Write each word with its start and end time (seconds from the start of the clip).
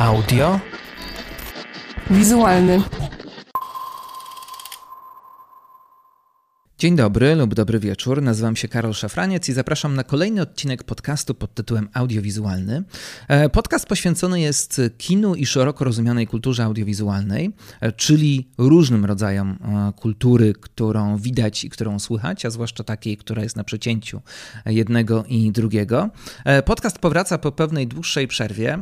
Audio. 0.00 0.58
Wizualny. 2.08 2.82
Dzień 6.80 6.96
dobry 6.96 7.34
lub 7.34 7.54
dobry 7.54 7.80
wieczór. 7.80 8.22
Nazywam 8.22 8.56
się 8.56 8.68
Karol 8.68 8.94
Szafraniec 8.94 9.48
i 9.48 9.52
zapraszam 9.52 9.94
na 9.94 10.04
kolejny 10.04 10.42
odcinek 10.42 10.84
podcastu 10.84 11.34
pod 11.34 11.54
tytułem 11.54 11.88
Audiowizualny. 11.92 12.82
E, 13.28 13.48
podcast 13.48 13.86
poświęcony 13.86 14.40
jest 14.40 14.80
kinu 14.98 15.34
i 15.34 15.46
szeroko 15.46 15.84
rozumianej 15.84 16.26
kulturze 16.26 16.64
audiowizualnej, 16.64 17.52
e, 17.80 17.92
czyli 17.92 18.48
różnym 18.58 19.04
rodzajom 19.04 19.50
e, 19.50 19.92
kultury, 20.00 20.52
którą 20.60 21.16
widać 21.16 21.64
i 21.64 21.70
którą 21.70 21.98
słychać, 21.98 22.46
a 22.46 22.50
zwłaszcza 22.50 22.84
takiej, 22.84 23.16
która 23.16 23.42
jest 23.42 23.56
na 23.56 23.64
przecięciu 23.64 24.20
jednego 24.66 25.24
i 25.28 25.52
drugiego. 25.52 26.10
Podcast 26.64 26.98
powraca 26.98 27.38
po 27.38 27.52
pewnej 27.52 27.86
dłuższej 27.86 28.28
przerwie. 28.28 28.78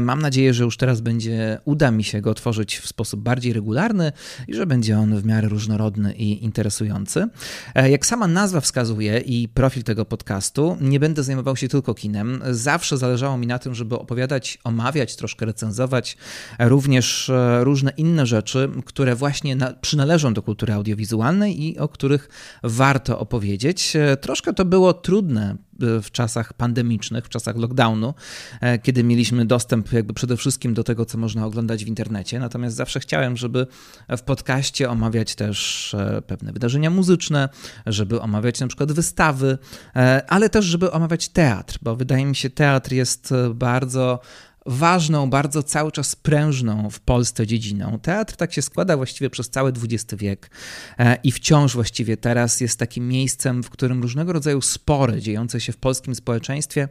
Mam 0.00 0.22
nadzieję, 0.22 0.54
że 0.54 0.64
już 0.64 0.76
teraz 0.76 1.00
będzie 1.00 1.58
uda 1.64 1.90
mi 1.90 2.04
się 2.04 2.20
go 2.20 2.30
otworzyć 2.30 2.78
w 2.78 2.86
sposób 2.86 3.20
bardziej 3.20 3.52
regularny 3.52 4.12
i 4.48 4.54
że 4.54 4.66
będzie 4.66 4.98
on 4.98 5.16
w 5.16 5.24
miarę 5.24 5.48
różnorodny 5.48 6.14
i 6.14 6.44
interesujący. 6.44 7.28
E, 7.74 7.90
jak 7.90 8.06
sama 8.06 8.26
nazwa 8.26 8.60
wskazuje 8.60 9.18
i 9.18 9.48
profil 9.48 9.82
tego 9.82 10.04
podcastu, 10.04 10.76
nie 10.80 11.00
będę 11.00 11.22
zajmował 11.22 11.56
się 11.56 11.68
tylko 11.68 11.94
kinem. 11.94 12.42
Zawsze 12.50 12.98
zależało 12.98 13.38
mi 13.38 13.46
na 13.46 13.58
tym, 13.58 13.74
żeby 13.74 13.98
opowiadać, 13.98 14.58
omawiać, 14.64 15.16
troszkę 15.16 15.46
recenzować 15.46 16.16
również 16.58 17.28
e, 17.28 17.64
różne 17.64 17.92
inne 17.96 18.26
rzeczy, 18.26 18.70
które 18.84 19.14
właśnie 19.14 19.56
na, 19.56 19.72
przynależą 19.72 20.34
do 20.34 20.42
kultury 20.42 20.72
audiowizualnej 20.72 21.62
i 21.62 21.78
o 21.78 21.88
których 21.88 22.28
warto 22.62 23.18
opowiedzieć. 23.18 23.96
E, 23.96 24.16
troszkę 24.16 24.52
to 24.52 24.64
było 24.64 24.92
trudne 24.92 25.56
w 25.78 26.10
czasach 26.10 26.52
pandemicznych, 26.52 27.24
w 27.24 27.28
czasach 27.28 27.56
lockdownu, 27.56 28.14
e, 28.60 28.78
kiedy 28.78 29.04
mieliśmy 29.04 29.46
dostęp 29.46 29.92
jakby 29.92 30.14
przede 30.14 30.36
wszystkim 30.36 30.74
do 30.74 30.84
tego, 30.84 31.04
co 31.04 31.18
można 31.18 31.46
oglądać 31.46 31.84
w 31.84 31.88
internecie. 31.88 32.38
Natomiast 32.38 32.76
zawsze 32.76 33.00
chciałem, 33.00 33.36
żeby 33.36 33.66
w 34.08 34.22
podcaście 34.22 34.90
omawiać 34.90 35.34
też 35.34 35.94
e, 35.94 36.22
pewne 36.22 36.52
wydarzenia 36.52 36.90
muzyczne, 36.90 37.48
żeby 37.86 38.20
omawiać 38.20 38.60
na 38.60 38.66
przykład 38.66 38.92
wystawy, 38.92 39.58
e, 39.96 40.22
ale 40.28 40.48
też, 40.48 40.64
żeby 40.64 40.92
omawiać 40.92 41.28
teatr, 41.28 41.78
bo 41.82 41.96
wydaje 41.96 42.26
mi 42.26 42.36
się, 42.36 42.50
teatr 42.50 42.92
jest 42.92 43.34
bardzo 43.54 44.20
ważną, 44.66 45.30
bardzo 45.30 45.62
cały 45.62 45.92
czas 45.92 46.16
prężną 46.16 46.90
w 46.90 47.00
Polsce 47.00 47.46
dziedziną. 47.46 47.98
Teatr 48.02 48.36
tak 48.36 48.52
się 48.52 48.62
składa 48.62 48.96
właściwie 48.96 49.30
przez 49.30 49.50
cały 49.50 49.72
XX 49.82 50.14
wiek 50.14 50.50
e, 50.98 51.18
i 51.24 51.32
wciąż 51.32 51.74
właściwie 51.74 52.16
teraz 52.16 52.60
jest 52.60 52.78
takim 52.78 53.08
miejscem, 53.08 53.62
w 53.62 53.70
którym 53.70 54.02
różnego 54.02 54.32
rodzaju 54.32 54.60
spory 54.60 55.20
dziejące 55.20 55.60
się 55.60 55.72
w 55.72 55.76
polskim 55.76 56.14
społeczeństwie 56.14 56.88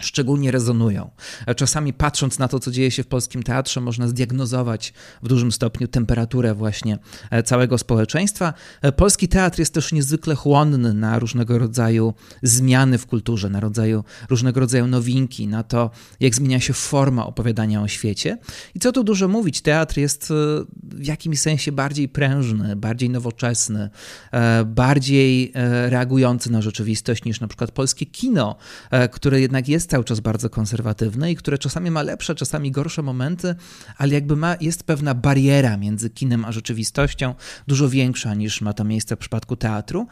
szczególnie 0.00 0.50
rezonują. 0.50 1.10
Czasami 1.56 1.92
patrząc 1.92 2.38
na 2.38 2.48
to, 2.48 2.58
co 2.58 2.70
dzieje 2.70 2.90
się 2.90 3.02
w 3.02 3.06
polskim 3.06 3.42
teatrze, 3.42 3.80
można 3.80 4.08
zdiagnozować 4.08 4.92
w 5.22 5.28
dużym 5.28 5.52
stopniu 5.52 5.88
temperaturę 5.88 6.54
właśnie 6.54 6.98
e, 7.30 7.42
całego 7.42 7.78
społeczeństwa. 7.78 8.54
E, 8.82 8.92
polski 8.92 9.28
teatr 9.28 9.58
jest 9.58 9.74
też 9.74 9.92
niezwykle 9.92 10.34
chłonny 10.34 10.94
na 10.94 11.18
różnego 11.18 11.58
rodzaju 11.58 12.14
zmiany 12.42 12.98
w 12.98 13.06
kulturze, 13.06 13.50
na 13.50 13.60
rodzaju, 13.60 14.04
różnego 14.30 14.60
rodzaju 14.60 14.86
nowinki, 14.86 15.48
na 15.48 15.62
to, 15.62 15.90
jak 16.20 16.34
zmienia 16.34 16.60
się 16.60 16.72
forma 16.72 17.26
opowiadania 17.26 17.82
o 17.82 17.88
świecie. 17.88 18.38
I 18.74 18.80
co 18.80 18.92
tu 18.92 19.04
dużo 19.04 19.28
mówić, 19.28 19.60
teatr 19.60 19.98
jest 19.98 20.30
e, 20.30 20.34
w 20.82 21.06
jakimś 21.06 21.40
sensie 21.40 21.72
bardziej 21.72 22.08
prężny, 22.08 22.76
bardziej 22.76 23.10
nowoczesny, 23.10 23.90
bardziej 24.66 25.52
reagujący 25.88 26.52
na 26.52 26.62
rzeczywistość 26.62 27.24
niż 27.24 27.40
na 27.40 27.48
przykład 27.48 27.70
polskie 27.70 28.06
kino, 28.06 28.56
które 29.10 29.40
jednak 29.40 29.68
jest 29.68 29.81
cały 29.90 30.04
czas 30.04 30.20
bardzo 30.20 30.50
konserwatywne 30.50 31.32
i 31.32 31.36
które 31.36 31.58
czasami 31.58 31.90
ma 31.90 32.02
lepsze, 32.02 32.34
czasami 32.34 32.70
gorsze 32.70 33.02
momenty, 33.02 33.54
ale 33.96 34.14
jakby 34.14 34.36
ma, 34.36 34.56
jest 34.60 34.84
pewna 34.84 35.14
bariera 35.14 35.76
między 35.76 36.10
kinem 36.10 36.44
a 36.44 36.52
rzeczywistością, 36.52 37.34
dużo 37.66 37.88
większa 37.88 38.34
niż 38.34 38.60
ma 38.60 38.72
to 38.72 38.84
miejsce 38.84 39.16
w 39.16 39.18
przypadku 39.18 39.56
teatru. 39.56 40.06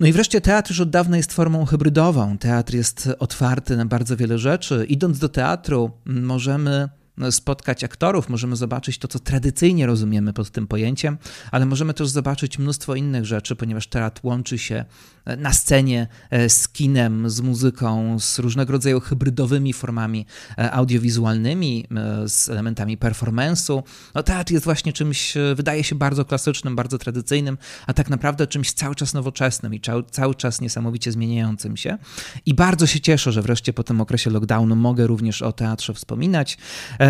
No 0.00 0.06
i 0.06 0.12
wreszcie 0.12 0.40
teatr 0.40 0.70
już 0.70 0.80
od 0.80 0.90
dawna 0.90 1.16
jest 1.16 1.32
formą 1.32 1.64
hybrydową. 1.64 2.38
Teatr 2.38 2.74
jest 2.74 3.08
otwarty 3.18 3.76
na 3.76 3.86
bardzo 3.86 4.16
wiele 4.16 4.38
rzeczy. 4.38 4.86
Idąc 4.88 5.18
do 5.18 5.28
teatru, 5.28 5.90
możemy 6.06 6.88
spotkać 7.30 7.84
aktorów, 7.84 8.28
możemy 8.28 8.56
zobaczyć 8.56 8.98
to, 8.98 9.08
co 9.08 9.18
tradycyjnie 9.18 9.86
rozumiemy 9.86 10.32
pod 10.32 10.50
tym 10.50 10.66
pojęciem, 10.66 11.18
ale 11.50 11.66
możemy 11.66 11.94
też 11.94 12.08
zobaczyć 12.08 12.58
mnóstwo 12.58 12.94
innych 12.94 13.24
rzeczy, 13.24 13.56
ponieważ 13.56 13.86
teatr 13.86 14.20
łączy 14.22 14.58
się 14.58 14.84
e, 15.24 15.36
na 15.36 15.52
scenie 15.52 16.06
e, 16.30 16.48
z 16.48 16.68
kinem, 16.68 17.30
z 17.30 17.40
muzyką, 17.40 18.20
z 18.20 18.38
różnego 18.38 18.72
rodzaju 18.72 19.00
hybrydowymi 19.00 19.72
formami 19.72 20.26
e, 20.58 20.72
audiowizualnymi, 20.72 21.86
z 22.26 22.48
elementami 22.48 22.98
performance'u. 22.98 23.82
No, 24.14 24.22
teatr 24.22 24.52
jest 24.52 24.64
właśnie 24.64 24.92
czymś, 24.92 25.34
wydaje 25.54 25.84
się 25.84 25.94
bardzo 25.94 26.24
klasycznym, 26.24 26.76
bardzo 26.76 26.98
tradycyjnym, 26.98 27.58
a 27.86 27.92
tak 27.92 28.10
naprawdę 28.10 28.46
czymś 28.46 28.72
cały 28.72 28.94
czas 28.94 29.14
nowoczesnym 29.14 29.74
i 29.74 29.80
cały 30.10 30.34
czas 30.34 30.60
niesamowicie 30.60 31.12
zmieniającym 31.12 31.76
się. 31.76 31.98
I 32.46 32.54
bardzo 32.54 32.86
się 32.86 33.00
cieszę, 33.00 33.32
że 33.32 33.42
wreszcie 33.42 33.72
po 33.72 33.84
tym 33.84 34.00
okresie 34.00 34.30
lockdownu 34.30 34.76
mogę 34.76 35.06
również 35.06 35.42
o 35.42 35.52
teatrze 35.52 35.94
wspominać. 35.94 36.58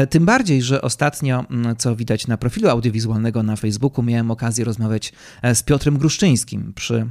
Tym 0.07 0.27
bardziej, 0.27 0.63
że 0.63 0.83
ostatnio, 0.83 1.45
mm, 1.51 1.77
co 1.77 1.97
widać 1.97 2.27
na 2.27 2.37
profilu 2.37 2.69
audiowizualnego 2.69 3.43
na 3.43 3.57
Facebooku, 3.57 4.05
miałem 4.05 4.31
okazję 4.31 4.65
rozmawiać 4.65 5.13
e, 5.43 5.55
z 5.55 5.63
Piotrem 5.63 5.99
Gruszczyńskim 5.99 6.73
przy 6.75 7.07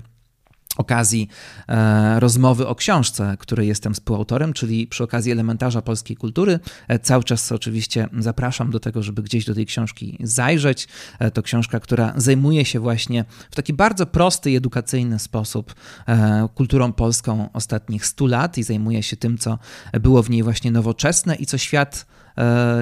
okazji 0.78 1.28
e, 1.68 2.20
rozmowy 2.20 2.68
o 2.68 2.76
książce, 2.76 3.38
której 3.40 3.68
jestem 3.68 3.94
współautorem, 3.94 4.54
czyli 4.54 4.88
przy 4.88 5.04
okazji 5.04 5.32
elementarza 5.32 5.82
polskiej 5.82 6.18
kultury. 6.18 6.60
E, 6.88 7.00
cały 7.00 7.24
czas 7.24 7.52
oczywiście 7.52 8.10
zapraszam 8.20 8.72
do 8.72 8.80
tego, 8.80 9.04
żeby 9.04 9.24
gdzieś 9.24 9.46
do 9.46 9.56
tej 9.56 9.66
książki 9.66 10.18
zajrzeć. 10.24 10.88
E, 11.20 11.32
to 11.32 11.44
książka, 11.44 11.80
która 11.80 12.14
zajmuje 12.16 12.66
się 12.66 12.80
właśnie 12.80 13.26
w 13.52 13.56
taki 13.56 13.74
bardzo 13.74 14.06
prosty 14.06 14.52
i 14.52 14.56
edukacyjny 14.56 15.20
sposób 15.20 15.76
e, 16.08 16.48
kulturą 16.56 16.94
polską 16.94 17.50
ostatnich 17.54 18.06
100 18.06 18.28
lat 18.28 18.58
i 18.58 18.64
zajmuje 18.64 19.04
się 19.04 19.18
tym, 19.18 19.38
co 19.38 19.60
było 19.94 20.24
w 20.24 20.30
niej 20.30 20.44
właśnie 20.44 20.72
nowoczesne 20.72 21.36
i 21.36 21.46
co 21.46 21.58
świat 21.58 22.06
E, 22.06 22.17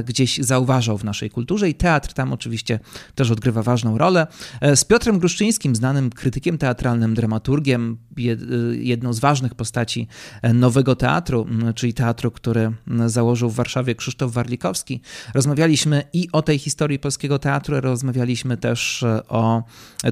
gdzieś 0.06 0.38
zauważał 0.38 0.98
w 0.98 1.04
naszej 1.04 1.30
kulturze 1.30 1.70
i 1.70 1.74
teatr 1.74 2.14
tam 2.14 2.34
oczywiście 2.34 2.80
też 3.16 3.32
odgrywa 3.32 3.64
ważną 3.64 3.98
rolę. 3.98 4.28
E, 4.62 4.76
z 4.76 4.86
Piotrem 4.86 5.20
Gruszczyńskim, 5.20 5.76
znanym 5.76 6.10
krytykiem 6.10 6.58
teatralnym, 6.58 7.14
dramaturgiem, 7.14 7.98
e, 8.18 8.22
jedną 8.76 9.14
z 9.14 9.20
ważnych 9.20 9.56
postaci 9.56 10.08
nowego 10.54 10.96
teatru, 10.96 11.48
czyli 11.76 11.94
teatru, 11.94 12.32
który 12.32 12.72
założył 13.06 13.50
w 13.50 13.56
Warszawie 13.56 13.96
Krzysztof 13.96 14.32
Warlikowski. 14.32 15.02
Rozmawialiśmy 15.34 16.04
i 16.14 16.30
o 16.32 16.42
tej 16.42 16.60
historii 16.60 17.00
polskiego 17.00 17.40
teatru, 17.40 17.82
rozmawialiśmy 17.82 18.58
też 18.58 19.06
o 19.28 19.64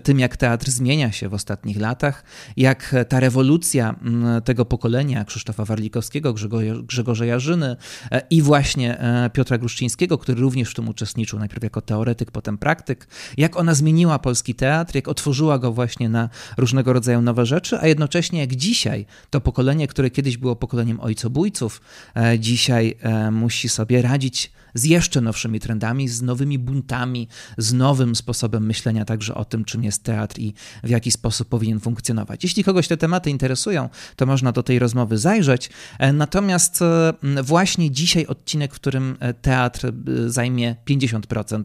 tym, 0.04 0.20
jak 0.20 0.38
teatr 0.38 0.72
zmienia 0.72 1.12
się 1.12 1.30
w 1.30 1.34
ostatnich 1.34 1.80
latach, 1.80 2.24
jak 2.58 2.96
ta 3.10 3.20
rewolucja 3.20 3.96
tego 4.44 4.66
pokolenia 4.66 5.26
Krzysztofa 5.26 5.66
Warlikowskiego, 5.66 6.34
Grzegorza 6.84 7.26
Jarzyny 7.26 7.76
i 8.30 8.42
właśnie 8.42 8.98
Piotra 9.34 9.58
Gruszczyńskiego, 9.58 10.18
który 10.18 10.42
również 10.42 10.72
w 10.72 10.74
tym 10.74 10.90
uczestniczył, 10.90 11.40
najpierw 11.40 11.64
jako 11.64 11.82
teoretyk, 11.82 12.32
potem 12.32 12.58
praktyk, 12.58 13.08
jak 13.38 13.58
ona 13.58 13.74
zmieniła 13.74 14.20
polski 14.20 14.56
teatr, 14.56 14.96
jak 14.96 15.08
otworzyła 15.08 15.60
go 15.60 15.72
właśnie 15.72 16.10
na 16.10 16.30
różnego 16.58 16.94
rodzaju 16.94 17.22
nowe 17.22 17.46
rzeczy, 17.46 17.80
a 17.80 17.88
jednocześnie 17.88 18.40
jak 18.40 18.56
dzisiaj 18.56 19.06
to 19.30 19.42
pokolenie, 19.42 19.88
które 19.88 20.10
kiedyś 20.10 20.38
było 20.38 20.56
pokoleniem 20.56 21.00
ojcobójców, 21.00 21.82
e, 22.16 22.40
dzisiaj 22.40 22.96
e, 23.02 23.32
musi 23.32 23.70
sobie 23.70 24.02
radzić 24.02 24.52
z 24.74 24.84
jeszcze 24.84 25.22
nowszymi 25.22 25.60
trendami, 25.60 26.08
z 26.08 26.22
nowymi 26.22 26.60
buntami, 26.60 27.28
z 27.58 27.74
nowym 27.74 28.16
sposobem 28.16 28.66
myślenia 28.66 29.06
także 29.06 29.36
o 29.36 29.46
tym, 29.46 29.66
czym 29.66 29.84
jest 29.84 30.04
teatr 30.04 30.40
i 30.40 30.54
w 30.84 30.90
jaki 30.90 31.12
sposób 31.12 31.50
powinien 31.50 31.80
funkcjonować. 31.80 32.44
Jeśli 32.44 32.64
kogoś 32.64 32.88
te 32.88 32.98
tematy 32.98 33.30
interesują, 33.30 33.90
to 34.16 34.26
można 34.26 34.52
do 34.52 34.64
tej 34.64 34.80
rozmowy 34.80 35.18
zajrzeć. 35.18 35.70
E, 36.00 36.14
natomiast 36.14 36.82
e, 36.82 37.14
właśnie 37.44 37.92
dzisiaj 37.92 38.26
odcinek, 38.26 38.74
w 38.74 38.76
którym 38.76 39.18
e, 39.20 39.34
teatr 39.34 39.94
zajmie 40.28 40.76
50% 40.90 41.64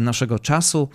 naszego 0.00 0.38
czasu, 0.38 0.88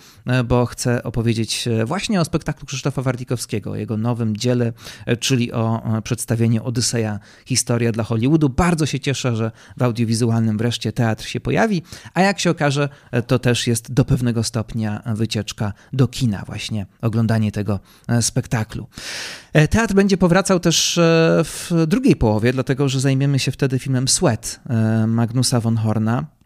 bo 0.44 0.66
chcę 0.66 1.02
opowiedzieć 1.02 1.68
właśnie 1.86 2.20
o 2.20 2.24
spektaklu 2.24 2.66
Krzysztofa 2.66 3.02
Warlikowskiego, 3.02 3.70
o 3.70 3.76
jego 3.76 3.96
nowym 3.96 4.36
dziele, 4.36 4.72
czyli 5.20 5.52
o 5.52 5.82
przedstawieniu 6.04 6.64
Odyseja 6.64 7.20
Historia 7.46 7.92
dla 7.92 8.04
Hollywoodu. 8.04 8.48
Bardzo 8.48 8.86
się 8.86 9.00
cieszę, 9.00 9.36
że 9.36 9.50
w 9.76 9.82
audiowizualnym 9.82 10.58
wreszcie 10.58 10.92
teatr 10.92 11.24
się 11.24 11.39
pojawi, 11.40 11.82
a 12.14 12.22
jak 12.22 12.40
się 12.40 12.50
okaże, 12.50 12.88
to 13.26 13.38
też 13.38 13.66
jest 13.66 13.92
do 13.92 14.04
pewnego 14.04 14.44
stopnia 14.44 15.02
wycieczka 15.06 15.72
do 15.92 16.08
kina, 16.08 16.42
właśnie 16.46 16.86
oglądanie 17.02 17.52
tego 17.52 17.80
e, 18.08 18.22
spektaklu. 18.22 18.86
E, 19.52 19.68
teatr 19.68 19.94
będzie 19.94 20.16
powracał 20.16 20.60
też 20.60 20.98
e, 20.98 21.02
w 21.44 21.72
drugiej 21.86 22.16
połowie, 22.16 22.52
dlatego 22.52 22.88
że 22.88 23.00
zajmiemy 23.00 23.38
się 23.38 23.52
wtedy 23.52 23.78
filmem 23.78 24.08
Sweat 24.08 24.60
Magnusa 25.06 25.60
von 25.60 25.76
Horna. 25.76 26.39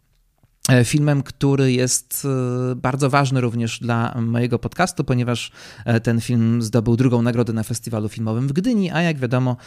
E, 0.69 0.85
filmem, 0.85 1.23
który 1.23 1.71
jest 1.71 2.27
e, 2.71 2.75
bardzo 2.75 3.09
ważny 3.09 3.41
również 3.41 3.79
dla 3.79 4.15
mojego 4.21 4.59
podcastu, 4.59 5.03
ponieważ 5.03 5.51
e, 5.85 5.99
ten 5.99 6.21
film 6.21 6.61
zdobył 6.61 6.95
drugą 6.95 7.21
nagrodę 7.21 7.53
na 7.53 7.63
festiwalu 7.63 8.09
filmowym 8.09 8.47
w 8.47 8.53
Gdyni, 8.53 8.91
a 8.91 9.01
jak 9.01 9.17
wiadomo, 9.17 9.57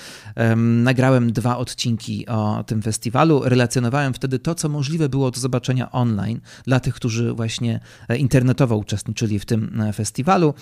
nagrałem 0.56 1.32
dwa 1.32 1.56
odcinki 1.56 2.26
o 2.26 2.64
tym 2.66 2.82
festiwalu. 2.82 3.42
Relacjonowałem 3.44 4.14
wtedy 4.14 4.38
to, 4.38 4.54
co 4.54 4.68
możliwe 4.68 5.08
było 5.08 5.30
do 5.30 5.40
zobaczenia 5.40 5.92
online 5.92 6.40
dla 6.64 6.80
tych, 6.80 6.94
którzy 6.94 7.32
właśnie 7.32 7.80
internetowo 8.18 8.76
uczestniczyli 8.76 9.38
w 9.38 9.46
tym 9.46 9.82
festiwalu. 9.94 10.54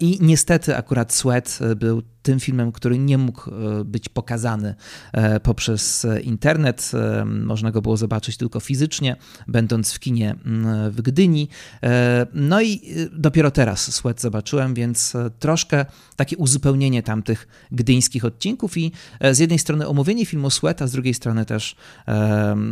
I 0.00 0.18
niestety 0.20 0.76
akurat 0.76 1.12
Sweat 1.12 1.58
był 1.76 2.02
tym 2.30 2.40
filmem, 2.40 2.72
który 2.72 2.98
nie 2.98 3.18
mógł 3.18 3.50
e, 3.50 3.84
być 3.84 4.08
pokazany 4.08 4.74
e, 5.12 5.40
poprzez 5.40 6.06
internet. 6.22 6.90
E, 6.94 7.24
można 7.24 7.70
go 7.70 7.82
było 7.82 7.96
zobaczyć 7.96 8.36
tylko 8.36 8.60
fizycznie, 8.60 9.16
będąc 9.48 9.92
w 9.92 9.98
kinie 9.98 10.34
w 10.90 11.02
Gdyni. 11.02 11.48
No 12.34 12.62
i 12.62 12.80
dopiero 13.12 13.50
teraz 13.50 13.94
Sweat 13.94 14.20
zobaczyłem, 14.20 14.74
więc 14.74 15.12
troszkę 15.38 15.86
takie 16.16 16.36
uzupełnienie 16.36 17.02
tamtych 17.02 17.48
gdyńskich 17.72 18.24
odcinków 18.24 18.76
i 18.76 18.92
z 19.32 19.38
jednej 19.38 19.58
strony 19.58 19.88
omówienie 19.88 20.26
filmu 20.26 20.50
Sweat, 20.50 20.82
a 20.82 20.86
z 20.86 20.92
drugiej 20.92 21.14
strony 21.14 21.44
też 21.44 21.76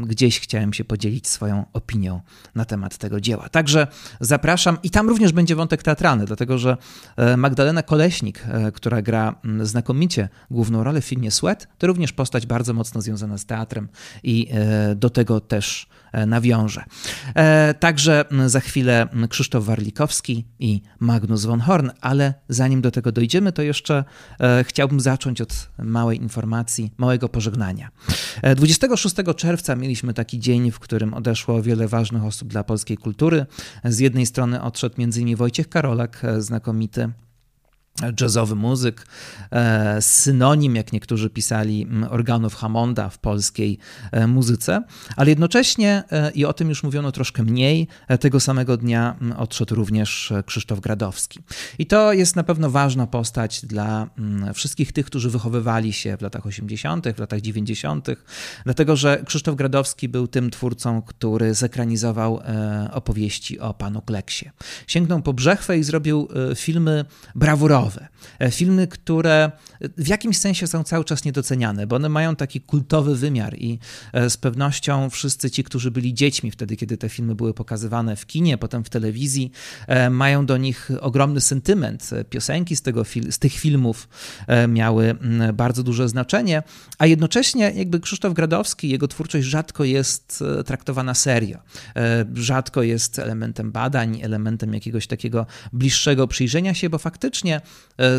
gdzieś 0.07 0.41
chciałem 0.41 0.73
się 0.73 0.85
podzielić 0.85 1.29
swoją 1.29 1.65
opinią 1.73 2.21
na 2.55 2.65
temat 2.65 2.99
tego 2.99 3.21
dzieła. 3.21 3.49
Także 3.49 3.87
zapraszam 4.21 4.79
i 4.83 4.91
tam 4.91 5.09
również 5.09 5.33
będzie 5.33 5.57
wątek 5.57 5.83
teatralny, 5.83 6.25
dlatego 6.25 6.59
że 6.59 6.77
Magdalena 7.37 7.83
Koleśnik, 7.83 8.45
która 8.75 9.03
gra 9.03 9.41
znakomicie 9.63 10.29
główną 10.51 10.85
rolę 10.85 11.01
w 11.01 11.05
filmie 11.05 11.31
Sweat, 11.31 11.69
to 11.79 11.87
również 11.87 12.13
postać 12.13 12.47
bardzo 12.47 12.75
mocno 12.75 13.01
związana 13.01 13.39
z 13.39 13.47
teatrem 13.47 13.89
i 14.23 14.49
e, 14.51 14.95
do 14.95 15.11
tego 15.11 15.41
też 15.41 15.89
e, 16.13 16.27
nawiążę. 16.27 16.85
E, 17.35 17.75
także 17.75 18.25
za 18.47 18.61
chwilę 18.61 19.09
Krzysztof 19.29 19.65
Warlikowski 19.65 20.45
i 20.59 20.83
Magnus 20.99 21.45
von 21.45 21.61
Horn, 21.61 21.91
ale 22.01 22.35
zanim 22.49 22.81
do 22.81 22.91
tego 22.91 23.13
dojdziemy, 23.13 23.53
to 23.53 23.63
jeszcze 23.63 24.05
chciałbym 24.63 25.01
zacząć 25.01 25.41
od 25.41 25.69
małej 25.79 26.23
informacji, 26.23 26.93
małego 26.97 27.29
pożegnania. 27.29 27.91
26 28.57 29.17
czerwca 29.37 29.77
mieliśmy 29.77 30.15
taki 30.15 30.39
dzień, 30.39 30.71
w 30.71 30.79
którym 30.79 31.15
odeszło 31.15 31.63
wiele 31.63 31.89
ważnych 31.89 32.25
osób 32.25 32.49
dla 32.49 32.65
polskiej 32.65 32.97
kultury. 32.97 33.47
Z 33.85 33.99
jednej 33.99 34.27
strony 34.27 34.63
odszedł 34.63 34.95
m.in. 34.99 35.37
Wojciech 35.37 35.69
Karolak, 35.69 36.23
znakomity 36.39 37.13
jazzowy 38.21 38.55
muzyk, 38.55 39.07
e, 39.53 40.03
synonim, 40.03 40.77
jak 40.77 40.93
niektórzy 40.93 41.31
pisali, 41.31 41.87
organów 42.11 42.55
Hammonda 42.55 43.09
w 43.09 43.19
polskiej 43.19 43.79
e, 44.13 44.27
muzyce, 44.27 44.83
ale 45.17 45.31
jednocześnie, 45.31 46.05
e, 46.13 46.31
i 46.31 46.45
o 46.45 46.53
tym 46.53 46.69
już 46.69 46.83
mówiono 46.83 47.13
troszkę 47.13 47.43
mniej, 47.43 47.89
tego 48.21 48.41
samego 48.41 48.77
dnia 48.77 49.17
odszedł 49.37 49.75
również 49.75 50.33
Krzysztof 50.47 50.81
Gradowski. 50.81 51.41
I 51.79 51.87
to 51.87 52.13
jest 52.13 52.37
na 52.37 52.43
pewno 52.43 52.71
ważna 52.71 53.07
postać 53.07 53.67
dla 53.67 54.09
wszystkich 54.55 54.93
tych, 54.93 55.07
którzy 55.07 55.31
wychowywali 55.31 55.93
się 55.93 56.17
w 56.17 56.23
latach 56.23 56.47
80., 56.47 57.07
w 57.17 57.19
latach 57.19 57.41
90., 57.41 58.09
dlatego 58.65 58.97
że 58.97 59.23
Krzysztof 59.27 59.55
Gradowski 59.55 60.09
był 60.09 60.29
tym 60.29 60.51
twórcą, 60.51 61.03
który 61.03 61.55
zekranizował 61.55 62.41
opowieści 62.93 63.61
o 63.61 63.75
panu 63.75 64.03
Kleksie. 64.03 64.51
Sięgnął 64.87 65.23
po 65.23 65.33
brzechwę 65.33 65.79
i 65.79 65.83
zrobił 65.83 66.29
filmy 66.55 67.05
brawurowe, 67.35 67.88
E, 68.39 68.51
filmy, 68.51 68.87
które 68.87 69.51
w 69.81 70.09
jakimś 70.09 70.39
sensie 70.39 70.67
są 70.67 70.85
cały 70.85 71.05
czas 71.05 71.25
niedoceniane, 71.25 71.87
bo 71.87 71.97
one 71.97 72.09
mają 72.09 72.37
taki 72.37 72.61
kultowy 72.61 73.17
wymiar 73.17 73.55
i 73.59 73.79
e, 74.13 74.31
z 74.31 74.37
pewnością 74.37 75.11
wszyscy 75.11 75.51
ci, 75.51 75.65
którzy 75.65 75.91
byli 75.91 76.15
dziećmi 76.15 76.51
wtedy, 76.51 76.77
kiedy 76.77 76.97
te 76.97 77.09
filmy 77.09 77.35
były 77.35 77.55
pokazywane 77.55 78.17
w 78.17 78.27
kinie, 78.27 78.59
potem 78.59 78.85
w 78.85 78.91
telewizji, 78.91 79.51
e, 79.87 80.11
mają 80.11 80.47
do 80.47 80.57
nich 80.57 80.91
ogromny 81.01 81.41
sentyment. 81.41 82.11
Piosenki 82.31 82.77
z, 82.77 82.83
tego, 82.83 83.05
z 83.31 83.39
tych 83.39 83.53
filmów 83.53 84.09
miały 84.69 85.17
bardzo 85.55 85.83
duże 85.83 86.09
znaczenie, 86.09 86.63
a 86.99 87.07
jednocześnie 87.07 87.73
jakby 87.75 88.01
Krzysztof 88.01 88.35
Gradowski, 88.35 88.89
jego 88.89 89.09
twórczość 89.09 89.47
rzadko 89.47 89.85
jest 89.85 90.45
traktowana 90.67 91.15
serio. 91.15 91.59
Rzadko 92.35 92.83
jest 92.83 93.19
elementem 93.19 93.73
badań, 93.73 94.21
elementem 94.23 94.75
jakiegoś 94.75 95.07
takiego 95.07 95.47
bliższego 95.73 96.29
przyjrzenia 96.29 96.75
się, 96.75 96.91
bo 96.91 96.99
faktycznie 96.99 97.59
E, 97.59 97.61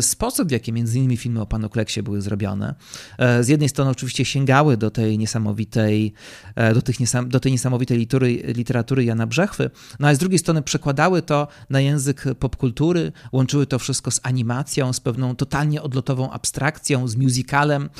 sposób, 0.00 0.48
w 0.48 0.50
jaki 0.50 0.72
między 0.72 0.98
innymi 0.98 1.16
filmy 1.16 1.40
o 1.40 1.46
panu 1.46 1.68
Kleksie 1.68 2.02
były 2.02 2.20
zrobione, 2.20 2.74
e, 3.18 3.44
z 3.44 3.48
jednej 3.48 3.68
strony 3.68 3.90
oczywiście 3.90 4.24
sięgały 4.24 4.76
do 4.76 4.90
tej 4.90 5.18
niesamowitej, 5.18 6.12
e, 6.54 6.74
do, 6.74 6.82
tych 6.82 6.96
do 7.26 7.40
tej 7.40 7.52
niesamowitej 7.52 7.98
literatury, 7.98 8.42
literatury 8.54 9.04
Jana 9.04 9.26
Brzechwy, 9.26 9.70
no 9.98 10.08
a 10.08 10.14
z 10.14 10.18
drugiej 10.18 10.38
strony 10.38 10.62
przekładały 10.62 11.22
to 11.22 11.48
na 11.70 11.80
język 11.80 12.24
popkultury, 12.38 13.12
łączyły 13.32 13.66
to 13.66 13.78
wszystko 13.78 14.10
z 14.10 14.20
animacją, 14.22 14.92
z 14.92 15.00
pewną 15.00 15.36
totalnie 15.36 15.82
odlotową 15.82 16.30
abstrakcją, 16.30 17.08
z 17.08 17.16
musicalem. 17.16 17.90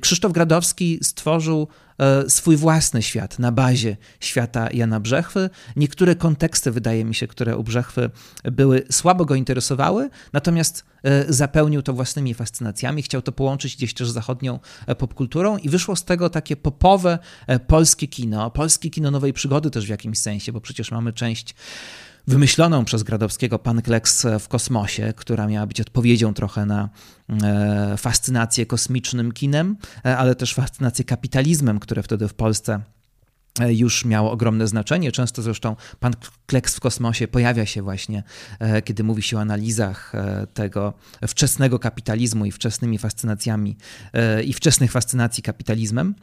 Krzysztof 0.00 0.32
Gradowski 0.32 0.98
stworzył 1.02 1.68
E, 1.85 1.85
swój 2.28 2.56
własny 2.56 3.02
świat 3.02 3.38
na 3.38 3.52
bazie 3.52 3.96
świata 4.20 4.68
Jana 4.72 5.00
Brzechwy. 5.00 5.50
Niektóre 5.76 6.14
konteksty, 6.14 6.70
wydaje 6.70 7.04
mi 7.04 7.14
się, 7.14 7.26
które 7.26 7.56
u 7.56 7.64
Brzechwy 7.64 8.10
były, 8.44 8.82
słabo 8.90 9.24
go 9.24 9.34
interesowały, 9.34 10.10
natomiast 10.32 10.84
e, 11.02 11.32
zapełnił 11.32 11.82
to 11.82 11.92
własnymi 11.92 12.34
fascynacjami, 12.34 13.02
chciał 13.02 13.22
to 13.22 13.32
połączyć 13.32 13.76
gdzieś 13.76 13.94
też 13.94 14.10
z 14.10 14.12
zachodnią 14.12 14.58
e, 14.86 14.94
popkulturą 14.94 15.56
i 15.56 15.68
wyszło 15.68 15.96
z 15.96 16.04
tego 16.04 16.30
takie 16.30 16.56
popowe 16.56 17.18
polskie 17.66 18.08
kino, 18.08 18.50
polskie 18.50 18.90
kino 18.90 19.10
nowej 19.10 19.32
przygody 19.32 19.70
też 19.70 19.86
w 19.86 19.88
jakimś 19.88 20.18
sensie, 20.18 20.52
bo 20.52 20.60
przecież 20.60 20.90
mamy 20.90 21.12
część 21.12 21.54
wymyśloną 22.26 22.84
przez 22.84 23.02
Gradowskiego 23.02 23.58
Pan 23.58 23.82
Kleks 23.82 24.26
w 24.40 24.48
kosmosie, 24.48 25.12
która 25.16 25.46
miała 25.46 25.66
być 25.66 25.80
odpowiedzią 25.80 26.34
trochę 26.34 26.66
na 26.66 26.88
e, 27.42 27.96
fascynację 27.96 28.66
kosmicznym 28.66 29.32
kinem, 29.32 29.76
e, 30.04 30.16
ale 30.16 30.34
też 30.34 30.54
fascynację 30.54 31.04
kapitalizmem, 31.04 31.78
które 31.78 32.02
wtedy 32.02 32.28
w 32.28 32.34
Polsce 32.34 32.80
e, 33.60 33.74
już 33.74 34.04
miało 34.04 34.30
ogromne 34.30 34.68
znaczenie. 34.68 35.12
Często 35.12 35.42
zresztą 35.42 35.76
pan 36.00 36.12
Kleks 36.46 36.76
w 36.76 36.80
kosmosie 36.80 37.28
pojawia 37.28 37.66
się 37.66 37.82
właśnie, 37.82 38.22
kiedy 38.84 39.04
mówi 39.04 39.22
się 39.22 39.36
o 39.36 39.40
analizach 39.40 40.12
tego 40.54 40.92
wczesnego 41.28 41.78
kapitalizmu 41.78 42.44
i 42.44 42.52
wczesnymi 42.52 42.98
fascynacjami 42.98 43.76
i 44.44 44.52
wczesnych 44.52 44.92
fascynacji 44.92 45.42
kapitalizmem. 45.42 46.14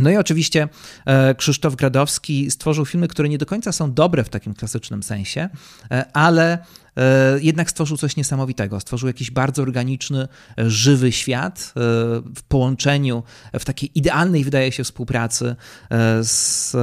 No 0.00 0.10
i 0.10 0.16
oczywiście 0.16 0.68
e, 1.06 1.34
Krzysztof 1.34 1.76
Gradowski 1.76 2.50
stworzył 2.50 2.84
filmy, 2.84 3.08
które 3.08 3.28
nie 3.28 3.38
do 3.38 3.46
końca 3.46 3.72
są 3.72 3.94
dobre 3.94 4.24
w 4.24 4.28
takim 4.28 4.54
klasycznym 4.54 5.02
sensie, 5.02 5.48
e, 5.90 6.04
ale 6.12 6.58
jednak 7.40 7.70
stworzył 7.70 7.96
coś 7.96 8.16
niesamowitego. 8.16 8.80
Stworzył 8.80 9.06
jakiś 9.06 9.30
bardzo 9.30 9.62
organiczny, 9.62 10.28
e, 10.58 10.70
żywy 10.70 11.12
świat 11.12 11.60
e, 11.60 11.72
w 12.34 12.42
połączeniu, 12.48 13.22
w 13.58 13.64
takiej 13.64 13.90
idealnej, 13.94 14.44
wydaje 14.44 14.72
się, 14.72 14.84
współpracy 14.84 15.56
z 16.22 16.74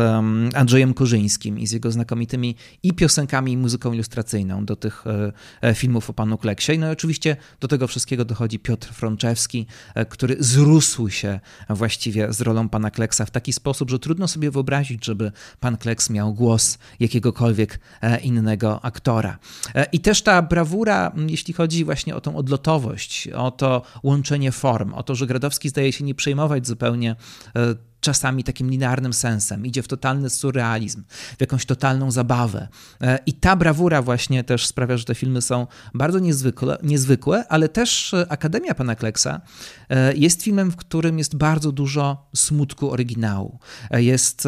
Andrzejem 0.55 0.93
Korzyńskim 0.93 1.59
i 1.59 1.67
z 1.67 1.71
jego 1.71 1.91
znakomitymi 1.91 2.55
i 2.83 2.93
piosenkami, 2.93 3.51
i 3.51 3.57
muzyką 3.57 3.93
ilustracyjną 3.93 4.65
do 4.65 4.75
tych 4.75 5.03
filmów 5.73 6.09
o 6.09 6.13
panu 6.13 6.37
Kleksie. 6.37 6.79
No 6.79 6.89
i 6.89 6.91
oczywiście 6.91 7.37
do 7.59 7.67
tego 7.67 7.87
wszystkiego 7.87 8.25
dochodzi 8.25 8.59
Piotr 8.59 8.93
Frączewski, 8.93 9.67
który 10.09 10.35
zrósł 10.39 11.09
się 11.09 11.39
właściwie 11.69 12.33
z 12.33 12.41
rolą 12.41 12.69
pana 12.69 12.91
Kleksa 12.91 13.25
w 13.25 13.31
taki 13.31 13.53
sposób, 13.53 13.89
że 13.89 13.99
trudno 13.99 14.27
sobie 14.27 14.51
wyobrazić, 14.51 15.05
żeby 15.05 15.31
pan 15.59 15.77
Kleks 15.77 16.09
miał 16.09 16.33
głos 16.33 16.77
jakiegokolwiek 16.99 17.79
innego 18.21 18.85
aktora. 18.85 19.37
I 19.91 19.99
też 20.03 20.21
ta 20.21 20.41
brawura, 20.41 21.11
jeśli 21.27 21.53
chodzi 21.53 21.85
właśnie 21.85 22.15
o 22.15 22.21
tą 22.21 22.35
odlotowość, 22.35 23.27
o 23.27 23.51
to 23.51 23.81
łączenie 24.03 24.51
form, 24.51 24.93
o 24.93 25.03
to, 25.03 25.15
że 25.15 25.27
Gradowski 25.27 25.69
zdaje 25.69 25.93
się 25.93 26.03
nie 26.03 26.15
przejmować 26.15 26.67
zupełnie 26.67 27.15
e, 27.55 27.75
czasami 28.03 28.43
takim 28.43 28.69
linearnym 28.69 29.13
sensem, 29.13 29.65
idzie 29.65 29.83
w 29.83 29.87
totalny 29.87 30.29
surrealizm, 30.29 31.03
w 31.37 31.41
jakąś 31.41 31.65
totalną 31.65 32.11
zabawę. 32.11 32.67
E, 33.01 33.19
I 33.25 33.33
ta 33.33 33.55
brawura 33.55 34.01
właśnie 34.01 34.43
też 34.43 34.67
sprawia, 34.67 34.97
że 34.97 35.05
te 35.05 35.15
filmy 35.15 35.41
są 35.41 35.67
bardzo 35.93 36.19
niezwykłe, 36.19 36.77
niezwykłe 36.83 37.47
ale 37.49 37.69
też 37.69 38.13
e, 38.13 38.31
Akademia 38.31 38.73
Pana 38.73 38.95
Kleksa 38.95 39.41
e, 39.89 40.13
jest 40.15 40.43
filmem, 40.43 40.71
w 40.71 40.75
którym 40.75 41.17
jest 41.17 41.35
bardzo 41.35 41.71
dużo 41.71 42.29
smutku 42.35 42.91
oryginału. 42.91 43.59
Jest 43.91 44.47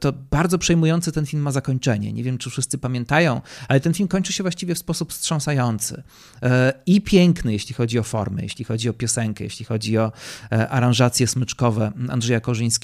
to 0.00 0.12
bardzo 0.30 0.58
przejmujący 0.58 1.12
ten 1.12 1.26
film 1.26 1.42
ma 1.42 1.52
zakończenie. 1.52 2.12
Nie 2.12 2.24
wiem, 2.24 2.38
czy 2.38 2.50
wszyscy 2.50 2.78
pamiętają, 2.78 3.40
ale 3.68 3.80
ten 3.80 3.94
film 3.94 4.08
kończy 4.08 4.32
się 4.32 4.44
właściwie 4.44 4.74
w 4.74 4.78
sposób 4.78 5.12
wstrząsający 5.12 6.02
i 6.86 7.00
piękny, 7.00 7.52
jeśli 7.52 7.74
chodzi 7.74 7.98
o 7.98 8.02
formy, 8.02 8.42
jeśli 8.42 8.64
chodzi 8.64 8.88
o 8.88 8.92
piosenkę, 8.92 9.44
jeśli 9.44 9.64
chodzi 9.64 9.98
o 9.98 10.12
aranżacje 10.50 11.26
smyczkowe 11.26 11.92
Andrzeja 12.08 12.40
Korzyńskiego, 12.40 12.83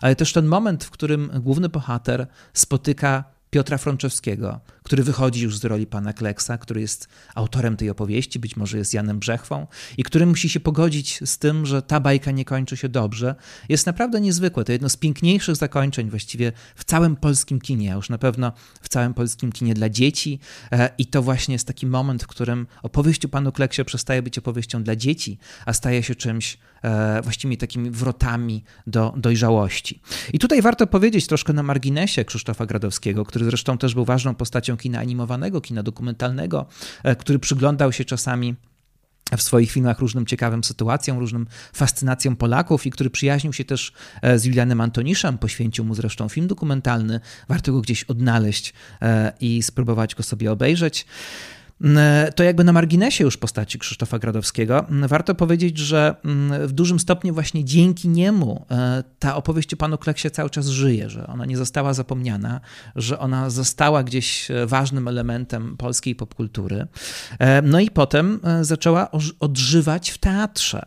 ale 0.00 0.16
też 0.16 0.32
ten 0.32 0.46
moment, 0.46 0.84
w 0.84 0.90
którym 0.90 1.30
główny 1.42 1.68
bohater 1.68 2.26
spotyka 2.52 3.34
Piotra 3.54 3.78
Frączewskiego, 3.78 4.60
który 4.82 5.02
wychodzi 5.02 5.42
już 5.42 5.58
z 5.58 5.64
roli 5.64 5.86
pana 5.86 6.12
Kleksa, 6.12 6.58
który 6.58 6.80
jest 6.80 7.08
autorem 7.34 7.76
tej 7.76 7.90
opowieści, 7.90 8.38
być 8.38 8.56
może 8.56 8.78
jest 8.78 8.94
Janem 8.94 9.18
Brzechwą 9.18 9.66
i 9.98 10.02
który 10.02 10.26
musi 10.26 10.48
się 10.48 10.60
pogodzić 10.60 11.20
z 11.24 11.38
tym, 11.38 11.66
że 11.66 11.82
ta 11.82 12.00
bajka 12.00 12.30
nie 12.30 12.44
kończy 12.44 12.76
się 12.76 12.88
dobrze, 12.88 13.34
jest 13.68 13.86
naprawdę 13.86 14.20
niezwykłe. 14.20 14.64
To 14.64 14.72
jedno 14.72 14.88
z 14.88 14.96
piękniejszych 14.96 15.56
zakończeń 15.56 16.10
właściwie 16.10 16.52
w 16.74 16.84
całym 16.84 17.16
polskim 17.16 17.60
kinie, 17.60 17.92
a 17.92 17.96
już 17.96 18.10
na 18.10 18.18
pewno 18.18 18.52
w 18.82 18.88
całym 18.88 19.14
polskim 19.14 19.52
kinie 19.52 19.74
dla 19.74 19.88
dzieci 19.88 20.38
e, 20.72 20.90
i 20.98 21.06
to 21.06 21.22
właśnie 21.22 21.54
jest 21.54 21.66
taki 21.66 21.86
moment, 21.86 22.22
w 22.22 22.26
którym 22.26 22.66
opowieść 22.82 23.24
o 23.24 23.28
panu 23.28 23.52
Kleksie 23.52 23.84
przestaje 23.84 24.22
być 24.22 24.38
opowieścią 24.38 24.82
dla 24.82 24.96
dzieci, 24.96 25.38
a 25.66 25.72
staje 25.72 26.02
się 26.02 26.14
czymś 26.14 26.58
właściwie 27.22 27.56
takimi 27.56 27.90
wrotami 27.90 28.64
do 28.86 29.14
dojrzałości. 29.16 30.00
I 30.32 30.38
tutaj 30.38 30.62
warto 30.62 30.86
powiedzieć 30.86 31.26
troszkę 31.26 31.52
na 31.52 31.62
marginesie 31.62 32.24
Krzysztofa 32.24 32.66
Gradowskiego, 32.66 33.24
który 33.24 33.44
zresztą 33.44 33.78
też 33.78 33.94
był 33.94 34.04
ważną 34.04 34.34
postacią 34.34 34.76
kina 34.76 34.98
animowanego, 34.98 35.60
kina 35.60 35.82
dokumentalnego, 35.82 36.66
e, 37.02 37.16
który 37.16 37.38
przyglądał 37.38 37.92
się 37.92 38.04
czasami 38.04 38.54
w 39.36 39.42
swoich 39.42 39.70
filmach 39.70 39.98
różnym 39.98 40.26
ciekawym 40.26 40.64
sytuacjom, 40.64 41.18
różnym 41.18 41.46
fascynacjom 41.72 42.36
Polaków 42.36 42.86
i 42.86 42.90
który 42.90 43.10
przyjaźnił 43.10 43.52
się 43.52 43.64
też 43.64 43.92
e, 44.22 44.38
z 44.38 44.44
Julianem 44.44 44.80
Antoniszem, 44.80 45.38
poświęcił 45.38 45.84
mu 45.84 45.94
zresztą 45.94 46.28
film 46.28 46.46
dokumentalny. 46.46 47.20
Warto 47.48 47.72
go 47.72 47.80
gdzieś 47.80 48.04
odnaleźć 48.04 48.74
i 49.40 49.62
spróbować 49.62 50.14
go 50.14 50.22
sobie 50.22 50.52
obejrzeć. 50.52 51.06
Mm, 51.80 52.32
to 52.32 52.42
jakby 52.42 52.64
na 52.64 52.72
marginesie 52.72 53.24
już 53.24 53.36
postaci 53.36 53.78
Krzysztofa 53.78 54.18
Gradowskiego. 54.18 54.88
Mm, 54.88 55.08
warto 55.08 55.34
powiedzieć, 55.34 55.78
że 55.78 56.14
mm, 56.24 56.66
w 56.66 56.72
dużym 56.72 57.00
stopniu 57.00 57.34
właśnie 57.34 57.64
dzięki 57.64 58.08
niemu 58.08 58.66
e, 58.70 59.04
ta 59.18 59.36
opowieść 59.36 59.74
o 59.74 59.76
panu 59.76 59.98
Kleksie 59.98 60.30
cały 60.30 60.50
czas 60.50 60.66
żyje, 60.66 61.10
że 61.10 61.26
ona 61.26 61.46
nie 61.46 61.56
została 61.56 61.94
zapomniana, 61.94 62.60
że 62.96 63.18
ona 63.18 63.50
została 63.50 64.02
gdzieś 64.02 64.50
e, 64.50 64.66
ważnym 64.66 65.08
elementem 65.08 65.76
polskiej 65.76 66.14
popkultury. 66.14 66.86
E, 67.38 67.62
no 67.62 67.80
i 67.80 67.90
potem 67.90 68.40
zaczęła 68.62 69.10
odżywać 69.40 70.10
w 70.10 70.18
teatrze. 70.18 70.86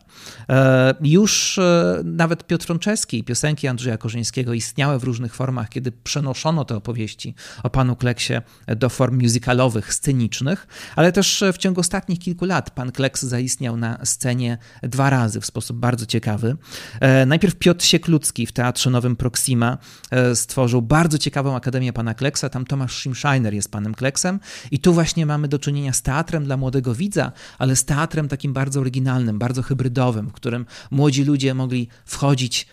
Już 1.02 1.60
nawet 2.04 2.48
Piotr 2.48 2.66
Frączeski, 2.66 3.24
piosenki 3.24 3.68
Andrzeja 3.68 3.98
Korzyńskiego 3.98 4.54
istniały 4.54 5.00
w 5.00 5.04
różnych 5.04 5.36
formach, 5.36 5.70
kiedy 5.70 5.92
przenoszono 5.92 6.66
te 6.66 6.76
opowieści 6.76 7.36
o 7.64 7.70
panu 7.70 7.96
Kleksie 7.96 8.34
do 8.68 8.90
form 8.90 9.22
musicalowych, 9.22 9.94
scenicznych 9.94 10.68
ale 10.96 11.12
też 11.12 11.44
w 11.54 11.58
ciągu 11.58 11.82
ostatnich 11.82 12.20
kilku 12.20 12.46
lat 12.46 12.72
pan 12.72 12.92
Kleks 12.92 13.22
zaistniał 13.24 13.78
na 13.78 14.06
scenie 14.06 14.58
dwa 14.84 15.10
razy 15.10 15.42
w 15.42 15.46
sposób 15.46 15.78
bardzo 15.78 16.06
ciekawy. 16.06 16.58
E, 17.00 17.26
najpierw 17.26 17.56
Piotr 17.56 17.86
Sieklucki 17.86 18.46
w 18.46 18.52
Teatrze 18.52 18.90
Nowym 18.90 19.16
Proxima 19.16 19.78
e, 20.12 20.36
stworzył 20.36 20.82
bardzo 20.82 21.18
ciekawą 21.18 21.56
Akademię 21.56 21.94
Pana 21.94 22.14
Kleksa, 22.14 22.50
tam 22.50 22.66
Tomasz 22.66 22.98
Schimscheiner 22.98 23.54
jest 23.54 23.72
panem 23.72 23.96
Kleksem 23.96 24.40
i 24.72 24.80
tu 24.80 24.94
właśnie 24.94 25.26
mamy 25.26 25.48
do 25.48 25.60
czynienia 25.60 25.94
z 25.94 26.02
teatrem 26.02 26.44
dla 26.44 26.58
młodego 26.58 26.96
widza, 26.96 27.32
ale 27.58 27.76
z 27.76 27.86
teatrem 27.86 28.28
takim 28.28 28.54
bardzo 28.54 28.80
oryginalnym, 28.80 29.40
bardzo 29.40 29.62
hybrydowym, 29.62 30.07
w 30.12 30.34
którym 30.34 30.66
młodzi 30.92 31.24
ludzie 31.24 31.54
mogli 31.54 31.88
wchodzić 32.06 32.68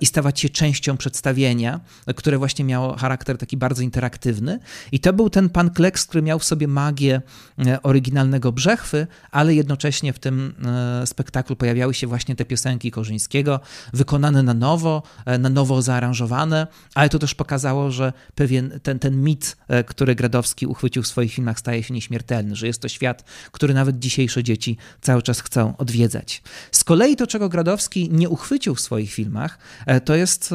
i 0.00 0.06
stawać 0.06 0.40
się 0.40 0.48
częścią 0.48 0.96
przedstawienia, 0.96 1.80
które 2.16 2.38
właśnie 2.38 2.64
miało 2.64 2.96
charakter 2.96 3.38
taki 3.38 3.56
bardzo 3.56 3.82
interaktywny 3.82 4.58
i 4.92 5.00
to 5.00 5.12
był 5.12 5.30
ten 5.30 5.48
pan 5.48 5.70
Kleks, 5.70 6.06
który 6.06 6.22
miał 6.22 6.38
w 6.38 6.44
sobie 6.44 6.68
magię 6.68 7.22
E, 7.66 7.82
oryginalnego 7.82 8.52
Brzechwy, 8.52 9.06
ale 9.30 9.54
jednocześnie 9.54 10.12
w 10.12 10.18
tym 10.18 10.54
e, 11.02 11.06
spektaklu 11.06 11.56
pojawiały 11.56 11.94
się 11.94 12.06
właśnie 12.06 12.36
te 12.36 12.44
piosenki 12.44 12.90
Korzyńskiego, 12.90 13.60
wykonane 13.92 14.42
na 14.42 14.54
nowo, 14.54 15.02
e, 15.26 15.38
na 15.38 15.48
nowo 15.48 15.82
zaaranżowane, 15.82 16.66
ale 16.94 17.08
to 17.08 17.18
też 17.18 17.34
pokazało, 17.34 17.90
że 17.90 18.12
pewien 18.34 18.80
ten, 18.82 18.98
ten 18.98 19.22
mit, 19.22 19.56
który 19.86 20.14
Gradowski 20.14 20.66
uchwycił 20.66 21.02
w 21.02 21.06
swoich 21.06 21.32
filmach, 21.32 21.58
staje 21.58 21.82
się 21.82 21.94
nieśmiertelny, 21.94 22.56
że 22.56 22.66
jest 22.66 22.82
to 22.82 22.88
świat, 22.88 23.24
który 23.52 23.74
nawet 23.74 23.98
dzisiejsze 23.98 24.44
dzieci 24.44 24.76
cały 25.00 25.22
czas 25.22 25.40
chcą 25.40 25.76
odwiedzać. 25.76 26.42
Z 26.72 26.84
kolei 26.84 27.16
to, 27.16 27.26
czego 27.26 27.48
Gradowski 27.48 28.10
nie 28.10 28.28
uchwycił 28.28 28.74
w 28.74 28.80
swoich 28.80 29.12
filmach, 29.12 29.57
to 30.04 30.14
jest 30.14 30.54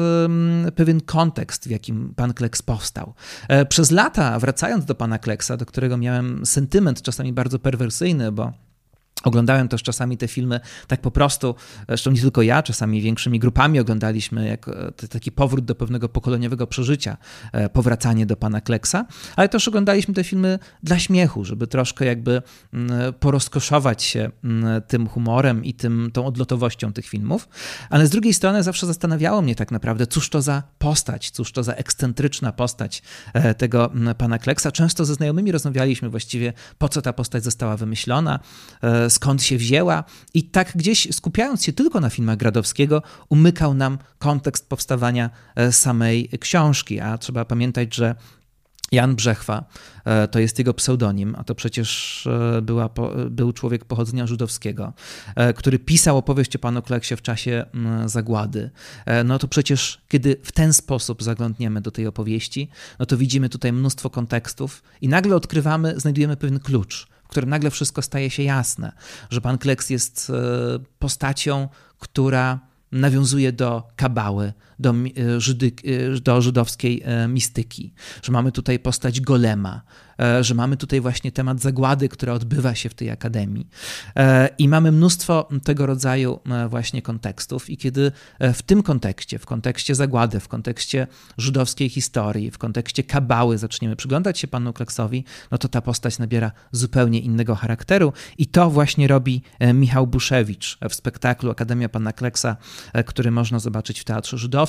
pewien 0.74 1.00
kontekst, 1.00 1.68
w 1.68 1.70
jakim 1.70 2.14
pan 2.16 2.34
Kleks 2.34 2.62
powstał. 2.62 3.14
Przez 3.68 3.90
lata, 3.90 4.38
wracając 4.38 4.84
do 4.84 4.94
pana 4.94 5.18
Kleksa, 5.18 5.56
do 5.56 5.66
którego 5.66 5.96
miałem 5.96 6.46
sentyment 6.46 7.02
czasami 7.02 7.32
bardzo 7.32 7.58
perwersyjny, 7.58 8.32
bo 8.32 8.52
Oglądałem 9.24 9.68
też 9.68 9.82
czasami 9.82 10.16
te 10.16 10.28
filmy 10.28 10.60
tak 10.86 11.00
po 11.00 11.10
prostu, 11.10 11.54
zresztą 11.88 12.10
nie 12.10 12.20
tylko 12.20 12.42
ja, 12.42 12.62
czasami 12.62 13.02
większymi 13.02 13.38
grupami 13.38 13.80
oglądaliśmy 13.80 14.48
jak 14.48 14.68
e, 14.68 15.08
taki 15.08 15.32
powrót 15.32 15.64
do 15.64 15.74
pewnego 15.74 16.08
pokoleniowego 16.08 16.66
przeżycia, 16.66 17.16
e, 17.52 17.68
powracanie 17.68 18.26
do 18.26 18.36
pana 18.36 18.60
Kleksa, 18.60 19.06
ale 19.36 19.48
też 19.48 19.68
oglądaliśmy 19.68 20.14
te 20.14 20.24
filmy 20.24 20.58
dla 20.82 20.98
śmiechu, 20.98 21.44
żeby 21.44 21.66
troszkę 21.66 22.04
jakby 22.04 22.42
mm, 22.72 23.14
porozkoszować 23.14 24.02
się 24.02 24.30
mm, 24.44 24.82
tym 24.82 25.08
humorem 25.08 25.64
i 25.64 25.74
tym, 25.74 26.10
tą 26.12 26.26
odlotowością 26.26 26.92
tych 26.92 27.06
filmów. 27.06 27.48
Ale 27.90 28.06
z 28.06 28.10
drugiej 28.10 28.34
strony 28.34 28.62
zawsze 28.62 28.86
zastanawiało 28.86 29.42
mnie 29.42 29.54
tak 29.54 29.70
naprawdę, 29.70 30.06
cóż 30.06 30.30
to 30.30 30.42
za 30.42 30.62
postać, 30.78 31.30
cóż 31.30 31.52
to 31.52 31.62
za 31.62 31.72
ekscentryczna 31.72 32.52
postać 32.52 33.02
e, 33.32 33.54
tego 33.54 33.92
mm, 33.92 34.14
pana 34.14 34.38
Kleksa. 34.38 34.72
Często 34.72 35.04
ze 35.04 35.14
znajomymi 35.14 35.52
rozmawialiśmy 35.52 36.08
właściwie, 36.10 36.52
po 36.78 36.88
co 36.88 37.02
ta 37.02 37.12
postać 37.12 37.44
została 37.44 37.76
wymyślona, 37.76 38.40
skąd 39.14 39.42
się 39.42 39.56
wzięła, 39.56 40.04
i 40.34 40.42
tak 40.42 40.72
gdzieś 40.76 41.08
skupiając 41.12 41.64
się 41.64 41.72
tylko 41.72 42.00
na 42.00 42.10
filmach 42.10 42.36
Gradowskiego, 42.36 43.02
umykał 43.28 43.74
nam 43.74 43.98
kontekst 44.18 44.68
powstawania 44.68 45.30
e, 45.56 45.72
samej 45.72 46.28
książki. 46.40 47.00
A 47.00 47.18
trzeba 47.18 47.44
pamiętać, 47.44 47.94
że 47.94 48.14
Jan 48.92 49.14
Brzechwa 49.14 49.64
e, 50.04 50.28
to 50.28 50.38
jest 50.38 50.58
jego 50.58 50.74
pseudonim, 50.74 51.34
a 51.38 51.44
to 51.44 51.54
przecież 51.54 52.26
e, 52.26 52.62
była, 52.62 52.90
był 53.30 53.52
człowiek 53.52 53.84
pochodzenia 53.84 54.26
żydowskiego, 54.26 54.92
który 55.56 55.78
pisał 55.78 56.16
opowieść 56.16 56.56
o 56.56 56.58
panu 56.58 56.82
Kleksie 56.82 57.16
w 57.16 57.22
czasie 57.22 57.64
zagłady. 58.06 58.70
No 59.24 59.38
to 59.38 59.48
przecież, 59.48 60.00
kiedy 60.08 60.36
w 60.42 60.52
ten 60.52 60.72
sposób 60.72 61.22
zaglądniemy 61.22 61.80
do 61.80 61.90
tej 61.90 62.06
opowieści, 62.06 62.68
no 62.98 63.06
to 63.06 63.16
widzimy 63.16 63.48
tutaj 63.48 63.72
mnóstwo 63.72 64.10
kontekstów 64.10 64.82
i 65.00 65.08
nagle 65.08 65.36
odkrywamy, 65.36 65.94
znajdujemy 66.00 66.36
pewien 66.36 66.60
klucz 66.60 67.13
którym 67.34 67.50
nagle 67.50 67.70
wszystko 67.70 68.02
staje 68.02 68.30
się 68.30 68.42
jasne, 68.42 68.92
że 69.30 69.40
pan 69.40 69.58
Kleks 69.58 69.90
jest 69.90 70.30
e, 70.30 70.34
postacią, 70.98 71.68
która 71.98 72.60
nawiązuje 72.92 73.52
do 73.52 73.82
kabały, 73.96 74.52
do, 74.78 74.90
e, 74.90 75.40
Żydy, 75.40 75.72
e, 76.16 76.20
do 76.20 76.42
żydowskiej 76.42 77.02
mistyki, 77.28 77.92
że 78.22 78.32
mamy 78.32 78.52
tutaj 78.52 78.78
postać 78.78 79.20
Golema, 79.20 79.82
E, 80.20 80.44
że 80.44 80.54
mamy 80.54 80.76
tutaj 80.76 81.00
właśnie 81.00 81.32
temat 81.32 81.60
zagłady, 81.60 82.08
która 82.08 82.32
odbywa 82.32 82.74
się 82.74 82.88
w 82.88 82.94
tej 82.94 83.10
akademii. 83.10 83.68
E, 84.16 84.48
I 84.58 84.68
mamy 84.68 84.92
mnóstwo 84.92 85.48
tego 85.64 85.86
rodzaju 85.86 86.40
e, 86.50 86.68
właśnie 86.68 87.02
kontekstów, 87.02 87.70
i 87.70 87.76
kiedy 87.76 88.12
w 88.54 88.62
tym 88.62 88.82
kontekście, 88.82 89.38
w 89.38 89.46
kontekście 89.46 89.94
zagłady, 89.94 90.40
w 90.40 90.48
kontekście 90.48 91.06
żydowskiej 91.38 91.88
historii, 91.88 92.50
w 92.50 92.58
kontekście 92.58 93.02
kabały 93.02 93.58
zaczniemy 93.58 93.96
przyglądać 93.96 94.38
się 94.38 94.48
panu 94.48 94.72
Kleksowi, 94.72 95.24
no 95.50 95.58
to 95.58 95.68
ta 95.68 95.80
postać 95.80 96.18
nabiera 96.18 96.52
zupełnie 96.72 97.20
innego 97.20 97.54
charakteru. 97.54 98.12
I 98.38 98.46
to 98.46 98.70
właśnie 98.70 99.08
robi 99.08 99.42
Michał 99.74 100.06
Buszewicz 100.06 100.78
w 100.90 100.94
spektaklu 100.94 101.50
Akademia 101.50 101.88
Pana 101.88 102.12
Kleksa, 102.12 102.56
który 103.06 103.30
można 103.30 103.58
zobaczyć 103.58 104.00
w 104.00 104.04
Teatrze 104.04 104.38
Żydowskim. 104.38 104.63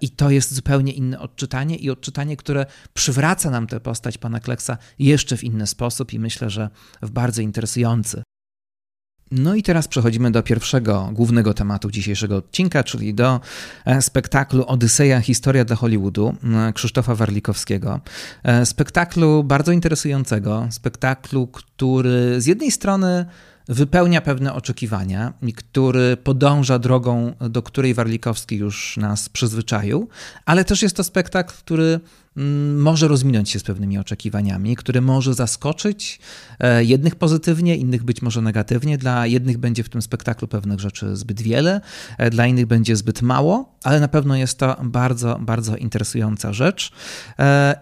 I 0.00 0.10
to 0.10 0.30
jest 0.30 0.54
zupełnie 0.54 0.92
inne 0.92 1.20
odczytanie 1.20 1.76
i 1.76 1.90
odczytanie, 1.90 2.36
które 2.36 2.66
przywraca 2.94 3.50
nam 3.50 3.66
tę 3.66 3.80
postać 3.80 4.18
pana 4.18 4.40
Kleksa 4.40 4.78
jeszcze 4.98 5.36
w 5.36 5.44
inny 5.44 5.66
sposób 5.66 6.12
i 6.12 6.18
myślę, 6.18 6.50
że 6.50 6.70
w 7.02 7.10
bardzo 7.10 7.42
interesujący. 7.42 8.22
No 9.32 9.54
i 9.54 9.62
teraz 9.62 9.88
przechodzimy 9.88 10.30
do 10.30 10.42
pierwszego 10.42 11.10
głównego 11.12 11.54
tematu 11.54 11.90
dzisiejszego 11.90 12.36
odcinka, 12.36 12.84
czyli 12.84 13.14
do 13.14 13.40
e, 13.84 14.02
spektaklu 14.02 14.64
Odyseja 14.66 15.20
Historia 15.20 15.64
dla 15.64 15.76
Hollywoodu 15.76 16.34
e, 16.44 16.72
Krzysztofa 16.72 17.14
Warlikowskiego. 17.14 18.00
E, 18.42 18.66
spektaklu 18.66 19.44
bardzo 19.44 19.72
interesującego, 19.72 20.68
spektaklu, 20.70 21.46
który 21.46 22.40
z 22.40 22.46
jednej 22.46 22.70
strony 22.70 23.26
wypełnia 23.72 24.20
pewne 24.20 24.54
oczekiwania 24.54 25.32
i 25.42 25.52
który 25.52 26.16
podąża 26.16 26.78
drogą, 26.78 27.34
do 27.50 27.62
której 27.62 27.94
Warlikowski 27.94 28.56
już 28.56 28.96
nas 28.96 29.28
przyzwyczaił, 29.28 30.08
ale 30.46 30.64
też 30.64 30.82
jest 30.82 30.96
to 30.96 31.04
spektakl, 31.04 31.54
który 31.58 32.00
mm, 32.36 32.80
może 32.80 33.08
rozminąć 33.08 33.50
się 33.50 33.58
z 33.58 33.62
pewnymi 33.62 33.98
oczekiwaniami, 33.98 34.76
który 34.76 35.00
może 35.00 35.34
zaskoczyć 35.34 36.20
e, 36.60 36.84
jednych 36.84 37.14
pozytywnie, 37.14 37.76
innych 37.76 38.04
być 38.04 38.22
może 38.22 38.42
negatywnie. 38.42 38.98
Dla 38.98 39.26
jednych 39.26 39.58
będzie 39.58 39.82
w 39.82 39.88
tym 39.88 40.02
spektaklu 40.02 40.48
pewnych 40.48 40.80
rzeczy 40.80 41.16
zbyt 41.16 41.42
wiele, 41.42 41.80
e, 42.18 42.30
dla 42.30 42.46
innych 42.46 42.66
będzie 42.66 42.96
zbyt 42.96 43.22
mało, 43.22 43.78
ale 43.84 44.00
na 44.00 44.08
pewno 44.08 44.36
jest 44.36 44.58
to 44.58 44.76
bardzo, 44.82 45.38
bardzo 45.40 45.76
interesująca 45.76 46.52
rzecz. 46.52 46.92
E, 47.38 47.74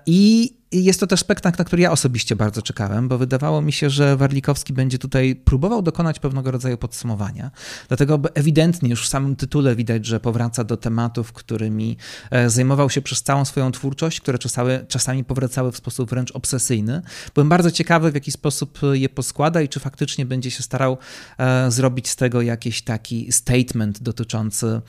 I 0.73 0.85
jest 0.85 1.01
to 1.01 1.07
też 1.07 1.21
spektakl, 1.21 1.59
na 1.59 1.65
który 1.65 1.83
ja 1.83 1.93
osobiście 1.93 2.37
bardzo 2.37 2.63
czekałem, 2.63 3.09
bo 3.09 3.19
wydawało 3.19 3.63
mi 3.63 3.73
się, 3.73 3.91
że 3.91 4.17
Warlikowski 4.17 4.73
będzie 4.73 4.99
tutaj 4.99 5.37
próbował 5.37 5.83
dokonać 5.83 6.19
pewnego 6.19 6.51
rodzaju 6.51 6.79
podsumowania. 6.79 7.51
Dlatego 7.89 8.21
ewidentnie 8.35 8.91
już 8.91 9.05
w 9.05 9.09
samym 9.09 9.37
tytule 9.37 9.77
widać, 9.77 10.07
że 10.07 10.21
powraca 10.21 10.65
do 10.65 10.77
tematów, 10.77 11.33
którymi 11.33 11.97
e, 12.31 12.51
zajmował 12.51 12.91
się 12.91 13.03
przez 13.03 13.23
całą 13.23 13.45
swoją 13.45 13.73
twórczość, 13.73 14.21
które 14.21 14.39
czasami, 14.39 14.71
czasami 14.89 15.25
powracały 15.25 15.73
w 15.73 15.77
sposób 15.77 16.11
wręcz 16.11 16.31
obsesyjny. 16.31 17.03
Byłem 17.35 17.49
bardzo 17.49 17.71
ciekawy, 17.71 18.11
w 18.11 18.15
jaki 18.15 18.33
sposób 18.33 18.79
je 18.93 19.09
poskłada 19.09 19.63
i 19.63 19.69
czy 19.69 19.81
faktycznie 19.81 20.27
będzie 20.27 20.51
się 20.51 20.63
starał 20.63 20.99
e, 21.39 21.71
zrobić 21.71 22.09
z 22.09 22.17
tego 22.17 22.43
jakiś 22.43 22.83
taki 22.83 23.33
statement 23.33 24.03
dotyczący 24.03 24.81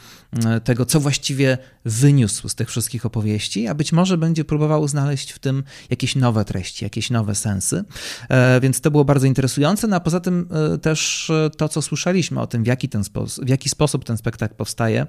e, 0.46 0.60
tego, 0.60 0.86
co 0.86 1.00
właściwie 1.00 1.58
wyniósł 1.86 2.50
z 2.50 2.56
tych 2.56 2.70
wszystkich 2.70 3.06
opowieści, 3.06 3.68
a 3.68 3.74
być 3.74 3.92
może 3.92 4.18
będzie 4.18 4.46
próbował 4.46 4.88
znaleźć 4.88 5.32
w 5.32 5.40
tym 5.40 5.64
jakieś 5.90 6.16
nowe 6.16 6.46
treści, 6.46 6.86
jakieś 6.86 7.10
nowe 7.10 7.36
sensy. 7.36 7.84
E, 8.30 8.60
więc 8.60 8.82
to 8.82 8.92
było 8.92 9.06
bardzo 9.06 9.28
interesujące. 9.28 9.88
No 9.88 9.96
a 9.96 10.00
poza 10.00 10.20
tym 10.20 10.48
e, 10.74 10.78
też 10.78 11.30
e, 11.30 11.50
to, 11.50 11.70
co 11.70 11.82
słyszeliśmy 11.82 12.42
o 12.42 12.48
tym, 12.48 12.64
w 12.64 12.68
jaki, 12.68 12.90
ten 12.90 13.04
sposób, 13.04 13.46
w 13.46 13.50
jaki 13.50 13.70
sposób 13.70 14.06
ten 14.06 14.18
spektakl 14.18 14.56
powstaje, 14.56 15.08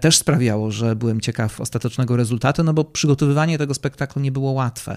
też 0.00 0.16
sprawiało, 0.16 0.70
że 0.70 0.96
byłem 0.96 1.20
ciekaw 1.20 1.60
ostatecznego 1.60 2.16
rezultatu, 2.16 2.64
no 2.64 2.74
bo 2.74 2.84
przygotowywanie 2.84 3.58
tego 3.58 3.74
spektaklu 3.74 4.22
nie 4.22 4.32
było 4.32 4.52
łatwe. 4.52 4.96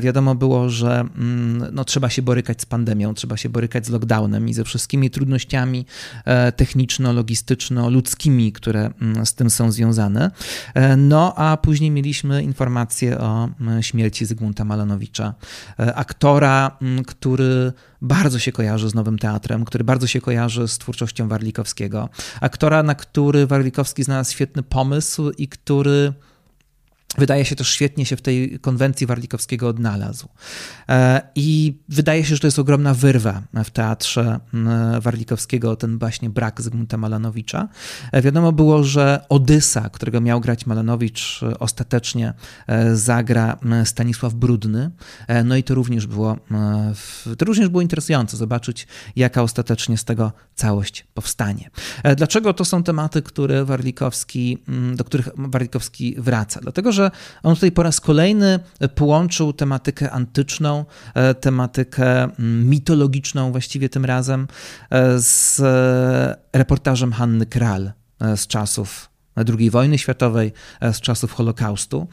Wiadomo 0.00 0.34
było, 0.34 0.68
że 0.68 1.00
mm, 1.00 1.68
no, 1.72 1.84
trzeba 1.84 2.10
się 2.10 2.22
borykać 2.22 2.62
z 2.62 2.66
pandemią, 2.66 3.14
trzeba 3.14 3.36
się 3.36 3.48
borykać 3.48 3.86
z 3.86 3.90
lockdownem 3.90 4.48
i 4.48 4.54
ze 4.54 4.64
wszystkimi 4.64 5.10
trudnościami 5.10 5.86
techniczno-logistyczno-ludzkimi, 6.56 8.52
które 8.52 8.90
mm, 9.00 9.26
z 9.26 9.34
tym 9.34 9.50
są 9.50 9.72
związane. 9.72 10.30
No 10.96 11.34
a 11.36 11.56
później 11.56 11.90
mieliśmy 11.90 12.42
informację 12.42 13.18
o 13.18 13.48
śmierci 13.80 14.25
Zygmunta 14.26 14.64
Malanowicza, 14.64 15.34
e, 15.80 15.94
aktora, 15.94 16.78
który 17.06 17.72
bardzo 18.02 18.38
się 18.38 18.52
kojarzy 18.52 18.88
z 18.88 18.94
Nowym 18.94 19.18
Teatrem, 19.18 19.64
który 19.64 19.84
bardzo 19.84 20.06
się 20.06 20.20
kojarzy 20.20 20.68
z 20.68 20.78
twórczością 20.78 21.28
Warlikowskiego, 21.28 22.08
aktora, 22.40 22.82
na 22.82 22.94
który 22.94 23.46
Warlikowski 23.46 24.04
znalazł 24.04 24.32
świetny 24.32 24.62
pomysł 24.62 25.30
i 25.30 25.48
który 25.48 26.12
wydaje 27.18 27.44
się 27.44 27.56
też 27.56 27.68
świetnie 27.68 28.06
się 28.06 28.16
w 28.16 28.22
tej 28.22 28.58
konwencji 28.60 29.06
Warlikowskiego 29.06 29.68
odnalazł. 29.68 30.28
E, 30.88 31.22
I 31.34 31.78
wydaje 31.88 32.24
się, 32.24 32.34
że 32.34 32.40
to 32.40 32.46
jest 32.46 32.58
ogromna 32.58 32.94
wyrwa 32.94 33.42
w 33.64 33.70
teatrze 33.70 34.40
Warlikowskiego, 35.00 35.76
ten 35.76 35.98
właśnie 35.98 36.30
brak 36.30 36.62
Zygmunta 36.62 36.96
Malanowicza. 36.96 37.68
E, 38.12 38.22
wiadomo 38.22 38.52
było, 38.52 38.84
że 38.84 39.24
Odysa, 39.28 39.90
którego 39.90 40.20
miał 40.20 40.40
grać 40.40 40.66
Malanowicz, 40.66 41.42
e, 41.42 41.58
ostatecznie 41.58 42.34
zagra 42.94 43.58
Stanisław 43.84 44.34
Brudny. 44.34 44.90
No 45.44 45.56
i 45.56 45.62
to 45.62 45.74
również 45.74 46.06
było, 46.06 46.36
to 47.38 47.44
również 47.44 47.68
było 47.68 47.82
interesujące 47.82 48.36
zobaczyć, 48.36 48.86
jaka 49.16 49.42
ostatecznie 49.42 49.98
z 49.98 50.04
tego 50.04 50.32
całość 50.54 51.06
powstanie. 51.14 51.70
Dlaczego 52.16 52.54
to 52.54 52.64
są 52.64 52.82
tematy, 52.82 53.22
które 53.22 53.64
Warlikowski, 53.64 54.58
do 54.94 55.04
których 55.04 55.28
Warlikowski 55.36 56.14
wraca? 56.18 56.60
Dlatego, 56.60 56.92
że 56.92 57.05
on 57.42 57.54
tutaj 57.54 57.72
po 57.72 57.82
raz 57.82 58.00
kolejny 58.00 58.58
połączył 58.94 59.52
tematykę 59.52 60.10
antyczną, 60.10 60.84
e, 61.14 61.34
tematykę 61.34 62.22
mm, 62.24 62.68
mitologiczną 62.68 63.52
właściwie 63.52 63.88
tym 63.88 64.04
razem 64.04 64.48
e, 64.90 65.18
z 65.18 65.62
reportażem 66.52 67.12
Hanny 67.12 67.46
Kral 67.46 67.92
e, 68.20 68.36
z 68.36 68.46
czasów 68.46 69.10
II 69.58 69.70
wojny 69.70 69.98
światowej, 69.98 70.52
z 70.92 71.00
czasów 71.00 71.32
Holokaustu. 71.32 72.08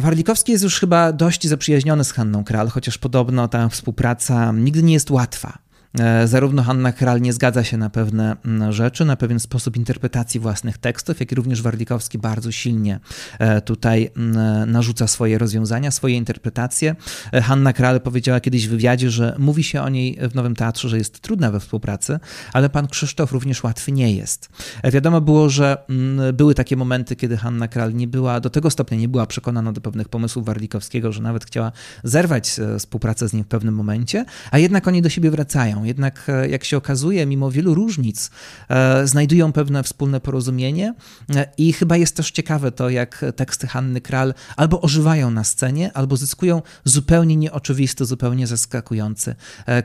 Warlikowski 0.00 0.52
jest 0.52 0.64
już 0.64 0.80
chyba 0.80 1.12
dość 1.12 1.48
zaprzyjaźniony 1.48 2.04
z 2.04 2.12
Hanną 2.12 2.44
Kral, 2.44 2.68
chociaż 2.68 2.98
podobno 2.98 3.48
ta 3.48 3.68
współpraca 3.68 4.52
nigdy 4.52 4.82
nie 4.82 4.92
jest 4.92 5.10
łatwa. 5.10 5.58
E, 6.00 6.28
zarówno 6.28 6.62
Hanna 6.62 6.92
Kral 6.92 7.20
nie 7.20 7.32
zgadza 7.32 7.64
się 7.64 7.76
na 7.76 7.90
pewne 7.90 8.36
mm, 8.44 8.72
rzeczy, 8.72 9.04
na 9.04 9.16
pewien 9.16 9.40
sposób 9.40 9.76
interpretacji 9.76 10.40
własnych 10.40 10.78
tekstów, 10.78 11.20
jak 11.20 11.32
i 11.32 11.34
również 11.34 11.62
Warlikowski 11.62 12.18
bardzo 12.18 12.52
silnie 12.52 13.00
e, 13.38 13.60
tutaj 13.60 14.10
mm, 14.16 14.70
narzuca 14.70 15.06
swoje 15.06 15.38
rozwiązania, 15.38 15.90
swoje 15.90 16.16
interpretacje. 16.16 16.96
E, 17.32 17.42
Hanna 17.42 17.72
Kral 17.72 18.00
powiedziała 18.00 18.40
kiedyś 18.40 18.68
w 18.68 18.70
wywiadzie, 18.70 19.10
że 19.10 19.36
mówi 19.38 19.64
się 19.64 19.82
o 19.82 19.88
niej 19.88 20.18
w 20.30 20.34
Nowym 20.34 20.56
Teatrze, 20.56 20.88
że 20.88 20.98
jest 20.98 21.20
trudna 21.20 21.50
we 21.50 21.60
współpracy, 21.60 22.18
ale 22.52 22.68
pan 22.68 22.88
Krzysztof 22.88 23.32
również 23.32 23.62
łatwy 23.62 23.92
nie 23.92 24.12
jest. 24.12 24.48
Wiadomo 24.84 25.20
było, 25.20 25.48
że 25.48 25.76
mm, 25.88 26.36
były 26.36 26.54
takie 26.54 26.76
momenty, 26.76 27.16
kiedy 27.16 27.36
Hanna 27.36 27.68
Kral 27.68 27.94
nie 27.94 28.08
była, 28.08 28.40
do 28.40 28.50
tego 28.50 28.70
stopnia 28.70 28.98
nie 28.98 29.08
była 29.08 29.26
przekonana 29.26 29.72
do 29.72 29.80
pewnych 29.80 30.08
pomysłów 30.08 30.46
Warlikowskiego, 30.46 31.12
że 31.12 31.22
nawet 31.22 31.44
chciała 31.44 31.72
zerwać 32.04 32.50
współpracę 32.78 33.28
z 33.28 33.32
nim 33.32 33.44
w 33.44 33.48
pewnym 33.48 33.74
momencie, 33.74 34.24
a 34.50 34.58
jednak 34.58 34.88
oni 34.88 35.02
do 35.02 35.08
siebie 35.08 35.30
wracają. 35.30 35.81
Jednak, 35.84 36.24
e, 36.28 36.48
jak 36.48 36.64
się 36.64 36.76
okazuje, 36.76 37.26
mimo 37.26 37.50
wielu 37.50 37.74
różnic, 37.74 38.30
e, 38.68 39.06
znajdują 39.06 39.52
pewne 39.52 39.82
wspólne 39.82 40.20
porozumienie 40.20 40.94
e, 41.36 41.52
i 41.58 41.72
chyba 41.72 41.96
jest 41.96 42.16
też 42.16 42.30
ciekawe 42.30 42.72
to, 42.72 42.90
jak 42.90 43.24
teksty 43.36 43.66
Hanny 43.66 44.00
Kral 44.00 44.34
albo 44.56 44.80
ożywają 44.80 45.30
na 45.30 45.44
scenie, 45.44 45.90
albo 45.94 46.16
zyskują 46.16 46.62
zupełnie 46.84 47.36
nieoczywisty, 47.36 48.04
zupełnie 48.04 48.46
zaskakujący 48.46 49.34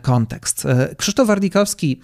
kontekst. 0.02 0.67
Krzysztof 0.98 1.28
Wardikowski 1.28 2.02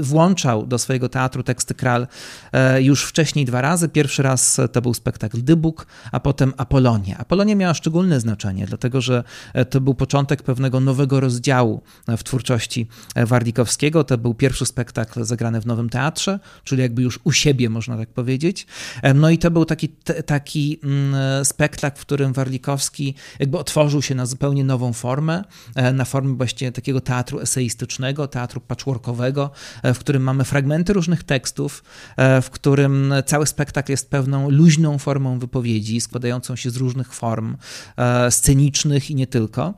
włączał 0.00 0.66
do 0.66 0.78
swojego 0.78 1.08
teatru 1.08 1.42
teksty 1.42 1.74
Kral 1.74 2.06
e, 2.52 2.82
już 2.82 3.04
wcześniej 3.04 3.44
dwa 3.44 3.60
razy. 3.60 3.88
Pierwszy 3.88 4.22
raz 4.22 4.60
to 4.72 4.82
był 4.82 4.94
spektakl 4.94 5.42
Dybuk, 5.42 5.86
a 6.12 6.20
potem 6.20 6.52
Apolonia. 6.56 7.18
Apolonia 7.18 7.54
miała 7.54 7.74
szczególne 7.74 8.20
znaczenie, 8.20 8.66
dlatego 8.66 9.00
że 9.00 9.24
e, 9.54 9.64
to 9.64 9.80
był 9.80 9.94
początek 9.94 10.42
pewnego 10.42 10.80
nowego 10.80 11.20
rozdziału 11.20 11.82
w 12.08 12.22
twórczości 12.22 12.88
e, 13.14 13.26
Wardikowskiego. 13.26 14.04
To 14.04 14.18
był 14.18 14.34
pierwszy 14.34 14.66
spektakl 14.66 15.24
zagrany 15.24 15.60
w 15.60 15.66
Nowym 15.66 15.88
Teatrze, 15.88 16.38
czyli 16.64 16.82
jakby 16.82 17.02
już 17.02 17.20
u 17.24 17.32
siebie, 17.32 17.70
można 17.70 17.96
tak 17.96 18.08
powiedzieć. 18.08 18.66
No 19.14 19.30
i 19.30 19.38
to 19.38 19.50
był 19.50 19.64
taki, 19.64 19.88
taki 20.26 20.80
mm, 20.84 21.44
spektakl, 21.44 21.98
w 21.98 22.00
którym 22.00 22.32
Wardikowski 22.32 23.14
jakby 23.38 23.58
otworzył 23.58 24.02
się 24.02 24.14
na 24.14 24.26
zupełnie 24.26 24.64
nową 24.64 24.92
formę, 24.92 25.44
na 25.94 26.04
formę 26.04 26.36
właściwie 26.36 26.72
takiego 26.72 27.00
teatru 27.00 27.40
eseistycznego, 27.40 28.28
teatru 28.28 28.60
patrz 28.60 28.81
patchworkowego, 28.82 29.50
e, 29.82 29.94
w 29.94 29.98
którym 29.98 30.22
mamy 30.22 30.44
fragmenty 30.44 30.92
różnych 30.92 31.22
tekstów, 31.22 31.84
e, 32.16 32.42
w 32.42 32.50
którym 32.50 33.14
cały 33.26 33.46
spektakl 33.46 33.92
jest 33.92 34.10
pewną 34.10 34.50
luźną 34.50 34.98
formą 34.98 35.38
wypowiedzi, 35.38 36.00
składającą 36.00 36.56
się 36.56 36.70
z 36.70 36.76
różnych 36.76 37.14
form 37.14 37.56
e, 37.96 38.30
scenicznych 38.30 39.10
i 39.10 39.14
nie 39.14 39.26
tylko. 39.26 39.74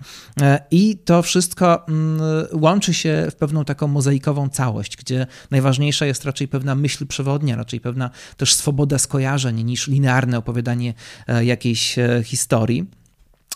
I 0.71 0.99
to 1.05 1.23
wszystko 1.23 1.87
mm, 1.87 2.21
łączy 2.53 2.95
się 2.95 3.29
w 3.31 3.35
pewną 3.35 3.65
taką 3.65 3.89
mozaikową 3.89 4.49
całość, 4.49 4.97
gdzie 4.97 5.27
najważniejsza 5.51 6.07
jest 6.07 6.25
raczej 6.25 6.49
pewna 6.49 6.75
myśl 6.75 7.07
przewodnia, 7.07 7.57
raczej 7.57 7.81
pewna 7.81 8.11
też 8.37 8.55
swoboda 8.55 8.99
skojarzeń 8.99 9.63
niż 9.63 9.89
linearne 9.89 10.39
opowiadanie 10.39 10.95
jakiejś 11.43 11.97
historii. 12.25 13.04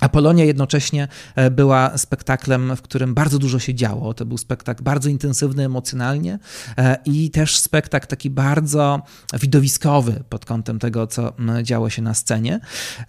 Apolonia 0.01 0.45
jednocześnie 0.45 1.09
e, 1.35 1.51
była 1.51 1.99
spektaklem, 1.99 2.77
w 2.77 2.83
którym 2.83 3.15
bardzo 3.15 3.39
dużo 3.39 3.59
się 3.59 3.75
działo. 3.75 4.15
To 4.15 4.27
był 4.27 4.39
spektakl 4.39 4.83
bardzo 4.83 5.09
intensywny 5.09 5.65
emocjonalnie 5.65 6.39
e, 6.79 6.97
i 7.05 7.31
też 7.31 7.59
spektakl 7.59 8.07
taki 8.07 8.31
bardzo 8.31 9.03
widowiskowy 9.41 10.23
pod 10.29 10.45
kątem 10.45 10.79
tego, 10.79 11.07
co 11.07 11.33
działo 11.63 11.91
się 11.91 12.03
na 12.03 12.15
scenie. 12.15 12.61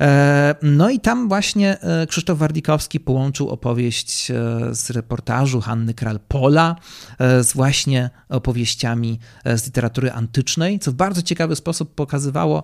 E, 0.02 0.56
no 0.62 0.90
i 0.90 1.00
tam 1.00 1.28
właśnie 1.28 1.78
Krzysztof 2.08 2.38
Wardikowski 2.38 3.00
połączył 3.00 3.50
opowieść 3.50 4.32
z 4.72 4.90
reportażu 4.90 5.62
Hanny 5.62 5.94
Kral-Pola 5.94 6.76
z 7.20 7.54
właśnie 7.54 8.10
opowieściami 8.30 9.20
z 9.46 9.66
literatury 9.66 10.12
antycznej, 10.12 10.80
co 10.80 10.92
w 10.92 10.96
bardzo 10.96 11.22
ciekawy 11.22 11.56
sposób 11.56 11.96
pokazywało, 11.96 12.64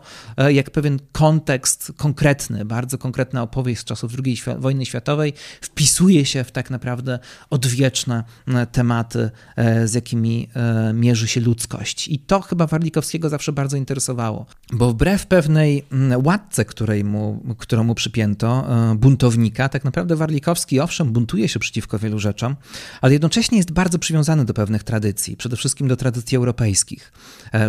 jak 0.50 0.72
pewien 0.72 1.00
kontekst 1.12 1.94
konkretny, 1.98 2.66
bardzo 2.66 2.98
konkretna 2.98 3.42
opowieść 3.42 3.82
z 3.82 3.86
czasów 3.86 4.15
II 4.26 4.38
wojny 4.58 4.86
światowej 4.86 5.34
wpisuje 5.62 6.26
się 6.26 6.44
w 6.44 6.52
tak 6.52 6.70
naprawdę 6.70 7.20
odwieczne 7.50 8.24
e, 8.48 8.66
tematy, 8.66 9.32
e, 9.56 9.88
z 9.88 9.94
jakimi 9.94 10.50
e, 10.56 10.94
mierzy 10.94 11.28
się 11.28 11.42
ludzkość. 11.42 12.08
I 12.08 12.20
to 12.20 12.42
chyba 12.42 12.68
Warlikowskiego 12.68 13.30
zawsze 13.30 13.52
bardzo 13.52 13.78
interesowało, 13.78 14.46
bo 14.74 14.90
wbrew 14.90 15.28
pewnej 15.28 15.86
łatce, 16.24 16.66
której 16.66 17.04
mu, 17.04 17.56
którą 17.58 17.84
mu 17.84 17.96
przypięto, 17.96 18.68
buntownika, 18.96 19.70
tak 19.70 19.84
naprawdę 19.84 20.16
Warlikowski 20.16 20.80
owszem 20.80 21.12
buntuje 21.12 21.48
się 21.48 21.60
przeciwko 21.60 22.00
wielu 22.00 22.20
rzeczom, 22.20 22.56
ale 23.02 23.14
jednocześnie 23.14 23.58
jest 23.58 23.72
bardzo 23.72 24.00
przywiązany 24.00 24.46
do 24.46 24.54
pewnych 24.54 24.84
tradycji, 24.84 25.38
przede 25.38 25.56
wszystkim 25.56 25.88
do 25.88 25.96
tradycji 25.96 26.38
europejskich. 26.38 27.12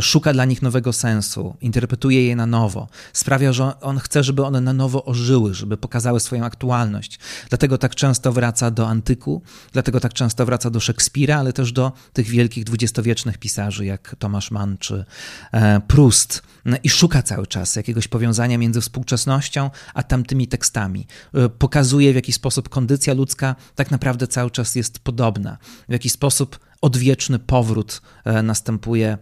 Szuka 0.01 0.33
dla 0.33 0.45
nich 0.45 0.63
nowego 0.63 0.93
sensu, 0.93 1.57
interpretuje 1.61 2.27
je 2.27 2.37
na 2.37 2.47
nowo, 2.47 2.89
sprawia, 3.13 3.53
że 3.53 3.81
on 3.81 3.99
chce, 3.99 4.23
żeby 4.23 4.45
one 4.45 4.61
na 4.61 4.73
nowo 4.73 5.05
ożyły, 5.05 5.55
żeby 5.55 5.77
pokazały 5.77 6.21
swoje 6.21 6.36
swoją 6.37 6.47
aktualność. 6.47 7.19
Dlatego 7.49 7.79
tak 7.79 7.95
często 7.95 8.33
wraca 8.33 8.71
do 8.71 8.89
antyku, 8.89 9.43
dlatego 9.73 10.01
tak 10.01 10.13
często 10.13 10.47
wraca 10.47 10.71
do 10.71 10.81
Szekspira, 10.81 11.39
ale 11.39 11.53
też 11.53 11.73
do 11.73 11.93
tych 12.13 12.27
wielkich 12.27 12.65
dwudziestowiecznych 12.65 13.39
pisarzy 13.39 13.87
jak 13.87 14.17
Tomasz 14.19 14.51
Mann 14.51 14.79
czy 14.79 15.05
e, 15.53 15.81
Proust 15.81 16.43
i 16.83 16.89
szuka 16.89 17.23
cały 17.23 17.47
czas 17.47 17.77
jakiegoś 17.77 18.09
powiązania 18.09 18.59
między 18.59 18.81
współczesnością 18.81 19.71
a 19.95 20.03
tamtymi 20.03 20.49
tekstami. 20.49 21.07
E, 21.35 21.49
pokazuje, 21.49 22.13
w 22.13 22.17
jaki 22.17 22.33
sposób 22.33 22.69
kondycja 22.69 23.15
ludzka 23.15 23.57
tak 23.75 23.91
naprawdę 23.91 24.27
cały 24.27 24.51
czas 24.51 24.75
jest 24.75 24.99
podobna, 24.99 25.59
w 25.89 25.93
jaki 25.93 26.09
sposób 26.09 26.59
odwieczny 26.81 27.39
powrót 27.39 28.03
e, 28.25 28.43
następuje 28.43 29.19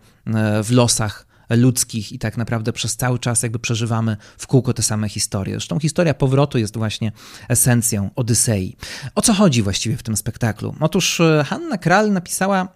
w 0.62 0.70
losach 0.70 1.26
ludzkich 1.50 2.12
i 2.12 2.18
tak 2.18 2.36
naprawdę 2.36 2.72
przez 2.72 2.96
cały 2.96 3.18
czas 3.18 3.42
jakby 3.42 3.58
przeżywamy 3.58 4.16
w 4.38 4.46
kółko 4.46 4.72
te 4.72 4.82
same 4.82 5.08
historie. 5.08 5.54
Zresztą 5.54 5.78
historia 5.78 6.14
powrotu 6.14 6.58
jest 6.58 6.76
właśnie 6.76 7.12
esencją 7.48 8.10
Odysei. 8.16 8.76
O 9.14 9.22
co 9.22 9.34
chodzi 9.34 9.62
właściwie 9.62 9.96
w 9.96 10.02
tym 10.02 10.16
spektaklu? 10.16 10.74
Otóż 10.80 11.20
e, 11.20 11.44
Hanna 11.46 11.78
Kral 11.78 12.12
napisała 12.12 12.68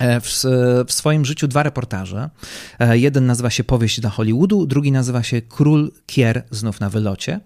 e, 0.00 0.20
w, 0.20 0.42
w, 0.86 0.92
swoim 0.92 1.24
życiu 1.24 1.48
dwa 1.48 1.62
reportaże. 1.62 2.30
E, 2.78 2.98
jeden 2.98 3.26
nazywa 3.26 3.50
się 3.50 3.64
Powieść 3.64 4.00
dla 4.00 4.10
Hollywoodu, 4.10 4.66
drugi 4.66 4.92
nazywa 4.92 5.22
się 5.22 5.42
Król 5.42 5.92
Kier 6.06 6.44
znów 6.50 6.80
na 6.80 6.90
wylocie. 6.90 7.40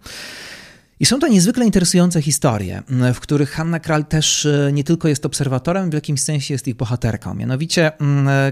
I 1.01 1.07
są 1.07 1.19
to 1.19 1.29
niezwykle 1.29 1.65
interesujące 1.65 2.23
historie, 2.23 2.83
w 3.15 3.21
których 3.21 3.51
Hanna 3.51 3.81
Kral 3.81 4.05
też 4.05 4.47
e, 4.47 4.71
nie 4.73 4.85
tylko 4.85 5.09
jest 5.09 5.27
obserwatorem, 5.27 5.91
w 5.91 5.95
jakimś 5.95 6.21
sensie 6.21 6.55
jest 6.55 6.69
ich 6.69 6.77
bohaterką. 6.77 7.35
Mianowicie 7.35 7.93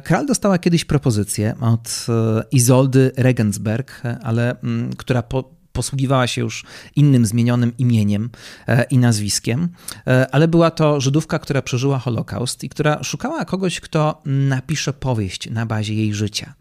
Kral 0.05 0.27
dostała 0.27 0.59
kiedyś 0.59 0.85
propozycję 0.85 1.55
od 1.61 2.07
e, 2.09 2.43
Izoldy 2.51 3.13
Regensberg, 3.17 4.03
ale 4.23 4.57
która 4.97 5.23
po, 5.23 5.58
posługiwała 5.79 6.27
się 6.27 6.41
już 6.41 6.65
innym 6.97 7.27
zmienionym 7.27 7.73
imieniem 7.79 8.31
e, 8.69 8.85
i 8.85 8.99
nazwiskiem, 8.99 9.69
ale 10.33 10.49
była 10.49 10.71
to 10.71 11.01
Żydówka, 11.01 11.39
która 11.39 11.63
przeżyła 11.63 11.99
Holokaust 11.99 12.65
i 12.65 12.69
która 12.69 13.03
szukała 13.03 13.45
kogoś, 13.45 13.81
kto 13.81 14.23
napisze 14.25 14.93
powieść 14.93 15.51
na 15.51 15.67
bazie 15.67 15.95
jej 15.95 16.15
życia. 16.15 16.55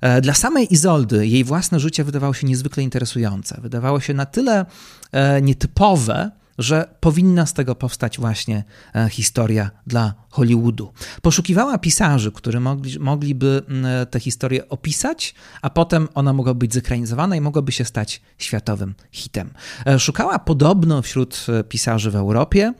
E, 0.00 0.20
dla 0.20 0.34
samej 0.34 0.74
Izoldy 0.74 1.26
jej 1.26 1.44
własne 1.44 1.80
życie 1.80 2.04
wydawało 2.04 2.34
się 2.34 2.46
niezwykle 2.46 2.82
interesujące. 2.82 3.60
Wydawało 3.62 4.00
się 4.00 4.14
na 4.14 4.26
tyle 4.26 4.66
e, 5.12 5.42
nietypowe, 5.42 6.30
że 6.58 6.94
powinna 7.00 7.46
z 7.46 7.52
tego 7.52 7.74
powstać 7.74 8.18
właśnie 8.18 8.64
e, 8.94 9.08
historia 9.08 9.70
dla 9.86 10.14
Hollywoodu. 10.30 10.92
Poszukiwała 11.22 11.78
pisarzy, 11.78 12.32
którzy 12.32 12.60
mogli, 12.60 12.98
mogliby 12.98 13.62
tę 14.10 14.20
historię 14.20 14.68
opisać, 14.68 15.34
a 15.62 15.70
potem 15.70 16.08
ona 16.14 16.32
mogła 16.32 16.54
być 16.54 16.74
zekranizowana 16.74 17.36
i 17.36 17.40
mogłaby 17.40 17.72
się 17.72 17.84
stać 17.84 18.22
światowym 18.38 18.94
hitem. 19.12 19.50
Szukała 19.98 20.38
podobno 20.38 21.02
wśród 21.02 21.46
pisarzy 21.68 22.10
w 22.10 22.16
Europie, 22.16 22.72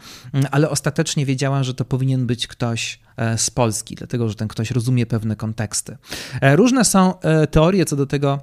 ale 0.50 0.70
ostatecznie 0.70 1.26
wiedziała, 1.26 1.64
że 1.64 1.74
to 1.74 1.84
powinien 1.84 2.26
być 2.26 2.46
ktoś 2.46 3.00
E, 3.16 3.38
z 3.38 3.50
Polski, 3.50 3.94
dlatego 3.94 4.28
że 4.28 4.34
ten 4.34 4.48
ktoś 4.48 4.70
rozumie 4.70 5.06
pewne 5.06 5.36
konteksty. 5.36 5.96
E, 6.40 6.56
różne 6.56 6.84
są 6.84 7.20
e, 7.20 7.46
teorie 7.46 7.84
co 7.84 7.96
do 7.96 8.06
tego, 8.06 8.40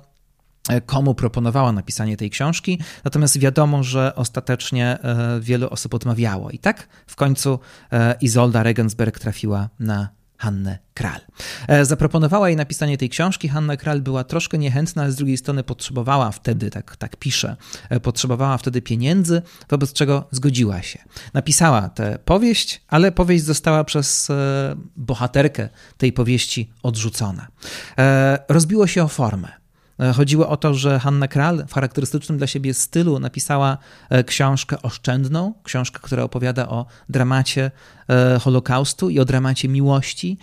komu 0.86 1.15
proponowała 1.15 1.71
napisanie 1.71 2.17
tej 2.17 2.30
książki, 2.30 2.80
natomiast 3.04 3.39
wiadomo, 3.39 3.84
że 3.84 4.15
ostatecznie 4.15 4.97
wielu 5.41 5.69
osób 5.69 5.93
odmawiało. 5.93 6.52
I 6.52 6.60
tak 6.60 6.88
w 7.08 7.15
końcu 7.15 7.60
Izolda 8.21 8.63
Regensberg 8.63 9.19
trafiła 9.19 9.69
na 9.80 10.10
Hannę 10.43 10.80
Kral. 10.93 11.19
E, 11.67 11.86
zaproponowała 11.86 12.49
jej 12.49 12.58
napisanie 12.58 12.97
tej 12.97 13.10
książki. 13.10 13.49
Hanna 13.49 13.78
Kral 13.78 14.02
była 14.02 14.23
troszkę 14.23 14.58
niechętna, 14.58 15.04
ale 15.04 15.12
z 15.12 15.15
drugiej 15.15 15.38
strony 15.38 15.63
potrzebowała 15.63 16.32
wtedy, 16.32 16.69
tak, 16.69 16.95
tak 16.95 17.15
pisze, 17.15 17.56
e, 17.89 17.99
potrzebowała 17.99 18.58
wtedy 18.58 18.82
pieniędzy, 18.82 19.41
wobec 19.69 19.93
czego 19.93 20.28
zgodziła 20.32 20.82
się. 20.82 20.99
Napisała 21.34 21.89
tę 21.89 22.19
powieść, 22.26 22.82
ale 22.88 23.12
powieść 23.12 23.43
została 23.43 23.84
przez 23.84 24.30
e, 24.30 24.76
bohaterkę 24.95 25.69
tej 25.97 26.13
powieści 26.13 26.71
odrzucona. 26.84 27.47
Rozbiło 28.49 28.88
się 28.88 29.04
o 29.04 29.08
formę. 29.08 29.62
E, 29.99 30.13
chodziło 30.13 30.49
o 30.49 30.58
to, 30.58 30.73
że 30.73 30.99
Hanna 30.99 31.27
Kral 31.27 31.65
w 31.67 31.73
charakterystycznym 31.73 32.38
dla 32.38 32.47
siebie 32.47 32.73
stylu 32.73 33.19
napisała 33.19 33.77
e, 34.10 34.23
książkę 34.23 34.82
oszczędną, 34.82 35.53
książkę, 35.63 35.99
która 36.01 36.23
opowiada 36.23 36.69
o 36.69 36.86
dramacie 37.10 37.71
Holokaustu 38.42 39.10
i 39.10 39.20
o 39.20 39.26
dramacie 39.26 39.70
miłości, 39.70 40.38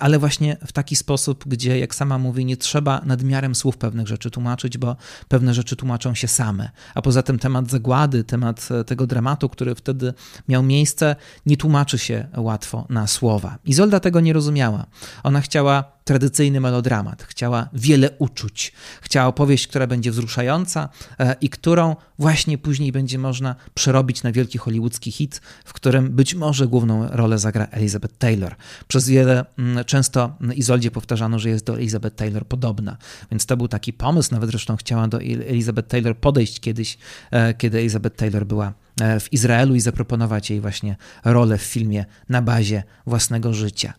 ale 0.00 0.18
właśnie 0.18 0.56
w 0.66 0.72
taki 0.72 0.96
sposób, 0.96 1.44
gdzie, 1.48 1.78
jak 1.78 1.94
sama 1.94 2.18
mówi, 2.18 2.44
nie 2.44 2.56
trzeba 2.56 3.00
nadmiarem 3.04 3.54
słów 3.54 3.76
pewnych 3.76 4.08
rzeczy 4.08 4.30
tłumaczyć, 4.30 4.78
bo 4.78 4.96
pewne 5.28 5.54
rzeczy 5.54 5.76
tłumaczą 5.76 6.14
się 6.14 6.28
same. 6.28 6.70
A 6.94 7.02
poza 7.02 7.22
tym 7.22 7.38
temat 7.38 7.70
zagłady, 7.70 8.24
temat 8.24 8.68
tego 8.86 9.06
dramatu, 9.06 9.48
który 9.48 9.74
wtedy 9.74 10.14
miał 10.48 10.62
miejsce, 10.62 11.16
nie 11.46 11.56
tłumaczy 11.56 11.98
się 11.98 12.28
łatwo 12.36 12.86
na 12.88 13.06
słowa. 13.06 13.58
Izolda 13.64 14.00
tego 14.00 14.20
nie 14.20 14.32
rozumiała. 14.32 14.86
Ona 15.22 15.40
chciała 15.40 15.96
tradycyjny 16.06 16.60
melodramat, 16.60 17.22
chciała 17.22 17.68
wiele 17.72 18.10
uczuć, 18.18 18.72
chciała 19.00 19.26
opowieść, 19.26 19.66
która 19.66 19.86
będzie 19.86 20.10
wzruszająca 20.10 20.88
e, 21.18 21.36
i 21.40 21.48
którą 21.48 21.96
właśnie 22.18 22.58
później 22.58 22.92
będzie 22.92 23.18
można 23.18 23.54
przerobić 23.74 24.22
na 24.22 24.32
wielki 24.32 24.58
hollywoodzki 24.58 25.12
hit, 25.12 25.40
w 25.64 25.72
którym 25.72 26.10
być 26.10 26.34
może 26.34 26.66
główną 26.66 27.05
rolę 27.12 27.38
zagra 27.38 27.66
Elizabeth 27.70 28.14
Taylor. 28.18 28.56
Przez 28.88 29.08
wiele, 29.08 29.44
mm, 29.58 29.84
często 29.84 30.36
Izoldzie 30.54 30.90
powtarzano, 30.90 31.38
że 31.38 31.48
jest 31.48 31.64
do 31.64 31.74
Elizabeth 31.74 32.16
Taylor 32.16 32.46
podobna, 32.46 32.96
więc 33.30 33.46
to 33.46 33.56
był 33.56 33.68
taki 33.68 33.92
pomysł, 33.92 34.32
nawet 34.32 34.50
zresztą 34.50 34.76
chciała 34.76 35.08
do 35.08 35.20
Elizabeth 35.22 35.88
Taylor 35.88 36.16
podejść 36.16 36.60
kiedyś, 36.60 36.98
e, 37.30 37.54
kiedy 37.54 37.78
Elizabeth 37.78 38.16
Taylor 38.16 38.46
była 38.46 38.72
e, 39.00 39.20
w 39.20 39.32
Izraelu 39.32 39.74
i 39.74 39.80
zaproponować 39.80 40.50
jej 40.50 40.60
właśnie 40.60 40.96
rolę 41.24 41.58
w 41.58 41.62
filmie 41.62 42.04
na 42.28 42.42
bazie 42.42 42.82
własnego 43.06 43.54
życia. 43.54 43.92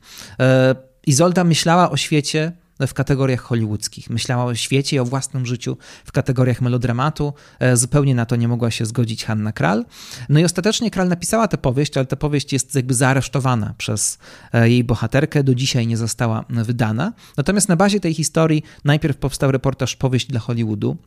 Izolda 1.08 1.44
myślała 1.44 1.92
o 1.92 1.98
świecie 1.98 2.52
w 2.80 2.94
kategoriach 2.94 3.42
hollywoodzkich. 3.42 4.10
Myślała 4.10 4.44
o 4.44 4.56
świecie 4.56 4.96
i 4.96 5.00
o 5.00 5.06
własnym 5.06 5.46
życiu 5.46 5.78
w 6.06 6.12
kategoriach 6.12 6.62
melodramatu. 6.62 7.34
E, 7.60 7.78
zupełnie 7.78 8.16
na 8.16 8.26
to 8.26 8.36
nie 8.36 8.48
mogła 8.48 8.72
się 8.72 8.86
zgodzić 8.86 9.26
Hanna 9.26 9.52
Kral. 9.52 9.86
No 10.30 10.40
i 10.40 10.44
ostatecznie 10.44 10.92
Kral 10.92 11.08
napisała 11.08 11.48
tę 11.48 11.58
powieść, 11.58 11.98
ale 11.98 12.06
ta 12.06 12.16
powieść 12.16 12.54
jest 12.54 12.76
jakby 12.76 12.94
zaaresztowana 12.94 13.74
przez 13.78 14.18
e, 14.54 14.70
jej 14.70 14.84
bohaterkę. 14.84 15.44
Do 15.44 15.56
dzisiaj 15.56 15.88
nie 15.88 15.98
została 15.98 16.46
wydana. 16.50 17.14
Natomiast 17.38 17.70
na 17.70 17.76
bazie 17.76 18.00
tej 18.00 18.14
historii 18.14 18.64
najpierw 18.86 19.18
powstał 19.18 19.52
reportaż 19.52 19.96
Powieść 19.96 20.28
dla 20.28 20.40
Hollywoodu, 20.40 20.98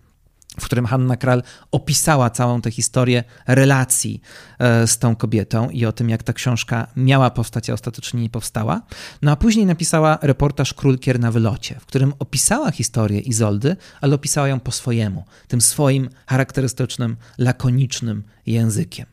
w 0.60 0.64
którym 0.64 0.86
Hanna 0.86 1.16
Kral 1.16 1.42
opisała 1.72 2.30
całą 2.30 2.60
tę 2.60 2.70
historię 2.70 3.24
relacji 3.46 4.20
e, 4.58 4.86
z 4.86 4.98
tą 4.98 5.16
kobietą 5.16 5.70
i 5.70 5.84
o 5.86 5.92
tym, 5.92 6.10
jak 6.10 6.22
ta 6.22 6.32
książka 6.32 6.86
miała 6.96 7.30
powstać, 7.30 7.70
a 7.70 7.72
ostatecznie 7.72 8.22
nie 8.22 8.30
powstała. 8.30 8.82
No 9.22 9.30
a 9.30 9.36
później 9.36 9.66
napisała 9.66 10.18
reportaż 10.22 10.74
Królkier 10.74 11.20
na 11.20 11.32
wylocie, 11.32 11.80
w 11.80 11.86
którym 11.86 12.12
opisała 12.18 12.70
historię 12.70 13.20
Izoldy, 13.20 13.76
ale 14.00 14.14
opisała 14.14 14.48
ją 14.48 14.60
po 14.60 14.72
swojemu, 14.72 15.24
tym 15.48 15.60
swoim 15.60 16.10
charakterystycznym, 16.26 17.16
lakonicznym 17.38 18.22
językiem. 18.46 19.06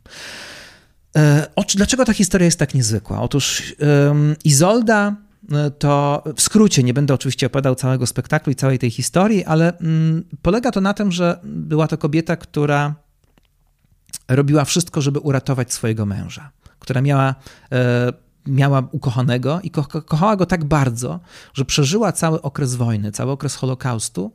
E, 1.16 1.48
dlaczego 1.76 2.06
ta 2.06 2.14
historia 2.14 2.46
jest 2.46 2.60
tak 2.60 2.74
niezwykła? 2.74 3.22
Otóż 3.22 3.76
Izolda 4.44 5.16
E, 5.16 5.27
to 5.80 6.24
w 6.36 6.42
skrócie, 6.42 6.84
nie 6.84 6.94
będę 6.94 7.14
oczywiście 7.14 7.48
opowiadał 7.48 7.76
całego 7.76 8.08
spektaklu 8.08 8.52
i 8.52 8.56
całej 8.56 8.80
tej 8.80 8.92
historii, 8.92 9.46
ale 9.46 9.78
mm, 9.78 10.24
polega 10.42 10.72
to 10.72 10.82
na 10.82 10.94
tym, 10.94 11.12
że 11.12 11.40
była 11.44 11.88
to 11.88 11.98
kobieta, 11.98 12.36
która 12.36 12.96
robiła 14.28 14.66
wszystko, 14.66 15.02
żeby 15.02 15.20
uratować 15.20 15.74
swojego 15.74 16.06
męża, 16.06 16.52
która 16.80 17.02
miała 17.02 17.36
e, 17.72 18.14
miała 18.48 18.88
ukochanego 18.92 19.60
i 19.64 19.72
ko 19.72 19.84
kochała 19.84 20.36
go 20.36 20.46
tak 20.46 20.66
bardzo, 20.66 21.20
że 21.54 21.66
przeżyła 21.66 22.12
cały 22.12 22.42
okres 22.42 22.76
wojny, 22.76 23.12
cały 23.12 23.32
okres 23.32 23.56
Holokaustu, 23.56 24.34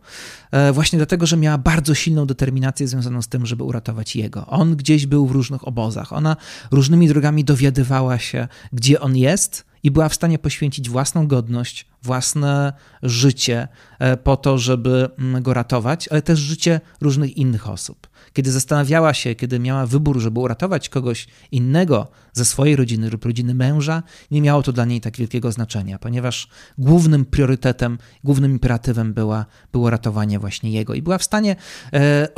e, 0.50 0.72
właśnie 0.72 0.96
dlatego, 0.96 1.26
że 1.26 1.36
miała 1.36 1.58
bardzo 1.58 1.94
silną 1.94 2.26
determinację 2.26 2.88
związaną 2.88 3.22
z 3.22 3.28
tym, 3.28 3.46
żeby 3.46 3.64
uratować 3.64 4.16
jego. 4.16 4.46
On 4.46 4.76
gdzieś 4.76 5.06
był 5.06 5.26
w 5.26 5.30
różnych 5.30 5.68
obozach, 5.68 6.12
ona 6.12 6.36
różnymi 6.70 7.08
drogami 7.08 7.44
dowiadywała 7.44 8.18
się, 8.18 8.48
gdzie 8.72 9.00
on 9.00 9.16
jest 9.16 9.71
i 9.82 9.90
była 9.90 10.08
w 10.08 10.14
stanie 10.14 10.38
poświęcić 10.38 10.90
własną 10.90 11.26
godność, 11.26 11.86
własne 12.02 12.72
życie 13.02 13.68
e, 13.98 14.16
po 14.16 14.36
to, 14.36 14.58
żeby 14.58 15.08
mm, 15.18 15.42
go 15.42 15.54
ratować, 15.54 16.08
ale 16.08 16.22
też 16.22 16.38
życie 16.38 16.80
różnych 17.00 17.36
innych 17.36 17.68
osób. 17.68 18.08
Kiedy 18.32 18.52
zastanawiała 18.52 19.14
się, 19.14 19.34
kiedy 19.34 19.58
miała 19.58 19.86
wybór, 19.86 20.20
żeby 20.20 20.40
uratować 20.40 20.88
kogoś 20.88 21.26
innego 21.52 22.08
ze 22.32 22.44
swojej 22.44 22.76
rodziny 22.76 23.10
lub 23.10 23.24
rodziny 23.24 23.54
męża, 23.54 24.02
nie 24.30 24.42
miało 24.42 24.62
to 24.62 24.72
dla 24.72 24.84
niej 24.84 25.00
tak 25.00 25.16
wielkiego 25.16 25.52
znaczenia, 25.52 25.98
ponieważ 25.98 26.48
głównym 26.78 27.24
priorytetem, 27.24 27.98
głównym 28.24 28.52
imperatywem 28.52 29.14
była, 29.14 29.46
było 29.72 29.90
ratowanie 29.90 30.38
właśnie 30.38 30.70
jego. 30.70 30.94
I 30.94 31.02
była 31.02 31.18
w 31.18 31.24
stanie 31.24 31.56
e, 31.92 31.98
e, 31.98 32.28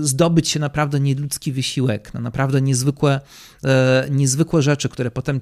zdobyć 0.00 0.48
się 0.48 0.60
naprawdę 0.60 1.00
nieludzki 1.00 1.52
wysiłek, 1.52 2.14
no 2.14 2.20
naprawdę 2.20 2.62
niezwykłe, 2.62 3.20
niezwykłe 4.10 4.62
rzeczy, 4.62 4.88
które 4.88 5.10
potem 5.10 5.40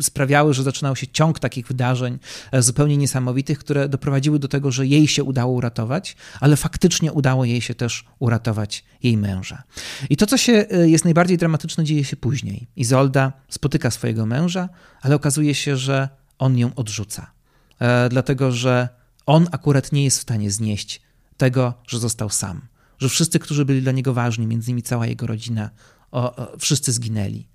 sprawiały, 0.00 0.54
że 0.54 0.62
zaczynał 0.62 0.96
się 0.96 1.06
ciąg 1.06 1.38
takich 1.38 1.66
wydarzeń 1.66 2.18
e, 2.52 2.62
zupełnie 2.72 2.96
niesamowitych, 2.96 3.58
które 3.58 3.88
doprowadziły 3.88 4.38
do 4.38 4.48
tego, 4.48 4.72
że 4.72 4.86
jej 4.86 5.08
się 5.08 5.24
udało 5.24 5.52
uratować, 5.52 6.16
ale 6.40 6.56
faktycznie 6.56 7.12
udało 7.12 7.44
jej 7.44 7.60
się 7.60 7.74
też 7.74 8.04
uratować 8.18 8.84
jej 9.02 9.16
męża. 9.16 9.62
I 10.10 10.16
to, 10.16 10.26
co 10.26 10.36
się 10.36 10.66
jest 10.84 11.04
najbardziej 11.04 11.38
dramatyczne, 11.38 11.84
dzieje 11.84 12.04
się 12.04 12.16
później. 12.16 12.66
Izolda 12.76 13.32
spotyka 13.48 13.90
swojego 13.90 14.26
męża, 14.26 14.68
ale 15.02 15.14
okazuje 15.14 15.54
się, 15.54 15.76
że 15.76 16.08
on 16.38 16.58
ją 16.58 16.74
odrzuca. 16.74 17.30
E, 17.78 18.08
dlatego, 18.08 18.52
że 18.52 18.88
on 19.26 19.46
akurat 19.52 19.92
nie 19.92 20.04
jest 20.04 20.18
w 20.18 20.22
stanie 20.22 20.50
znieść 20.50 21.02
tego, 21.36 21.74
że 21.86 21.98
został 21.98 22.30
sam. 22.30 22.60
Że 22.98 23.08
wszyscy, 23.08 23.38
którzy 23.38 23.64
byli 23.64 23.82
dla 23.82 23.92
niego 23.92 24.14
ważni, 24.14 24.46
między 24.46 24.70
innymi 24.70 24.82
cała 24.82 25.06
jego 25.06 25.26
rodzina, 25.26 25.70
o, 26.10 26.36
o, 26.36 26.58
wszyscy 26.58 26.92
zginęli. 26.92 27.48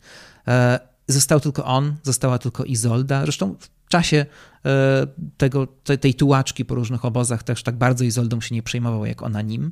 Został 1.07 1.39
tylko 1.39 1.65
on, 1.65 1.95
została 2.03 2.37
tylko 2.37 2.63
Izolda. 2.63 3.21
Zresztą 3.21 3.55
w 3.59 3.89
czasie 3.89 4.25
e, 4.65 5.07
tego, 5.37 5.67
tej 6.01 6.13
tułaczki 6.13 6.65
po 6.65 6.75
różnych 6.75 7.05
obozach 7.05 7.43
też 7.43 7.63
tak 7.63 7.75
bardzo 7.75 8.03
Izoldą 8.03 8.41
się 8.41 8.55
nie 8.55 8.63
przejmował 8.63 9.05
jak 9.05 9.23
ona 9.23 9.41
nim. 9.41 9.71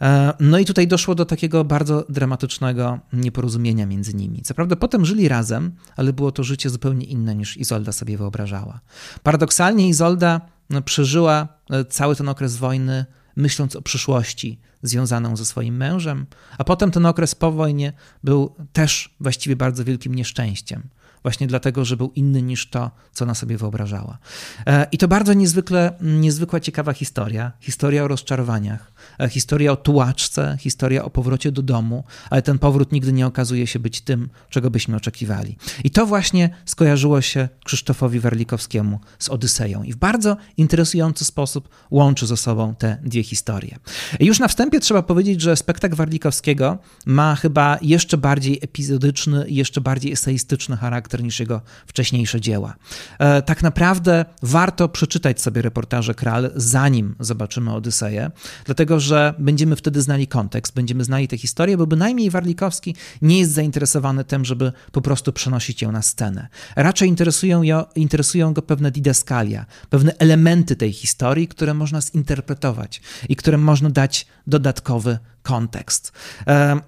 E, 0.00 0.32
no 0.40 0.58
i 0.58 0.64
tutaj 0.64 0.88
doszło 0.88 1.14
do 1.14 1.24
takiego 1.24 1.64
bardzo 1.64 2.04
dramatycznego 2.08 2.98
nieporozumienia 3.12 3.86
między 3.86 4.14
nimi. 4.14 4.42
Co 4.42 4.54
prawda 4.54 4.76
potem 4.76 5.04
żyli 5.04 5.28
razem, 5.28 5.72
ale 5.96 6.12
było 6.12 6.32
to 6.32 6.44
życie 6.44 6.70
zupełnie 6.70 7.06
inne 7.06 7.34
niż 7.34 7.56
Izolda 7.56 7.92
sobie 7.92 8.18
wyobrażała. 8.18 8.80
Paradoksalnie 9.22 9.88
Izolda 9.88 10.40
no, 10.70 10.82
przeżyła 10.82 11.48
e, 11.70 11.84
cały 11.84 12.16
ten 12.16 12.28
okres 12.28 12.56
wojny 12.56 13.04
myśląc 13.38 13.76
o 13.76 13.82
przyszłości 13.82 14.58
związaną 14.82 15.36
ze 15.36 15.44
swoim 15.44 15.76
mężem, 15.76 16.26
a 16.58 16.64
potem 16.64 16.90
ten 16.90 17.06
okres 17.06 17.34
po 17.34 17.52
wojnie 17.52 17.92
był 18.24 18.54
też 18.72 19.14
właściwie 19.20 19.56
bardzo 19.56 19.84
wielkim 19.84 20.14
nieszczęściem 20.14 20.88
właśnie 21.22 21.46
dlatego, 21.46 21.84
że 21.84 21.96
był 21.96 22.12
inny 22.14 22.42
niż 22.42 22.70
to, 22.70 22.90
co 23.12 23.24
ona 23.24 23.34
sobie 23.34 23.56
wyobrażała. 23.56 24.18
E, 24.66 24.86
I 24.92 24.98
to 24.98 25.08
bardzo 25.08 25.32
niezwykle, 25.32 25.92
niezwykła, 26.00 26.60
ciekawa 26.60 26.92
historia. 26.92 27.52
Historia 27.60 28.04
o 28.04 28.08
rozczarowaniach, 28.08 28.92
e, 29.20 29.28
historia 29.28 29.72
o 29.72 29.76
tułaczce, 29.76 30.56
historia 30.60 31.04
o 31.04 31.10
powrocie 31.10 31.52
do 31.52 31.62
domu, 31.62 32.04
ale 32.30 32.42
ten 32.42 32.58
powrót 32.58 32.92
nigdy 32.92 33.12
nie 33.12 33.26
okazuje 33.26 33.66
się 33.66 33.78
być 33.78 34.00
tym, 34.00 34.28
czego 34.50 34.70
byśmy 34.70 34.96
oczekiwali. 34.96 35.56
I 35.84 35.90
to 35.90 36.06
właśnie 36.06 36.50
skojarzyło 36.64 37.20
się 37.20 37.48
Krzysztofowi 37.64 38.20
Werlikowskiemu 38.20 39.00
z 39.18 39.28
Odyseją 39.28 39.82
i 39.82 39.92
w 39.92 39.96
bardzo 39.96 40.36
interesujący 40.56 41.24
sposób 41.24 41.68
łączy 41.90 42.26
ze 42.26 42.36
sobą 42.36 42.74
te 42.74 42.98
dwie 43.02 43.22
historie. 43.22 43.78
Już 44.20 44.38
na 44.38 44.48
wstępie 44.48 44.80
trzeba 44.80 45.02
powiedzieć, 45.02 45.40
że 45.40 45.56
spektakl 45.56 45.96
Werlikowskiego 45.96 46.78
ma 47.06 47.36
chyba 47.36 47.78
jeszcze 47.82 48.18
bardziej 48.18 48.58
epizodyczny, 48.62 49.44
jeszcze 49.48 49.80
bardziej 49.80 50.12
eseistyczny 50.12 50.76
charakter 50.76 51.07
charakter 51.08 51.22
niż 51.22 51.40
jego 51.40 51.60
wcześniejsze 51.86 52.40
dzieła. 52.40 52.74
E, 53.18 53.42
tak 53.42 53.62
naprawdę 53.62 54.24
warto 54.42 54.88
przeczytać 54.88 55.40
sobie 55.40 55.62
reportaże 55.62 56.14
Kral, 56.14 56.50
zanim 56.56 57.14
zobaczymy 57.20 57.74
Odyseję, 57.74 58.30
dlatego 58.64 59.00
że 59.00 59.34
będziemy 59.38 59.76
wtedy 59.76 60.02
znali 60.02 60.26
kontekst, 60.26 60.74
będziemy 60.74 61.04
znali 61.04 61.28
tę 61.28 61.38
historię, 61.38 61.76
bo 61.76 61.86
bynajmniej 61.86 62.30
Warlikowski 62.30 62.94
nie 63.22 63.38
jest 63.38 63.52
zainteresowany 63.52 64.24
tym, 64.24 64.44
żeby 64.44 64.72
po 64.92 65.00
prostu 65.00 65.32
przenosić 65.32 65.82
ją 65.82 65.92
na 65.92 66.02
scenę. 66.02 66.48
Raczej 66.76 67.08
interesują, 67.08 67.62
ją, 67.62 67.84
interesują 67.94 68.52
go 68.52 68.62
pewne 68.62 68.90
didaskalia, 68.90 69.66
pewne 69.90 70.12
elementy 70.18 70.76
tej 70.76 70.92
historii, 70.92 71.48
które 71.48 71.74
można 71.74 72.00
zinterpretować 72.00 73.00
i 73.28 73.36
którym 73.36 73.60
można 73.62 73.90
dać 73.90 74.26
dodatkowy 74.46 75.18
kontekst. 75.42 76.12
E, 76.46 76.80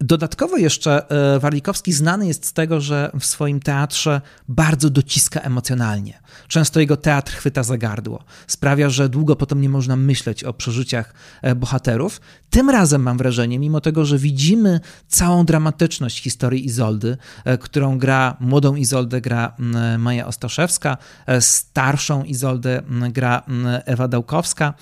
Dodatkowo 0.00 0.56
jeszcze 0.56 1.10
e, 1.10 1.38
Warlikowski 1.38 1.92
znany 1.92 2.26
jest 2.26 2.46
z 2.46 2.52
tego, 2.52 2.80
że 2.80 3.10
w 3.20 3.24
swoim 3.24 3.60
teatrze 3.60 4.20
bardzo 4.48 4.90
dociska 4.90 5.40
emocjonalnie. 5.40 6.20
Często 6.48 6.80
jego 6.80 6.96
teatr 6.96 7.32
chwyta 7.32 7.62
za 7.62 7.78
gardło. 7.78 8.24
Sprawia, 8.46 8.90
że 8.90 9.08
długo 9.08 9.36
potem 9.36 9.60
nie 9.60 9.68
można 9.68 9.96
myśleć 9.96 10.44
o 10.44 10.52
przeżyciach 10.52 11.14
e, 11.42 11.54
bohaterów. 11.54 12.20
Tym 12.50 12.70
razem 12.70 13.02
mam 13.02 13.18
wrażenie, 13.18 13.58
mimo 13.58 13.80
tego, 13.80 14.04
że 14.04 14.18
widzimy 14.18 14.80
całą 15.08 15.44
dramatyczność 15.44 16.22
historii 16.22 16.66
Izoldy, 16.66 17.16
e, 17.44 17.58
którą 17.58 17.98
gra, 17.98 18.36
młodą 18.40 18.74
Izoldę 18.74 19.20
gra 19.20 19.56
Maja 19.98 20.26
Ostaszewska, 20.26 20.96
starszą 21.40 22.24
Izoldę 22.24 22.82
gra 23.10 23.42
Ewa 23.84 24.08
Dałkowska, 24.08 24.74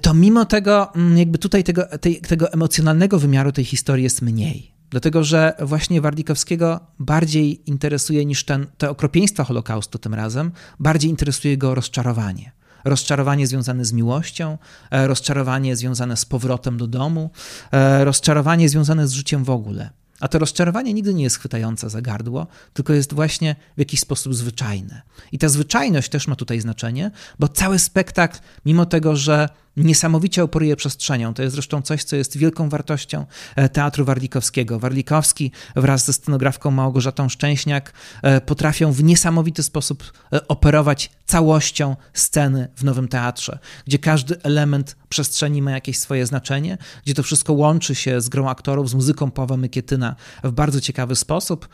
to 0.00 0.14
mimo 0.14 0.44
tego, 0.44 0.94
mm, 0.94 1.18
jakby 1.18 1.38
tutaj 1.38 1.64
tego, 1.64 1.98
tej, 2.00 2.20
tego 2.20 2.52
emocjonalnego 2.52 3.18
wymiaru 3.18 3.52
tej 3.52 3.64
historii 3.64 4.04
jest 4.04 4.22
mniej. 4.22 4.74
Dlatego, 4.90 5.24
że 5.24 5.52
właśnie 5.60 6.00
Wardikowskiego 6.00 6.80
bardziej 6.98 7.70
interesuje 7.70 8.24
niż 8.24 8.44
ten, 8.44 8.66
te 8.78 8.90
okropieństwa 8.90 9.44
Holokaustu 9.44 9.98
tym 9.98 10.14
razem, 10.14 10.52
bardziej 10.80 11.10
interesuje 11.10 11.58
go 11.58 11.74
rozczarowanie. 11.74 12.52
Rozczarowanie 12.84 13.46
związane 13.46 13.84
z 13.84 13.92
miłością, 13.92 14.58
e, 14.90 15.06
rozczarowanie 15.06 15.76
związane 15.76 16.16
z 16.16 16.24
powrotem 16.24 16.76
do 16.76 16.86
domu, 16.86 17.30
e, 17.72 18.04
rozczarowanie 18.04 18.68
związane 18.68 19.08
z 19.08 19.12
życiem 19.12 19.44
w 19.44 19.50
ogóle. 19.50 19.90
A 20.20 20.28
to 20.28 20.38
rozczarowanie 20.38 20.94
nigdy 20.94 21.14
nie 21.14 21.22
jest 21.22 21.38
chwytające 21.38 21.90
za 21.90 22.02
gardło, 22.02 22.46
tylko 22.72 22.92
jest 22.92 23.14
właśnie 23.14 23.56
w 23.76 23.78
jakiś 23.78 24.00
sposób 24.00 24.34
zwyczajne. 24.34 25.02
I 25.32 25.38
ta 25.38 25.48
zwyczajność 25.48 26.08
też 26.08 26.28
ma 26.28 26.36
tutaj 26.36 26.60
znaczenie, 26.60 27.10
bo 27.38 27.48
cały 27.48 27.78
spektakl, 27.78 28.38
mimo 28.64 28.86
tego, 28.86 29.16
że 29.16 29.48
niesamowicie 29.84 30.44
operuje 30.44 30.76
przestrzenią. 30.76 31.34
To 31.34 31.42
jest 31.42 31.54
zresztą 31.54 31.82
coś, 31.82 32.04
co 32.04 32.16
jest 32.16 32.36
wielką 32.36 32.68
wartością 32.68 33.26
e, 33.56 33.68
teatru 33.68 34.04
Warlikowskiego. 34.04 34.78
Warlikowski 34.78 35.52
wraz 35.76 36.04
ze 36.04 36.12
scenografką 36.12 36.70
Małgorzatą 36.70 37.28
Szczęśniak 37.28 37.92
e, 38.22 38.40
potrafią 38.40 38.92
w 38.92 39.04
niesamowity 39.04 39.62
sposób 39.62 40.12
e, 40.32 40.48
operować 40.48 41.10
całością 41.26 41.96
sceny 42.12 42.68
w 42.76 42.84
Nowym 42.84 43.08
Teatrze, 43.08 43.58
gdzie 43.86 43.98
każdy 43.98 44.42
element 44.42 44.96
przestrzeni 45.08 45.62
ma 45.62 45.70
jakieś 45.70 45.98
swoje 45.98 46.26
znaczenie, 46.26 46.78
gdzie 47.04 47.14
to 47.14 47.22
wszystko 47.22 47.52
łączy 47.52 47.94
się 47.94 48.20
z 48.20 48.28
grą 48.28 48.48
aktorów, 48.48 48.90
z 48.90 48.94
muzyką 48.94 49.30
Pawła 49.30 49.56
Mykietyna 49.56 50.16
w 50.44 50.50
bardzo 50.50 50.80
ciekawy 50.80 51.16
sposób, 51.16 51.68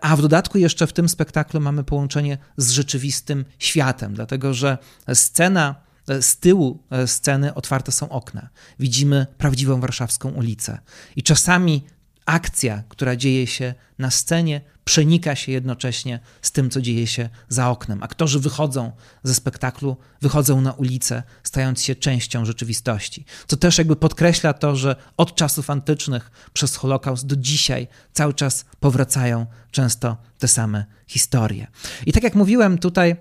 a 0.00 0.16
w 0.16 0.22
dodatku 0.22 0.58
jeszcze 0.58 0.86
w 0.86 0.92
tym 0.92 1.08
spektaklu 1.08 1.60
mamy 1.60 1.84
połączenie 1.84 2.38
z 2.56 2.70
rzeczywistym 2.70 3.44
światem, 3.58 4.14
dlatego 4.14 4.54
że 4.54 4.78
scena 5.14 5.74
z 6.20 6.36
tyłu 6.36 6.82
e, 6.90 7.06
sceny 7.06 7.54
otwarte 7.54 7.92
są 7.92 8.08
okna. 8.08 8.48
Widzimy 8.78 9.26
prawdziwą 9.38 9.80
warszawską 9.80 10.30
ulicę. 10.30 10.78
I 11.16 11.22
czasami 11.22 11.84
akcja, 12.26 12.82
która 12.88 13.16
dzieje 13.16 13.46
się 13.46 13.74
na 13.98 14.10
scenie, 14.10 14.60
przenika 14.84 15.34
się 15.34 15.52
jednocześnie 15.52 16.20
z 16.42 16.52
tym, 16.52 16.70
co 16.70 16.80
dzieje 16.80 17.06
się 17.06 17.28
za 17.48 17.70
oknem. 17.70 18.02
Aktorzy 18.02 18.40
wychodzą 18.40 18.92
ze 19.22 19.34
spektaklu, 19.34 19.96
wychodzą 20.20 20.60
na 20.60 20.72
ulicę, 20.72 21.22
stając 21.42 21.82
się 21.82 21.94
częścią 21.94 22.44
rzeczywistości. 22.44 23.24
Co 23.46 23.56
też 23.56 23.78
jakby 23.78 23.96
podkreśla 23.96 24.52
to, 24.52 24.76
że 24.76 24.96
od 25.16 25.34
czasów 25.34 25.70
antycznych 25.70 26.30
przez 26.52 26.76
Holokaust 26.76 27.26
do 27.26 27.36
dzisiaj 27.36 27.88
cały 28.12 28.34
czas 28.34 28.64
powracają 28.80 29.46
często 29.70 30.16
te 30.38 30.48
same 30.48 30.84
historie. 31.06 31.66
I 32.06 32.12
tak 32.12 32.22
jak 32.22 32.34
mówiłem 32.34 32.78
tutaj, 32.78 33.16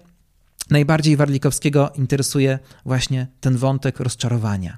najbardziej 0.69 1.17
Warlikowskiego 1.17 1.91
interesuje 1.95 2.60
właśnie 2.86 3.28
ten 3.39 3.58
wątek 3.58 4.00
rozczarowania. 4.00 4.78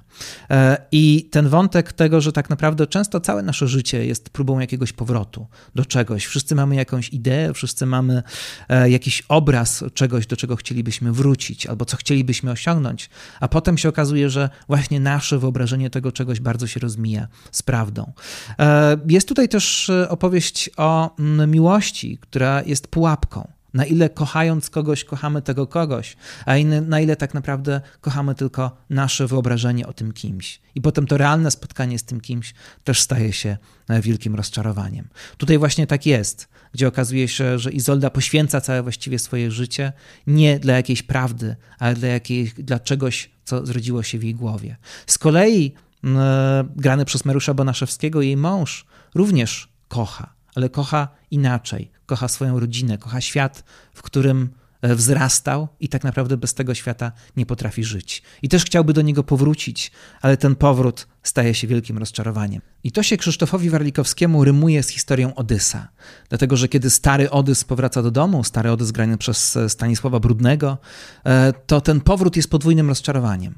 E, 0.50 0.76
I 0.92 1.28
ten 1.30 1.48
wątek 1.48 1.92
tego, 1.92 2.20
że 2.20 2.32
tak 2.32 2.50
naprawdę 2.50 2.86
często 2.86 3.20
całe 3.20 3.42
nasze 3.42 3.68
życie 3.68 4.06
jest 4.06 4.30
próbą 4.30 4.58
jakiegoś 4.58 4.92
powrotu 4.92 5.46
do 5.74 5.84
czegoś. 5.84 6.24
Wszyscy 6.24 6.54
mamy 6.54 6.76
jakąś 6.76 7.08
ideę, 7.08 7.54
wszyscy 7.54 7.86
mamy 7.86 8.22
e, 8.68 8.90
jakiś 8.90 9.22
obraz 9.28 9.84
czegoś, 9.94 10.26
do 10.26 10.36
czego 10.36 10.56
chcielibyśmy 10.56 11.12
wrócić 11.12 11.66
albo 11.66 11.84
co 11.84 11.96
chcielibyśmy 11.96 12.50
osiągnąć, 12.50 13.10
a 13.40 13.48
potem 13.48 13.78
się 13.78 13.88
okazuje, 13.88 14.30
że 14.30 14.50
właśnie 14.68 15.00
nasze 15.00 15.38
wyobrażenie 15.38 15.90
tego 15.90 16.12
czegoś 16.12 16.40
bardzo 16.40 16.66
się 16.66 16.80
rozmija 16.80 17.28
z 17.52 17.62
prawdą. 17.62 18.12
E, 18.58 18.96
jest 19.08 19.28
tutaj 19.28 19.48
też 19.48 19.90
opowieść 20.08 20.70
o 20.76 21.16
mm, 21.18 21.50
miłości, 21.50 22.18
która 22.18 22.62
jest 22.62 22.88
pułapką 22.88 23.54
na 23.74 23.84
ile 23.84 24.08
kochając 24.08 24.70
kogoś, 24.70 25.04
kochamy 25.04 25.42
tego 25.42 25.66
kogoś, 25.66 26.16
a 26.46 26.56
inny, 26.56 26.80
na 26.80 27.00
ile 27.00 27.16
tak 27.16 27.34
naprawdę 27.34 27.80
kochamy 28.00 28.34
tylko 28.34 28.76
nasze 28.90 29.26
wyobrażenie 29.26 29.86
o 29.86 29.92
tym 29.92 30.12
kimś. 30.12 30.60
I 30.74 30.80
potem 30.80 31.06
to 31.06 31.16
realne 31.16 31.50
spotkanie 31.50 31.98
z 31.98 32.04
tym 32.04 32.20
kimś 32.20 32.54
też 32.84 33.00
staje 33.00 33.32
się 33.32 33.56
e, 33.88 34.00
wielkim 34.00 34.34
rozczarowaniem. 34.34 35.08
Tutaj 35.36 35.58
właśnie 35.58 35.86
tak 35.86 36.06
jest, 36.06 36.48
gdzie 36.72 36.88
okazuje 36.88 37.28
się, 37.28 37.58
że 37.58 37.72
Izolda 37.72 38.10
poświęca 38.10 38.60
całe 38.60 38.82
właściwie 38.82 39.18
swoje 39.18 39.50
życie 39.50 39.92
nie 40.26 40.58
dla 40.58 40.74
jakiejś 40.74 41.02
prawdy, 41.02 41.56
ale 41.78 41.94
dla, 41.94 42.08
jakiej, 42.08 42.52
dla 42.58 42.78
czegoś, 42.78 43.30
co 43.44 43.66
zrodziło 43.66 44.02
się 44.02 44.18
w 44.18 44.24
jej 44.24 44.34
głowie. 44.34 44.76
Z 45.06 45.18
kolei 45.18 45.74
e, 46.04 46.64
grany 46.76 47.04
przez 47.04 47.24
Mariusza 47.24 47.54
Bonaszewskiego 47.54 48.22
jej 48.22 48.36
mąż 48.36 48.86
również 49.14 49.68
kocha, 49.88 50.34
ale 50.54 50.68
kocha 50.68 51.08
inaczej 51.30 51.93
kocha 52.06 52.28
swoją 52.28 52.60
rodzinę, 52.60 52.98
kocha 52.98 53.20
świat, 53.20 53.64
w 53.94 54.02
którym 54.02 54.48
e, 54.82 54.94
wzrastał 54.94 55.68
i 55.80 55.88
tak 55.88 56.04
naprawdę 56.04 56.36
bez 56.36 56.54
tego 56.54 56.74
świata 56.74 57.12
nie 57.36 57.46
potrafi 57.46 57.84
żyć. 57.84 58.22
I 58.42 58.48
też 58.48 58.64
chciałby 58.64 58.92
do 58.92 59.02
niego 59.02 59.24
powrócić, 59.24 59.90
ale 60.22 60.36
ten 60.36 60.56
powrót 60.56 61.06
staje 61.22 61.54
się 61.54 61.66
wielkim 61.66 61.98
rozczarowaniem. 61.98 62.62
I 62.84 62.92
to 62.92 63.02
się 63.02 63.16
Krzysztofowi 63.16 63.70
Warlikowskiemu 63.70 64.44
rymuje 64.44 64.82
z 64.82 64.88
historią 64.88 65.34
Odysa. 65.34 65.88
Dlatego, 66.28 66.56
że 66.56 66.68
kiedy 66.68 66.90
stary 66.90 67.30
Odys 67.30 67.64
powraca 67.64 68.02
do 68.02 68.10
domu, 68.10 68.44
stary 68.44 68.70
Odys 68.70 68.90
grany 68.90 69.18
przez 69.18 69.56
e, 69.56 69.68
Stanisława 69.68 70.20
Brudnego, 70.20 70.78
e, 71.24 71.52
to 71.66 71.80
ten 71.80 72.00
powrót 72.00 72.36
jest 72.36 72.50
podwójnym 72.50 72.88
rozczarowaniem. 72.88 73.54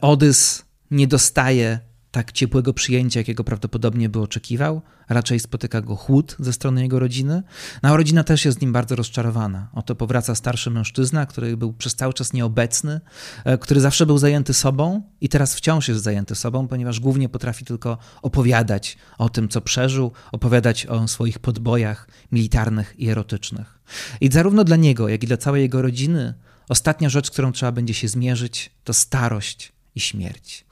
Odys 0.00 0.64
nie 0.90 1.06
dostaje 1.06 1.87
tak 2.18 2.32
ciepłego 2.32 2.74
przyjęcia, 2.74 3.20
jakiego 3.20 3.44
prawdopodobnie 3.44 4.08
by 4.08 4.20
oczekiwał. 4.20 4.82
Raczej 5.08 5.40
spotyka 5.40 5.80
go 5.80 5.96
chłód 5.96 6.36
ze 6.38 6.52
strony 6.52 6.82
jego 6.82 6.98
rodziny. 6.98 7.42
No, 7.82 7.88
a 7.88 7.96
rodzina 7.96 8.24
też 8.24 8.44
jest 8.44 8.58
z 8.58 8.60
nim 8.60 8.72
bardzo 8.72 8.96
rozczarowana. 8.96 9.70
Oto 9.74 9.94
powraca 9.94 10.34
starszy 10.34 10.70
mężczyzna, 10.70 11.26
który 11.26 11.56
był 11.56 11.72
przez 11.72 11.94
cały 11.94 12.12
czas 12.12 12.32
nieobecny, 12.32 13.00
e, 13.44 13.58
który 13.58 13.80
zawsze 13.80 14.06
był 14.06 14.18
zajęty 14.18 14.54
sobą 14.54 15.02
i 15.20 15.28
teraz 15.28 15.54
wciąż 15.54 15.88
jest 15.88 16.02
zajęty 16.02 16.34
sobą, 16.34 16.68
ponieważ 16.68 17.00
głównie 17.00 17.28
potrafi 17.28 17.64
tylko 17.64 17.98
opowiadać 18.22 18.98
o 19.18 19.28
tym, 19.28 19.48
co 19.48 19.60
przeżył, 19.60 20.12
opowiadać 20.32 20.86
o 20.86 21.08
swoich 21.08 21.38
podbojach 21.38 22.08
militarnych 22.32 22.94
i 22.98 23.08
erotycznych. 23.08 23.78
I 24.20 24.32
zarówno 24.32 24.64
dla 24.64 24.76
niego, 24.76 25.08
jak 25.08 25.24
i 25.24 25.26
dla 25.26 25.36
całej 25.36 25.62
jego 25.62 25.82
rodziny, 25.82 26.34
ostatnia 26.68 27.08
rzecz, 27.08 27.30
którą 27.30 27.52
trzeba 27.52 27.72
będzie 27.72 27.94
się 27.94 28.08
zmierzyć, 28.08 28.70
to 28.84 28.92
starość 28.94 29.77
i 29.98 30.00
śmierć. 30.00 30.64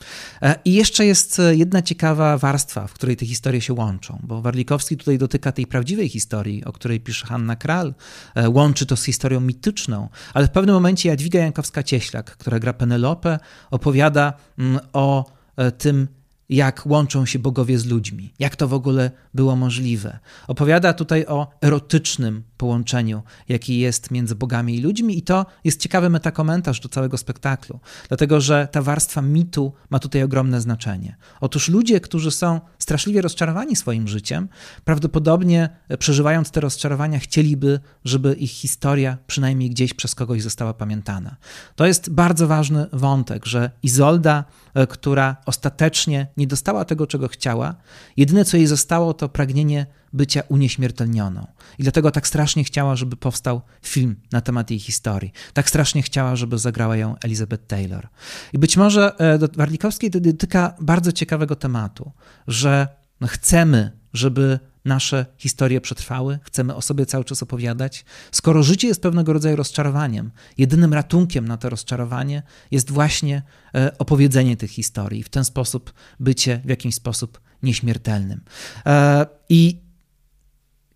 E, 0.43 0.55
I 0.65 0.73
jeszcze 0.73 1.07
jest 1.07 1.39
e, 1.39 1.57
jedna 1.57 1.83
ciekawa 1.83 2.39
warstwa, 2.39 2.87
w 2.87 2.93
której 2.93 3.17
te 3.17 3.27
historie 3.27 3.61
się 3.61 3.73
łączą, 3.73 4.19
bo 4.23 4.43
Warlikowski 4.43 4.97
tutaj 4.97 5.19
dotyka 5.19 5.53
tej 5.53 5.67
prawdziwej 5.67 6.09
historii, 6.09 6.65
o 6.65 6.73
której 6.73 7.01
pisze 7.01 7.27
Hanna 7.27 7.57
Kral, 7.57 7.95
e, 8.35 8.51
łączy 8.51 8.87
to 8.87 8.97
z 8.97 9.05
historią 9.05 9.41
mityczną, 9.41 10.09
ale 10.35 10.47
w 10.47 10.51
pewnym 10.51 10.75
momencie 10.75 11.09
Jadwiga 11.09 11.41
Jankowska-Cieślak, 11.41 12.23
która 12.23 12.59
gra 12.59 12.73
Penelope, 12.73 13.39
opowiada 13.71 14.33
mm, 14.59 14.81
o 14.93 15.37
tym, 15.79 16.09
jak 16.49 16.87
łączą 16.87 17.27
się 17.27 17.39
bogowie 17.39 17.79
z 17.79 17.87
ludźmi, 17.87 18.33
jak 18.39 18.57
to 18.57 18.69
w 18.69 18.75
ogóle 18.75 19.11
było 19.35 19.57
możliwe. 19.57 20.19
Opowiada 20.49 20.93
tutaj 20.93 21.27
o 21.27 21.49
erotycznym 21.63 22.43
połączeniu, 22.57 23.23
jaki 23.49 23.79
jest 23.79 24.11
między 24.11 24.35
bogami 24.35 24.77
i 24.77 24.81
ludźmi, 24.81 25.19
i 25.19 25.23
to 25.23 25.47
jest 25.65 25.81
ciekawy 25.81 26.11
metakomentarz 26.11 26.81
do 26.81 26.89
całego 26.89 27.19
spektaklu, 27.19 27.81
dlatego 28.09 28.41
że 28.41 28.69
ta 28.73 28.83
warstwa 28.83 29.23
mitu 29.23 29.73
ma 29.91 29.99
tutaj 29.99 30.23
ogromne 30.23 30.61
znaczenie. 30.61 31.17
Otóż 31.41 31.69
ludzie, 31.69 32.01
którzy 32.01 32.31
są 32.31 32.61
straszliwie 32.79 33.23
rozczarowani 33.23 33.77
swoim 33.77 34.09
życiem, 34.09 34.49
prawdopodobnie 34.85 35.69
przeżywając 35.99 36.51
te 36.51 36.61
rozczarowania, 36.61 37.19
chcieliby, 37.19 37.81
żeby 38.05 38.35
ich 38.35 38.51
historia 38.51 39.19
przynajmniej 39.27 39.71
gdzieś 39.71 39.95
przez 39.95 40.15
kogoś 40.15 40.43
została 40.43 40.75
pamiętana. 40.75 41.37
To 41.75 41.87
jest 41.87 42.11
bardzo 42.11 42.47
ważny 42.47 42.87
wątek, 42.93 43.47
że 43.47 43.71
Izolda, 43.83 44.45
e, 44.75 44.87
która 44.87 45.37
ostatecznie 45.47 46.27
nie 46.37 46.47
dostała 46.47 46.85
tego, 46.85 47.07
czego 47.07 47.29
chciała, 47.29 47.75
jedyne 48.17 48.45
co 48.45 48.57
jej 48.57 48.67
zostało, 48.67 49.15
to 49.15 49.29
pragnienie 49.29 49.87
bycia 50.13 50.43
unieśmiertelnioną. 50.49 51.47
I 51.79 51.83
dlatego 51.83 52.11
tak 52.11 52.29
strasznie 52.29 52.65
chciała, 52.65 52.97
żeby 52.97 53.17
powstał 53.17 53.63
film 53.83 54.17
na 54.33 54.41
temat 54.41 54.71
jej 54.71 54.81
historii. 54.81 55.33
Tak 55.53 55.69
strasznie 55.69 56.03
chciała, 56.03 56.37
żeby 56.37 56.59
zagrała 56.59 56.97
ją 56.97 57.15
Elizabeth 57.25 57.67
Taylor. 57.67 58.09
I 58.53 58.59
być 58.59 58.77
może 58.77 59.19
e, 59.19 59.39
do 59.39 59.49
Warlikowskiej 59.57 60.11
dotyka 60.11 60.75
bardzo 60.81 61.13
ciekawego 61.13 61.57
tematu, 61.57 62.13
że 62.47 62.89
chcemy, 63.27 63.93
żeby 64.13 64.59
nasze 64.87 65.27
historie 65.37 65.81
przetrwały, 65.81 66.39
chcemy 66.43 66.75
o 66.75 66.83
sobie 66.83 67.07
cały 67.07 67.25
czas 67.25 67.43
opowiadać. 67.43 68.05
Skoro 68.33 68.63
życie 68.63 68.89
jest 68.89 69.03
pewnego 69.03 69.33
rodzaju 69.33 69.57
rozczarowaniem, 69.57 70.31
jedynym 70.59 70.95
ratunkiem 70.95 71.49
na 71.49 71.57
to 71.57 71.71
rozczarowanie 71.71 72.43
jest 72.71 72.91
właśnie 72.91 73.43
e, 73.75 73.99
opowiedzenie 73.99 74.57
tych 74.57 74.71
historii, 74.71 75.23
w 75.23 75.29
ten 75.29 75.45
sposób 75.45 75.93
bycie 76.21 76.61
w 76.65 76.69
jakiś 76.69 76.95
sposób 76.95 77.41
nieśmiertelnym. 77.63 78.41
E, 78.87 79.27
I 79.49 79.86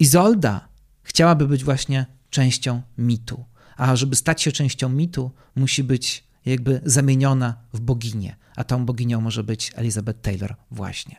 Izolda 0.00 0.68
chciałaby 1.02 1.48
być 1.48 1.64
właśnie 1.64 2.06
częścią 2.30 2.82
mitu, 2.98 3.44
a 3.76 3.96
żeby 3.96 4.16
stać 4.16 4.42
się 4.42 4.52
częścią 4.52 4.88
mitu, 4.88 5.30
musi 5.56 5.84
być 5.84 6.24
jakby 6.46 6.80
zamieniona 6.84 7.54
w 7.72 7.80
boginię 7.80 8.36
a 8.56 8.64
tą 8.64 8.86
boginią 8.86 9.20
może 9.20 9.44
być 9.44 9.72
Elizabeth 9.74 10.20
Taylor 10.20 10.54
właśnie. 10.70 11.16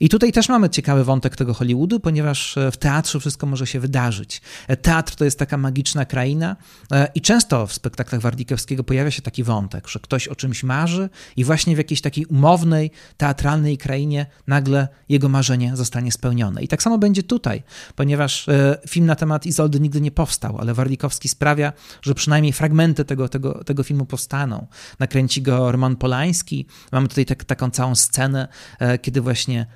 I 0.00 0.08
tutaj 0.08 0.32
też 0.32 0.48
mamy 0.48 0.70
ciekawy 0.70 1.04
wątek 1.04 1.36
tego 1.36 1.54
Hollywoodu, 1.54 2.00
ponieważ 2.00 2.58
e, 2.58 2.70
w 2.70 2.76
teatrze 2.76 3.20
wszystko 3.20 3.46
może 3.46 3.66
się 3.66 3.80
wydarzyć. 3.80 4.40
E, 4.68 4.76
teatr 4.76 5.16
to 5.16 5.24
jest 5.24 5.38
taka 5.38 5.56
magiczna 5.56 6.04
kraina 6.04 6.56
e, 6.92 7.08
i 7.14 7.20
często 7.20 7.66
w 7.66 7.72
spektaklach 7.72 8.20
Wardikowskiego 8.20 8.84
pojawia 8.84 9.10
się 9.10 9.22
taki 9.22 9.44
wątek, 9.44 9.88
że 9.88 10.00
ktoś 10.00 10.28
o 10.28 10.36
czymś 10.36 10.62
marzy 10.62 11.08
i 11.36 11.44
właśnie 11.44 11.74
w 11.74 11.78
jakiejś 11.78 12.00
takiej 12.00 12.26
umownej, 12.26 12.90
teatralnej 13.16 13.78
krainie 13.78 14.26
nagle 14.46 14.88
jego 15.08 15.28
marzenie 15.28 15.76
zostanie 15.76 16.12
spełnione. 16.12 16.62
I 16.62 16.68
tak 16.68 16.82
samo 16.82 16.98
będzie 16.98 17.22
tutaj, 17.22 17.62
ponieważ 17.96 18.46
film 18.88 19.06
na 19.06 19.16
temat 19.16 19.46
Izoldy 19.46 19.80
nigdy 19.80 20.00
nie 20.00 20.10
powstał, 20.10 20.58
ale 20.58 20.74
Wardikowski 20.74 21.28
sprawia, 21.28 21.72
że 22.02 22.14
przynajmniej 22.14 22.52
fragmenty 22.52 23.04
tego, 23.04 23.28
tego, 23.28 23.64
tego 23.64 23.82
filmu 23.82 24.06
powstaną. 24.06 24.66
Nakręci 24.98 25.42
go 25.42 25.72
Roman 25.72 25.96
Polański, 25.96 26.66
Mamy 26.92 27.08
tutaj 27.08 27.26
tak, 27.26 27.44
taką 27.44 27.70
całą 27.70 27.94
scenę, 27.94 28.48
e, 28.78 28.98
kiedy 28.98 29.20
właśnie 29.20 29.66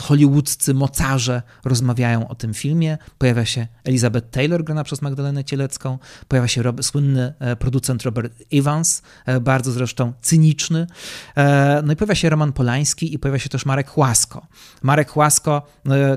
hollywoodzcy 0.00 0.74
mocarze 0.74 1.42
rozmawiają 1.64 2.28
o 2.28 2.34
tym 2.34 2.54
filmie. 2.54 2.98
Pojawia 3.18 3.44
się 3.44 3.66
Elizabeth 3.84 4.30
Taylor, 4.30 4.64
grana 4.64 4.84
przez 4.84 5.02
Magdalenę 5.02 5.44
Cielecką, 5.44 5.98
pojawia 6.28 6.48
się 6.48 6.62
słynny 6.82 7.34
e, 7.38 7.56
producent 7.56 8.02
Robert 8.02 8.32
Evans, 8.52 9.02
bardzo 9.40 9.72
zresztą 9.72 10.12
cyniczny. 10.22 10.86
No 11.82 11.92
i 11.92 11.96
pojawia 11.96 12.14
się 12.14 12.30
Roman 12.30 12.52
Polański 12.52 13.14
i 13.14 13.18
pojawia 13.18 13.38
się 13.38 13.48
też 13.48 13.66
Marek 13.66 13.88
Chłasko. 13.88 14.46
Marek 14.82 15.10
Chłasko, 15.10 15.62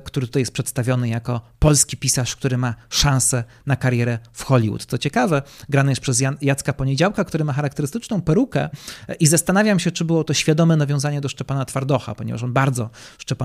który 0.04 0.28
tutaj 0.28 0.42
jest 0.42 0.52
przedstawiony 0.52 1.10
jako 1.10 1.42
polski 1.60 1.98
pisarz, 1.98 2.36
który 2.36 2.58
ma 2.58 2.76
szansę 2.90 3.44
na 3.66 3.76
karierę 3.76 4.20
w 4.34 4.44
Hollywood. 4.44 4.86
To 4.86 4.98
ciekawe, 4.98 5.42
grany 5.70 5.92
jest 5.92 6.02
przez 6.02 6.24
Jacka 6.42 6.74
Poniedziałka, 6.74 7.24
który 7.24 7.44
ma 7.44 7.54
charakterystyczną 7.54 8.22
perukę 8.22 8.70
i 9.20 9.28
zastanawiam 9.28 9.80
się, 9.80 9.92
czy 9.92 10.06
było 10.06 10.24
to 10.24 10.34
świadome 10.34 10.76
nawiązanie 10.76 11.22
do 11.22 11.30
Szczepana 11.30 11.66
Twardocha, 11.66 12.16
ponieważ 12.16 12.44
on 12.44 12.54
bardzo 12.54 12.90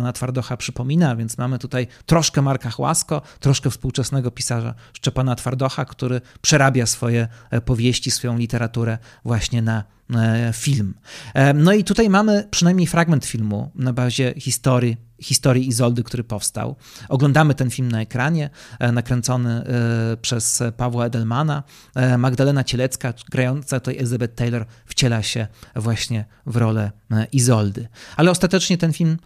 Szczepana 0.03 0.13
Twardocha 0.13 0.57
przypomina, 0.57 1.17
więc 1.17 1.39
mamy 1.39 1.59
tutaj 1.59 1.87
troszkę 2.07 2.43
Marka 2.43 2.71
Chłasko, 2.71 3.23
troszkę 3.41 3.71
współczesnego 3.71 4.31
pisarza 4.31 4.75
Szczepana 4.93 5.35
Twardocha, 5.35 5.85
który 5.85 6.21
przerabia 6.41 6.87
swoje 6.87 7.29
e, 7.51 7.61
powieści, 7.61 8.11
swoją 8.11 8.39
literaturę 8.39 8.99
właśnie 9.25 9.63
na 9.63 9.85
e, 10.15 10.53
film. 10.53 10.95
E, 11.35 11.55
no 11.55 11.73
i 11.73 11.85
tutaj 11.85 12.11
mamy 12.11 12.49
przynajmniej 12.51 12.87
fragment 12.87 13.27
filmu 13.27 13.71
na 13.75 13.93
bazie 13.93 14.35
historii 14.37 14.97
historii 15.23 15.69
Izoldy, 15.69 16.03
który 16.03 16.25
powstał. 16.25 16.77
Oglądamy 17.09 17.55
ten 17.55 17.71
film 17.71 17.93
na 17.93 18.01
ekranie, 18.01 18.51
e, 18.79 18.93
nakręcony 18.93 19.51
e, 19.51 20.17
przez 20.17 20.63
Pawła 20.77 21.07
Edelmana. 21.07 21.63
E, 21.95 22.19
Magdalena 22.19 22.65
Cielecka, 22.65 23.15
grająca 23.31 23.81
tutaj 23.81 23.99
Elizabeth 23.99 24.35
Taylor, 24.35 24.67
wciela 24.87 25.23
się 25.23 25.47
właśnie 25.77 26.25
w 26.47 26.57
rolę 26.57 26.93
Izoldy. 27.33 27.89
Ale 28.17 28.31
ostatecznie 28.31 28.79
ten 28.79 28.93
film 28.93 29.17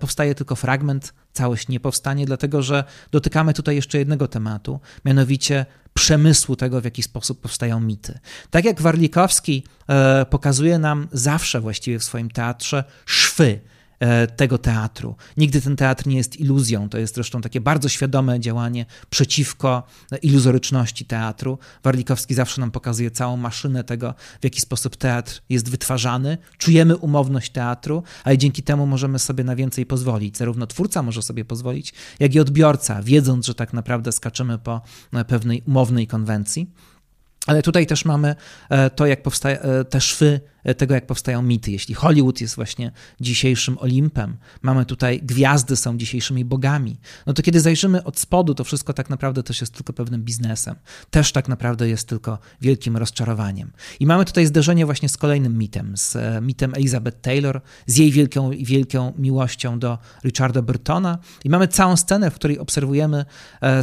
powstaje 0.00 0.34
tylko 0.34 0.56
fragment, 0.56 1.14
całość 1.32 1.68
nie 1.68 1.80
powstanie, 1.80 2.26
dlatego 2.26 2.62
że 2.62 2.84
dotykamy 3.10 3.54
tutaj 3.54 3.76
jeszcze 3.76 3.98
jednego 3.98 4.28
tematu, 4.28 4.80
mianowicie 5.04 5.66
przemysłu 5.94 6.56
tego, 6.56 6.80
w 6.80 6.84
jaki 6.84 7.02
sposób 7.02 7.40
powstają 7.40 7.80
mity. 7.80 8.18
Tak 8.50 8.64
jak 8.64 8.80
Warlikowski 8.80 9.64
pokazuje 10.30 10.78
nam 10.78 11.08
zawsze 11.12 11.60
właściwie 11.60 11.98
w 11.98 12.04
swoim 12.04 12.30
teatrze 12.30 12.84
szwy, 13.06 13.60
tego 14.36 14.58
teatru. 14.58 15.16
Nigdy 15.36 15.60
ten 15.60 15.76
teatr 15.76 16.06
nie 16.06 16.16
jest 16.16 16.40
iluzją. 16.40 16.88
To 16.88 16.98
jest 16.98 17.14
zresztą 17.14 17.40
takie 17.40 17.60
bardzo 17.60 17.88
świadome 17.88 18.40
działanie 18.40 18.86
przeciwko 19.10 19.82
iluzoryczności 20.22 21.04
teatru. 21.04 21.58
Warlikowski 21.82 22.34
zawsze 22.34 22.60
nam 22.60 22.70
pokazuje 22.70 23.10
całą 23.10 23.36
maszynę 23.36 23.84
tego, 23.84 24.14
w 24.40 24.44
jaki 24.44 24.60
sposób 24.60 24.96
teatr 24.96 25.42
jest 25.48 25.70
wytwarzany. 25.70 26.38
Czujemy 26.58 26.96
umowność 26.96 27.52
teatru, 27.52 28.02
ale 28.24 28.38
dzięki 28.38 28.62
temu 28.62 28.86
możemy 28.86 29.18
sobie 29.18 29.44
na 29.44 29.56
więcej 29.56 29.86
pozwolić. 29.86 30.36
Zarówno 30.36 30.66
twórca 30.66 31.02
może 31.02 31.22
sobie 31.22 31.44
pozwolić, 31.44 31.94
jak 32.20 32.34
i 32.34 32.40
odbiorca, 32.40 33.02
wiedząc, 33.02 33.46
że 33.46 33.54
tak 33.54 33.72
naprawdę 33.72 34.12
skaczemy 34.12 34.58
po 34.58 34.80
pewnej 35.28 35.62
umownej 35.66 36.06
konwencji. 36.06 36.70
Ale 37.46 37.62
tutaj 37.62 37.86
też 37.86 38.04
mamy 38.04 38.34
e, 38.68 38.90
to, 38.90 39.06
jak 39.06 39.22
powstaje, 39.22 39.62
e, 39.62 39.84
te 39.84 40.00
szwy 40.00 40.40
E, 40.64 40.74
tego, 40.74 40.94
jak 40.94 41.06
powstają 41.06 41.42
mity. 41.42 41.70
Jeśli 41.70 41.94
Hollywood 41.94 42.40
jest 42.40 42.56
właśnie 42.56 42.92
dzisiejszym 43.20 43.78
Olimpem, 43.78 44.36
mamy 44.62 44.86
tutaj 44.86 45.20
gwiazdy 45.22 45.76
są 45.76 45.98
dzisiejszymi 45.98 46.44
bogami, 46.44 47.00
no 47.26 47.32
to 47.32 47.42
kiedy 47.42 47.60
zajrzymy 47.60 48.04
od 48.04 48.18
spodu, 48.18 48.54
to 48.54 48.64
wszystko 48.64 48.92
tak 48.92 49.10
naprawdę 49.10 49.42
też 49.42 49.60
jest 49.60 49.74
tylko 49.74 49.92
pewnym 49.92 50.22
biznesem. 50.22 50.74
Też 51.10 51.32
tak 51.32 51.48
naprawdę 51.48 51.88
jest 51.88 52.08
tylko 52.08 52.38
wielkim 52.60 52.96
rozczarowaniem. 52.96 53.72
I 54.00 54.06
mamy 54.06 54.24
tutaj 54.24 54.46
zderzenie 54.46 54.86
właśnie 54.86 55.08
z 55.08 55.16
kolejnym 55.16 55.58
mitem, 55.58 55.96
z 55.96 56.16
mitem 56.42 56.74
Elizabeth 56.74 57.20
Taylor, 57.20 57.60
z 57.86 57.96
jej 57.96 58.10
wielką, 58.10 58.50
wielką 58.50 59.12
miłością 59.18 59.78
do 59.78 59.98
Richarda 60.24 60.62
Burtona. 60.62 61.18
I 61.44 61.50
mamy 61.50 61.68
całą 61.68 61.96
scenę, 61.96 62.30
w 62.30 62.34
której 62.34 62.58
obserwujemy 62.58 63.24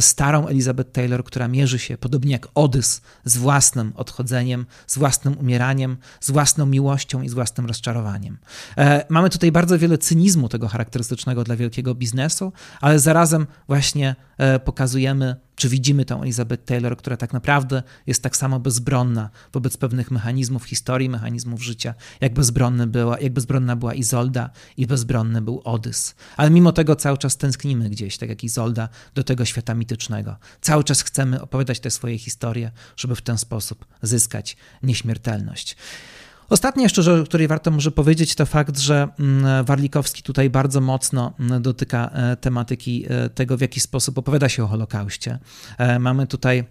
starą 0.00 0.46
Elizabeth 0.46 0.92
Taylor, 0.92 1.24
która 1.24 1.48
mierzy 1.48 1.78
się, 1.78 1.98
podobnie 1.98 2.32
jak 2.32 2.48
Odys, 2.54 3.00
z 3.24 3.38
własnym 3.48 3.92
odchodzeniem, 3.96 4.66
z 4.86 4.98
własnym 4.98 5.38
umieraniem, 5.38 5.96
z 6.20 6.30
własną 6.30 6.66
miłością 6.66 7.22
i 7.22 7.28
z 7.28 7.34
własnym 7.34 7.66
rozczarowaniem. 7.66 8.38
E, 8.78 9.04
mamy 9.08 9.30
tutaj 9.30 9.52
bardzo 9.52 9.78
wiele 9.78 9.98
cynizmu 9.98 10.48
tego 10.48 10.68
charakterystycznego 10.68 11.44
dla 11.44 11.56
wielkiego 11.56 11.94
biznesu, 11.94 12.52
ale 12.80 12.98
zarazem 12.98 13.46
właśnie 13.68 14.16
e, 14.38 14.58
pokazujemy 14.58 15.36
Czy 15.58 15.68
widzimy 15.68 16.04
tą 16.04 16.22
Elizabeth 16.22 16.64
Taylor, 16.64 16.96
która 16.96 17.16
tak 17.16 17.32
naprawdę 17.32 17.82
jest 18.06 18.22
tak 18.22 18.36
samo 18.36 18.60
bezbronna 18.60 19.30
wobec 19.52 19.76
pewnych 19.76 20.10
mechanizmów 20.10 20.64
historii, 20.64 21.08
mechanizmów 21.08 21.62
życia, 21.62 21.94
jak, 22.20 22.34
bezbronny 22.34 22.86
była, 22.86 23.20
jak 23.20 23.32
bezbronna 23.32 23.76
była 23.76 23.94
Izolda 23.94 24.50
i 24.76 24.86
bezbronny 24.86 25.42
był 25.42 25.60
Odys. 25.64 26.14
Ale 26.36 26.50
mimo 26.50 26.72
tego 26.72 26.96
cały 26.96 27.18
czas 27.18 27.36
tęsknimy 27.36 27.90
gdzieś, 27.90 28.18
tak 28.18 28.28
jak 28.28 28.44
Izolda, 28.44 28.88
do 29.14 29.24
tego 29.24 29.44
świata 29.44 29.74
mitycznego. 29.74 30.36
Cały 30.60 30.84
czas 30.84 31.02
chcemy 31.02 31.42
opowiadać 31.42 31.80
te 31.80 31.90
swoje 31.90 32.18
historie, 32.18 32.70
żeby 32.96 33.16
w 33.16 33.22
ten 33.22 33.38
sposób 33.38 33.86
zyskać 34.02 34.56
nieśmiertelność. 34.82 35.76
Ostatnia 36.48 36.82
jeszcze 36.82 37.02
rzecz, 37.02 37.22
o 37.22 37.24
której 37.24 37.48
warto 37.48 37.70
może 37.70 37.90
powiedzieć, 37.90 38.34
to 38.34 38.46
fakt, 38.46 38.78
że 38.78 39.08
mm, 39.18 39.64
Warlikowski 39.64 40.22
tutaj 40.22 40.50
bardzo 40.50 40.80
mocno 40.80 41.34
mm, 41.40 41.62
dotyka 41.62 42.10
e, 42.12 42.36
tematyki 42.36 43.06
e, 43.08 43.28
tego, 43.28 43.56
w 43.56 43.60
jaki 43.60 43.80
sposób 43.80 44.18
opowiada 44.18 44.48
się 44.48 44.64
o 44.64 44.66
Holokauście. 44.66 45.38
E, 45.78 45.98
mamy 45.98 46.26
tutaj 46.26 46.64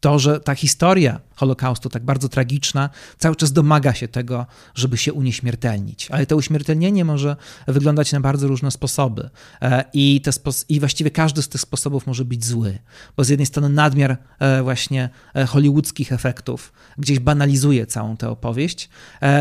to, 0.00 0.18
że 0.18 0.40
ta 0.40 0.54
historia 0.54 1.20
Holokaustu, 1.40 1.88
tak 1.88 2.04
bardzo 2.04 2.28
tragiczna, 2.28 2.90
cały 3.18 3.36
czas 3.36 3.52
domaga 3.52 3.94
się 3.94 4.08
tego, 4.08 4.46
żeby 4.74 4.96
się 4.96 5.12
unieśmiertelnić. 5.12 6.10
Ale 6.10 6.26
to 6.26 6.36
uśmiertelnienie 6.36 7.04
może 7.04 7.36
wyglądać 7.68 8.12
na 8.12 8.20
bardzo 8.20 8.48
różne 8.48 8.70
sposoby. 8.70 9.30
E, 9.62 9.84
I, 9.92 10.20
te 10.20 10.30
I 10.68 10.80
właściwie 10.80 11.10
każdy 11.10 11.42
z 11.42 11.48
tych 11.48 11.60
sposobów 11.60 12.06
może 12.06 12.24
być 12.24 12.44
zły, 12.44 12.78
bo 13.16 13.24
z 13.24 13.28
jednej 13.28 13.46
strony 13.46 13.68
nadmiar 13.68 14.16
e, 14.38 14.62
właśnie 14.62 15.10
e, 15.34 15.46
hollywoodzkich 15.46 16.12
efektów 16.12 16.72
gdzieś 16.98 17.18
banalizuje 17.18 17.86
całą 17.86 18.16
tę 18.16 18.28
opowieść, 18.28 18.88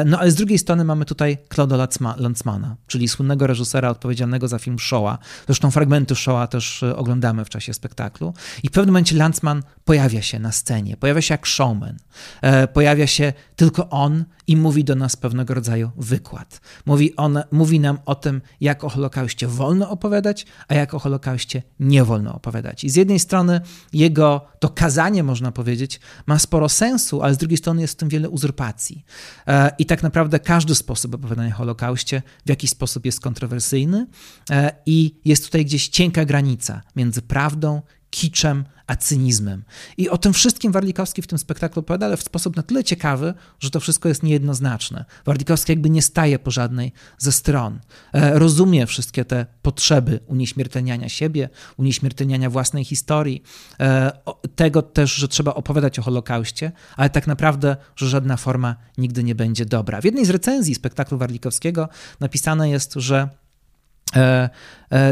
no 0.05 0.20
ale 0.20 0.32
z 0.32 0.36
drugiej 0.36 0.57
strony 0.57 0.84
mamy 0.84 1.05
tutaj 1.05 1.38
Claude'a 1.49 2.18
Lanzmana, 2.18 2.76
czyli 2.88 3.07
słynnego 3.07 3.47
reżysera 3.47 3.89
odpowiedzialnego 3.89 4.47
za 4.47 4.60
film 4.60 4.80
Shoah. 4.80 5.20
Zresztą 5.45 5.72
fragmenty 5.72 6.16
Shoah 6.16 6.49
też 6.49 6.84
oglądamy 6.84 7.45
w 7.45 7.49
czasie 7.49 7.74
spektaklu. 7.74 8.34
I 8.64 8.68
w 8.68 8.72
pewnym 8.72 8.93
momencie 8.93 9.16
Lanzman 9.16 9.64
pojawia 9.86 10.22
się 10.22 10.39
na 10.39 10.49
scenie, 10.52 10.97
pojawia 10.97 11.22
się 11.22 11.34
jak 11.34 11.45
showman, 11.45 11.97
E, 12.41 12.68
pojawia 12.68 13.08
się 13.08 13.34
tylko 13.56 13.89
on 13.89 14.26
i 14.47 14.58
mówi 14.58 14.84
do 14.84 14.95
nas 14.95 15.16
pewnego 15.16 15.54
rodzaju 15.54 15.91
wykład. 15.97 16.62
Mówi, 16.86 17.16
on, 17.16 17.43
mówi 17.52 17.80
nam 17.80 18.00
o 18.06 18.16
tym, 18.16 18.41
jak 18.62 18.84
o 18.84 18.89
Holokauście 18.89 19.47
wolno 19.47 19.89
opowiadać, 19.89 20.45
a 20.68 20.74
jak 20.74 20.93
o 20.93 21.00
Holokauście 21.00 21.64
nie 21.80 22.04
wolno 22.04 22.36
opowiadać. 22.36 22.84
I 22.84 22.89
z 22.89 22.95
jednej 22.95 23.20
strony 23.20 23.62
jego 23.93 24.45
to 24.60 24.70
kazanie, 24.70 25.24
można 25.24 25.52
powiedzieć, 25.52 26.00
ma 26.26 26.39
sporo 26.39 26.70
sensu, 26.70 27.22
ale 27.22 27.34
z 27.34 27.38
drugiej 27.38 27.58
strony 27.58 27.82
jest 27.82 27.93
w 27.93 27.97
tym 27.97 28.10
wiele 28.10 28.30
uzurpacji. 28.30 29.06
E, 29.47 29.72
I 29.78 29.86
tak 29.86 30.04
naprawdę 30.04 30.39
każdy 30.39 30.76
sposób 30.76 31.16
opowiadania 31.16 31.54
o 31.54 31.58
Holokauście 31.58 32.22
w 32.45 32.50
jakiś 32.50 32.70
sposób 32.70 33.06
jest 33.06 33.20
kontrowersyjny 33.20 34.08
e, 34.50 34.76
i 34.86 35.16
jest 35.26 35.45
tutaj 35.45 35.66
gdzieś 35.66 35.88
cienka 35.88 36.26
granica 36.26 36.82
między 36.95 37.22
prawdą 37.22 37.82
kiczem, 38.10 38.66
a 38.90 38.96
cynizmem. 38.96 39.64
I 39.98 40.10
o 40.10 40.18
tym 40.18 40.34
wszystkim 40.34 40.72
Warlikowski 40.72 41.22
w 41.22 41.28
tym 41.28 41.38
spektaklu 41.38 41.80
opowiada, 41.80 42.06
ale 42.06 42.18
w 42.18 42.24
sposób 42.24 42.56
na 42.56 42.64
tyle 42.64 42.84
ciekawy, 42.84 43.34
że 43.60 43.70
to 43.70 43.80
wszystko 43.80 44.10
jest 44.10 44.24
niejednoznaczne. 44.24 45.06
Warlikowski 45.26 45.72
jakby 45.72 45.90
nie 45.90 46.02
staje 46.02 46.40
po 46.40 46.52
żadnej 46.52 46.94
ze 47.18 47.32
stron. 47.32 47.80
E, 48.14 48.40
rozumie 48.40 48.86
wszystkie 48.86 49.26
te 49.26 49.46
potrzeby 49.62 50.20
unieśmiertelniania 50.28 51.10
siebie, 51.10 51.50
unieśmiertelniania 51.78 52.50
własnej 52.50 52.86
historii, 52.86 53.44
e, 53.80 54.12
tego 54.56 54.82
też, 54.82 55.16
że 55.16 55.28
trzeba 55.28 55.54
opowiadać 55.54 56.00
o 56.00 56.02
Holokauście, 56.02 56.72
ale 56.98 57.10
tak 57.10 57.28
naprawdę, 57.28 57.78
że 57.96 58.10
żadna 58.10 58.38
forma 58.38 58.76
nigdy 58.98 59.24
nie 59.24 59.36
będzie 59.36 59.66
dobra. 59.66 60.02
W 60.02 60.06
jednej 60.06 60.26
z 60.26 60.30
recenzji 60.30 60.76
spektaklu 60.76 61.18
Warlikowskiego 61.18 61.90
napisane 62.20 62.70
jest, 62.70 62.94
że 62.94 63.30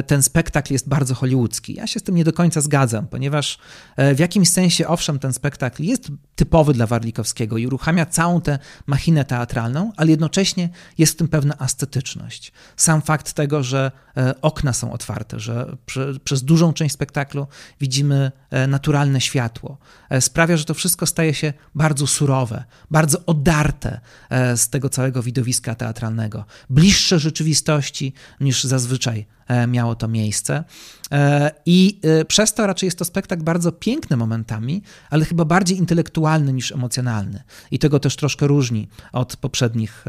ten 0.08 0.24
spektakl 0.24 0.74
jest 0.74 0.90
bardzo 0.90 1.16
hollywoodzki. 1.16 1.74
Ja 1.74 1.88
się 1.88 2.00
z 2.00 2.04
tym 2.04 2.16
nie 2.16 2.24
do 2.24 2.34
końca 2.34 2.62
zgadzam, 2.62 3.08
ponieważ 3.08 3.58
e, 3.96 4.16
w 4.16 4.20
jakimś 4.20 4.50
sensie, 4.50 4.88
owszem, 4.88 5.20
ten 5.20 5.34
spektakl 5.34 5.84
jest 5.84 6.08
typowy 6.36 6.74
dla 6.74 6.88
Warlikowskiego 6.88 7.58
i 7.58 7.68
uruchamia 7.68 8.06
całą 8.06 8.42
tę 8.42 8.60
machinę 8.88 9.26
teatralną, 9.26 9.92
ale 9.98 10.12
jednocześnie 10.12 10.70
jest 10.98 11.14
w 11.14 11.16
tym 11.16 11.28
pewna 11.28 11.58
ascetyczność. 11.58 12.52
Sam 12.76 13.02
fakt 13.02 13.34
tego, 13.34 13.64
że 13.64 13.92
e, 14.18 14.42
okna 14.42 14.74
są 14.74 14.94
otwarte, 14.94 15.40
że 15.40 15.78
przez 16.24 16.44
dużą 16.44 16.74
część 16.74 16.94
spektaklu 16.94 17.48
widzimy 17.82 18.32
naturalne 18.68 19.22
światło, 19.22 19.78
sprawia, 20.20 20.58
że 20.58 20.66
to 20.66 20.74
wszystko 20.74 21.06
staje 21.06 21.34
się 21.34 21.54
bardzo 21.76 22.08
surowe, 22.08 22.64
bardzo 22.92 23.26
odarte 23.26 24.00
z 24.56 24.70
tego 24.70 24.90
całego 24.90 25.24
widowiska 25.24 25.76
teatralnego, 25.76 26.46
bliższe 26.70 27.20
rzeczywistości 27.20 28.14
niż 28.40 28.64
zazwyczaj 28.64 28.87
E, 28.96 29.28
miało 29.68 29.96
to 29.96 30.08
miejsce. 30.08 30.64
E, 31.12 31.52
I 31.66 32.00
e, 32.04 32.26
przez 32.26 32.54
to 32.54 32.68
raczej 32.68 32.88
jest 32.88 33.00
to 33.00 33.06
spektakl 33.06 33.44
bardzo 33.44 33.72
piękny 33.72 34.18
momentami, 34.18 34.82
ale 35.10 35.26
chyba 35.26 35.46
bardziej 35.46 35.78
intelektualny 35.78 36.54
niż 36.54 36.72
emocjonalny. 36.72 37.44
I 37.72 37.80
tego 37.80 38.00
też 38.00 38.16
troszkę 38.16 38.48
różni 38.48 38.88
od 39.14 39.38
poprzednich 39.38 40.06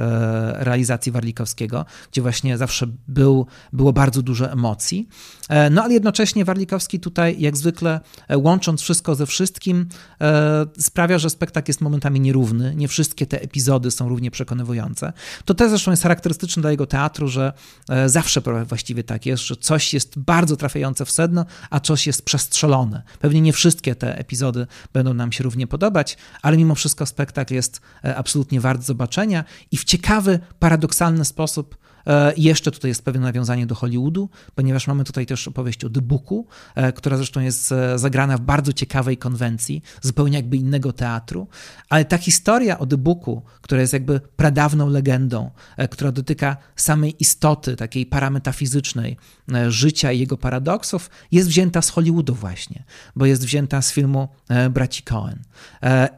realizacji 0.54 1.12
Warlikowskiego, 1.12 1.84
gdzie 2.12 2.22
właśnie 2.22 2.58
zawsze 2.58 2.86
był, 3.08 3.46
było 3.72 3.92
bardzo 3.92 4.22
dużo 4.22 4.52
emocji. 4.52 5.08
No 5.70 5.82
ale 5.82 5.94
jednocześnie 5.94 6.44
Warlikowski 6.44 7.00
tutaj, 7.00 7.36
jak 7.40 7.56
zwykle, 7.56 8.00
łącząc 8.36 8.80
wszystko 8.80 9.14
ze 9.14 9.26
wszystkim, 9.26 9.88
sprawia, 10.78 11.18
że 11.18 11.30
spektakl 11.30 11.70
jest 11.70 11.80
momentami 11.80 12.20
nierówny. 12.20 12.74
Nie 12.76 12.88
wszystkie 12.88 13.26
te 13.26 13.40
epizody 13.42 13.90
są 13.90 14.08
równie 14.08 14.30
przekonywujące. 14.30 15.12
To 15.44 15.54
też 15.54 15.68
zresztą 15.70 15.90
jest 15.90 16.02
charakterystyczne 16.02 16.60
dla 16.60 16.70
jego 16.70 16.86
teatru, 16.86 17.28
że 17.28 17.52
zawsze 18.06 18.40
właściwie 18.40 19.04
tak 19.04 19.26
jest, 19.28 19.42
że 19.42 19.56
coś 19.56 19.94
jest 19.94 20.18
bardzo 20.18 20.56
trafiające 20.56 21.04
w 21.04 21.10
sedno, 21.10 21.46
a 21.70 21.80
coś 21.80 22.06
jest 22.06 22.24
przestrzelone. 22.24 23.02
Pewnie 23.18 23.40
nie 23.40 23.52
wszystkie 23.52 23.94
te 23.94 24.18
epizody 24.18 24.66
będą 24.92 25.14
nam 25.14 25.32
się 25.32 25.44
równie 25.44 25.66
podobać, 25.66 26.16
ale 26.42 26.56
mimo 26.56 26.74
wszystko 26.74 27.06
spektakl 27.06 27.54
jest 27.54 27.80
e, 28.04 28.16
absolutnie 28.16 28.60
wart 28.60 28.82
zobaczenia 28.82 29.44
i 29.70 29.76
w 29.76 29.84
ciekawy, 29.84 30.40
paradoksalny 30.58 31.24
sposób 31.24 31.76
E, 32.06 32.32
jeszcze 32.36 32.70
tutaj 32.70 32.90
jest 32.90 33.04
pewne 33.04 33.20
nawiązanie 33.20 33.66
do 33.66 33.74
Hollywoodu, 33.74 34.28
ponieważ 34.54 34.86
mamy 34.86 35.04
tutaj 35.04 35.26
też 35.26 35.48
opowieść 35.48 35.84
o 35.84 35.90
Booku, 35.90 36.46
e, 36.74 36.92
która 36.92 37.16
zresztą 37.16 37.40
jest 37.40 37.72
e, 37.72 37.98
zagrana 37.98 38.36
w 38.36 38.40
bardzo 38.40 38.72
ciekawej 38.72 39.16
konwencji, 39.16 39.82
zupełnie 40.00 40.36
jakby 40.36 40.56
innego 40.56 40.92
teatru, 40.92 41.48
ale 41.88 42.04
ta 42.04 42.18
historia 42.18 42.78
o 42.78 42.86
Booku, 42.86 43.42
która 43.60 43.80
jest 43.80 43.92
jakby 43.92 44.20
pradawną 44.36 44.88
legendą, 44.88 45.50
która 45.90 46.12
dotyka 46.12 46.56
samej 46.76 47.22
istoty 47.22 47.76
takiej 47.76 48.06
parametafizycznej 48.06 49.16
życia 49.68 50.12
i 50.12 50.18
jego 50.18 50.36
paradoksów, 50.36 51.10
jest 51.32 51.48
wzięta 51.48 51.82
z 51.82 51.90
Hollywoodu 51.90 52.34
właśnie, 52.34 52.84
bo 53.16 53.26
jest 53.26 53.44
wzięta 53.44 53.82
z 53.82 53.92
filmu 53.92 54.28
Braci 54.70 55.02
Cohen. 55.02 55.42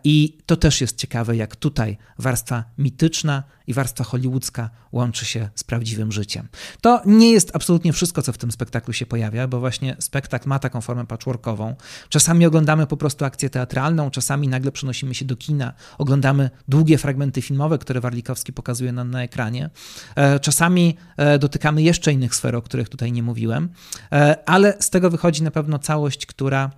I 0.05 0.39
to 0.47 0.57
też 0.57 0.81
jest 0.81 0.97
ciekawe, 0.97 1.37
jak 1.37 1.57
tutaj 1.57 1.99
warstwa 2.19 2.65
mityczna 2.79 3.43
i 3.67 3.75
warstwa 3.75 4.05
hollywoodzka 4.05 4.71
łączy 4.93 5.25
się 5.25 5.49
z 5.55 5.65
prawdziwym 5.65 6.13
życiem. 6.13 6.49
To 6.81 7.03
nie 7.07 7.33
jest 7.33 7.57
absolutnie 7.57 7.93
wszystko, 7.93 8.23
co 8.23 8.33
w 8.33 8.39
tym 8.39 8.53
spektaklu 8.53 8.93
się 8.93 9.07
pojawia, 9.07 9.49
bo 9.49 9.61
właśnie 9.61 9.97
spektakl 9.99 10.49
ma 10.49 10.59
taką 10.59 10.81
formę 10.81 11.07
patchworkową. 11.07 11.75
Czasami 12.09 12.47
oglądamy 12.47 12.87
po 12.87 12.97
prostu 12.97 13.25
akcję 13.25 13.51
teatralną, 13.51 14.11
czasami 14.11 14.49
nagle 14.49 14.73
przenosimy 14.73 15.15
się 15.15 15.25
do 15.25 15.37
kina, 15.37 15.73
oglądamy 15.99 16.51
długie 16.69 16.99
fragmenty 16.99 17.43
filmowe, 17.43 17.79
które 17.79 18.01
Warlikowski 18.01 18.53
pokazuje 18.53 18.93
nam 18.93 19.11
na 19.11 19.23
ekranie. 19.23 19.71
E, 20.17 20.41
czasami 20.41 20.97
e, 21.17 21.39
dotykamy 21.39 21.83
jeszcze 21.83 22.13
innych 22.13 22.35
sfer, 22.35 22.57
o 22.57 22.63
których 22.63 22.89
tutaj 22.89 23.13
nie 23.13 23.20
mówiłem, 23.23 23.69
e, 24.13 24.49
ale 24.49 24.77
z 24.81 24.91
tego 24.91 25.11
wychodzi 25.11 25.43
na 25.43 25.51
pewno 25.51 25.79
całość, 25.79 26.27
która 26.27 26.71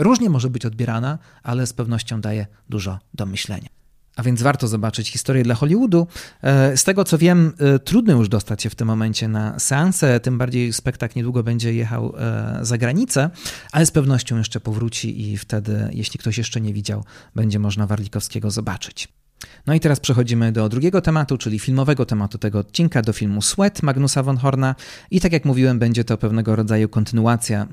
różnie 0.00 0.30
może 0.30 0.50
być 0.50 0.66
odbierana, 0.66 1.18
ale 1.42 1.66
z 1.66 1.72
pewnością 1.72 2.20
daje 2.20 2.46
dużo 2.68 2.98
do 3.14 3.26
myślenia 3.26 3.68
a 4.16 4.22
więc 4.22 4.42
warto 4.42 4.68
zobaczyć 4.68 5.10
historię 5.10 5.42
dla 5.42 5.54
Hollywoodu. 5.54 6.06
E, 6.42 6.76
z 6.76 6.84
tego 6.84 7.04
co 7.04 7.18
wiem, 7.18 7.52
e, 7.58 7.78
trudno 7.78 8.12
już 8.12 8.28
dostać 8.28 8.62
się 8.62 8.70
w 8.70 8.74
tym 8.74 8.88
momencie 8.88 9.28
na 9.28 9.58
seansę, 9.58 10.20
tym 10.20 10.38
bardziej 10.38 10.72
spektakl 10.72 11.12
niedługo 11.16 11.42
będzie 11.42 11.74
jechał 11.74 12.14
e, 12.18 12.58
za 12.62 12.78
granicę, 12.78 13.30
ale 13.72 13.86
z 13.86 13.90
pewnością 13.90 14.38
jeszcze 14.38 14.60
powróci 14.60 15.30
i 15.30 15.38
wtedy, 15.38 15.88
jeśli 15.92 16.18
ktoś 16.18 16.38
jeszcze 16.38 16.60
nie 16.60 16.74
widział, 16.74 17.04
będzie 17.34 17.58
można 17.58 17.86
Warlikowskiego 17.86 18.50
zobaczyć. 18.50 19.19
No 19.66 19.74
i 19.74 19.80
teraz 19.80 20.00
przechodzimy 20.00 20.52
do 20.52 20.68
drugiego 20.68 21.00
tematu, 21.00 21.38
czyli 21.38 21.58
filmowego 21.58 22.06
tematu 22.06 22.38
tego 22.38 22.58
odcinka, 22.58 23.02
do 23.02 23.12
filmu 23.12 23.42
Sweat 23.42 23.82
Magnusa 23.82 24.22
von 24.22 24.36
Horna. 24.36 24.74
I 25.10 25.20
tak 25.20 25.32
jak 25.32 25.44
mówiłem, 25.44 25.78
będzie 25.78 26.04
to 26.04 26.18
pewnego 26.18 26.56
rodzaju 26.56 26.88
kontynuacja 26.88 27.66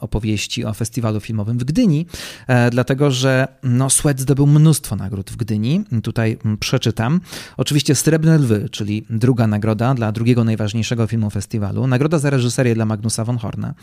opowieści 0.00 0.64
o 0.64 0.74
festiwalu 0.74 1.20
filmowym 1.20 1.58
w 1.58 1.64
Gdyni, 1.64 2.06
e, 2.46 2.70
dlatego 2.70 3.10
że 3.10 3.48
no, 3.62 3.90
Sweat 3.90 4.20
zdobył 4.20 4.46
mnóstwo 4.46 4.96
nagród 4.96 5.30
w 5.30 5.36
Gdyni. 5.36 5.84
Tutaj 6.02 6.38
przeczytam. 6.60 7.20
Oczywiście 7.56 7.94
Srebrne 7.94 8.38
Lwy, 8.38 8.68
czyli 8.68 9.06
druga 9.10 9.46
nagroda 9.46 9.94
dla 9.94 10.12
drugiego 10.12 10.44
najważniejszego 10.44 11.06
filmu 11.06 11.30
festiwalu, 11.30 11.86
nagroda 11.86 12.18
za 12.18 12.30
reżyserię 12.30 12.74
dla 12.74 12.86
Magnusa 12.86 13.24
von 13.24 13.38
Horna, 13.38 13.74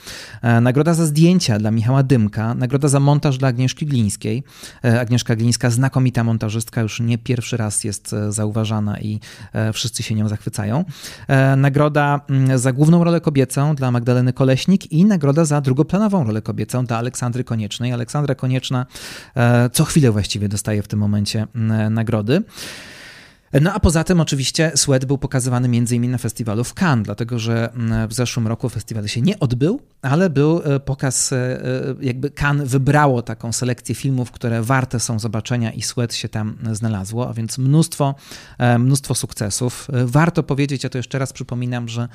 e, 0.42 0.62
nagroda 0.62 0.94
za 0.94 1.06
zdjęcia 1.06 1.60
dla 1.60 1.72
Michała 1.72 2.04
Dymka, 2.04 2.54
nagroda 2.54 2.88
za 2.88 3.00
montaż 3.00 3.38
dla 3.38 3.48
Agnieszki 3.48 3.86
Glińskiej. 3.86 4.44
E, 4.86 5.00
Agnieszka 5.00 5.36
Glińska, 5.36 5.70
znakomita 5.70 6.24
montażystka, 6.24 6.82
już 6.82 7.00
nie 7.08 7.18
pierwszy 7.18 7.58
raz 7.58 7.84
jest 7.84 8.16
zauważana 8.30 9.00
i 9.00 9.20
wszyscy 9.74 10.04
się 10.04 10.16
nią 10.16 10.28
zachwycają. 10.28 10.86
Nagroda 11.58 12.22
mm, 12.30 12.58
za 12.58 12.74
główną 12.74 13.04
rolę 13.04 13.22
kobiecą 13.22 13.76
dla 13.76 13.92
Magdaleny 13.92 14.34
Koleśnik 14.34 14.92
i 14.92 15.06
nagroda 15.06 15.46
za 15.46 15.62
drugoplanową 15.62 16.24
rolę 16.24 16.42
kobiecą 16.42 16.86
dla 16.86 16.98
Aleksandry 16.98 17.44
Koniecznej. 17.44 17.94
Aleksandra 17.94 18.36
Konieczna 18.36 18.86
co 19.74 19.86
chwilę 19.86 20.12
właściwie 20.12 20.50
dostaje 20.50 20.84
w 20.84 20.88
tym 20.88 21.00
momencie 21.00 21.48
mm, 21.56 21.94
nagrody. 21.94 22.44
No 23.54 23.74
a 23.74 23.80
poza 23.80 24.04
tym 24.04 24.22
oczywiście 24.22 24.72
Sweat 24.76 25.06
był 25.06 25.18
pokazywany 25.18 25.68
m.in. 25.68 26.12
na 26.12 26.18
festiwalu 26.18 26.64
w 26.64 26.74
Cannes, 26.74 27.06
dlatego 27.06 27.40
że 27.40 27.74
mm, 27.74 28.08
w 28.08 28.14
zeszłym 28.14 28.48
roku 28.48 28.70
festiwal 28.70 29.08
się 29.08 29.22
nie 29.22 29.40
odbył, 29.40 29.82
ale 30.02 30.30
był 30.30 30.62
e, 30.64 30.80
pokaz, 30.80 31.34
e, 31.34 31.38
e, 31.38 31.96
jakby 32.02 32.32
Cannes 32.42 32.70
wybrało 32.70 33.22
taką 33.22 33.54
selekcję 33.54 33.96
filmów, 33.96 34.32
które 34.32 34.62
warte 34.62 35.00
są 35.00 35.20
zobaczenia 35.20 35.72
i 35.72 35.82
Sweat 35.82 36.14
się 36.14 36.30
tam 36.30 36.58
znalazło, 36.72 37.30
a 37.30 37.34
więc 37.34 37.58
mnóstwo, 37.58 38.16
mnóstwo 38.80 39.16
sukcesów. 39.16 39.88
Warto 40.06 40.44
powiedzieć, 40.44 40.84
ja 40.84 40.90
to 40.90 40.98
jeszcze 40.98 41.20
raz 41.20 41.34
przypominam, 41.34 41.90
że 41.90 42.08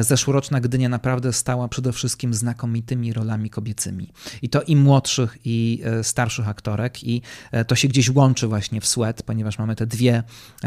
zeszłoroczna 0.00 0.60
Gdynia 0.60 0.88
naprawdę 0.88 1.32
stała 1.32 1.68
przede 1.68 1.92
wszystkim 1.92 2.34
znakomitymi 2.34 3.12
rolami 3.12 3.50
kobiecymi. 3.50 4.12
I 4.42 4.48
to 4.48 4.62
i 4.62 4.76
młodszych, 4.76 5.38
i 5.44 5.82
starszych 6.02 6.48
aktorek 6.48 7.04
i 7.04 7.22
to 7.66 7.74
się 7.74 7.88
gdzieś 7.88 8.10
łączy 8.10 8.46
właśnie 8.46 8.80
w 8.80 8.86
Sweat, 8.86 9.22
ponieważ 9.22 9.58
mamy 9.58 9.76
te 9.76 9.86
dwie 9.86 10.22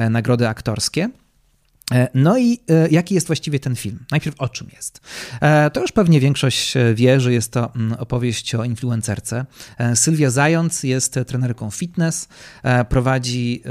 nagrody 0.09 0.47
aktorskie. 0.47 1.09
E, 1.91 2.07
no 2.13 2.37
i 2.37 2.59
e, 2.69 2.89
jaki 2.89 3.15
jest 3.15 3.27
właściwie 3.27 3.59
ten 3.59 3.75
film? 3.75 3.99
Najpierw 4.11 4.41
o 4.41 4.49
czym 4.49 4.67
jest? 4.75 5.01
E, 5.41 5.69
to 5.69 5.81
już 5.81 5.91
pewnie 5.91 6.19
większość 6.19 6.73
wie, 6.95 7.19
że 7.19 7.33
jest 7.33 7.51
to 7.51 7.75
mm, 7.75 7.99
opowieść 7.99 8.55
o 8.55 8.63
influencerce. 8.63 9.45
Sylwia 9.95 10.29
Zając 10.29 10.83
jest 10.83 11.19
trenerką 11.27 11.71
fitness, 11.71 12.27
prowadzi 12.89 13.63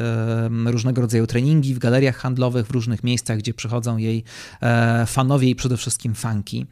różnego 0.66 1.00
rodzaju 1.00 1.26
treningi 1.26 1.74
w 1.74 1.78
galeriach 1.78 2.16
handlowych, 2.16 2.66
w 2.66 2.70
różnych 2.70 3.04
miejscach, 3.04 3.38
gdzie 3.38 3.54
przychodzą 3.54 3.96
jej 3.96 4.24
fanowie 5.06 5.48
i 5.48 5.54
przede 5.54 5.76
wszystkim 5.76 6.14
fanki. 6.14 6.66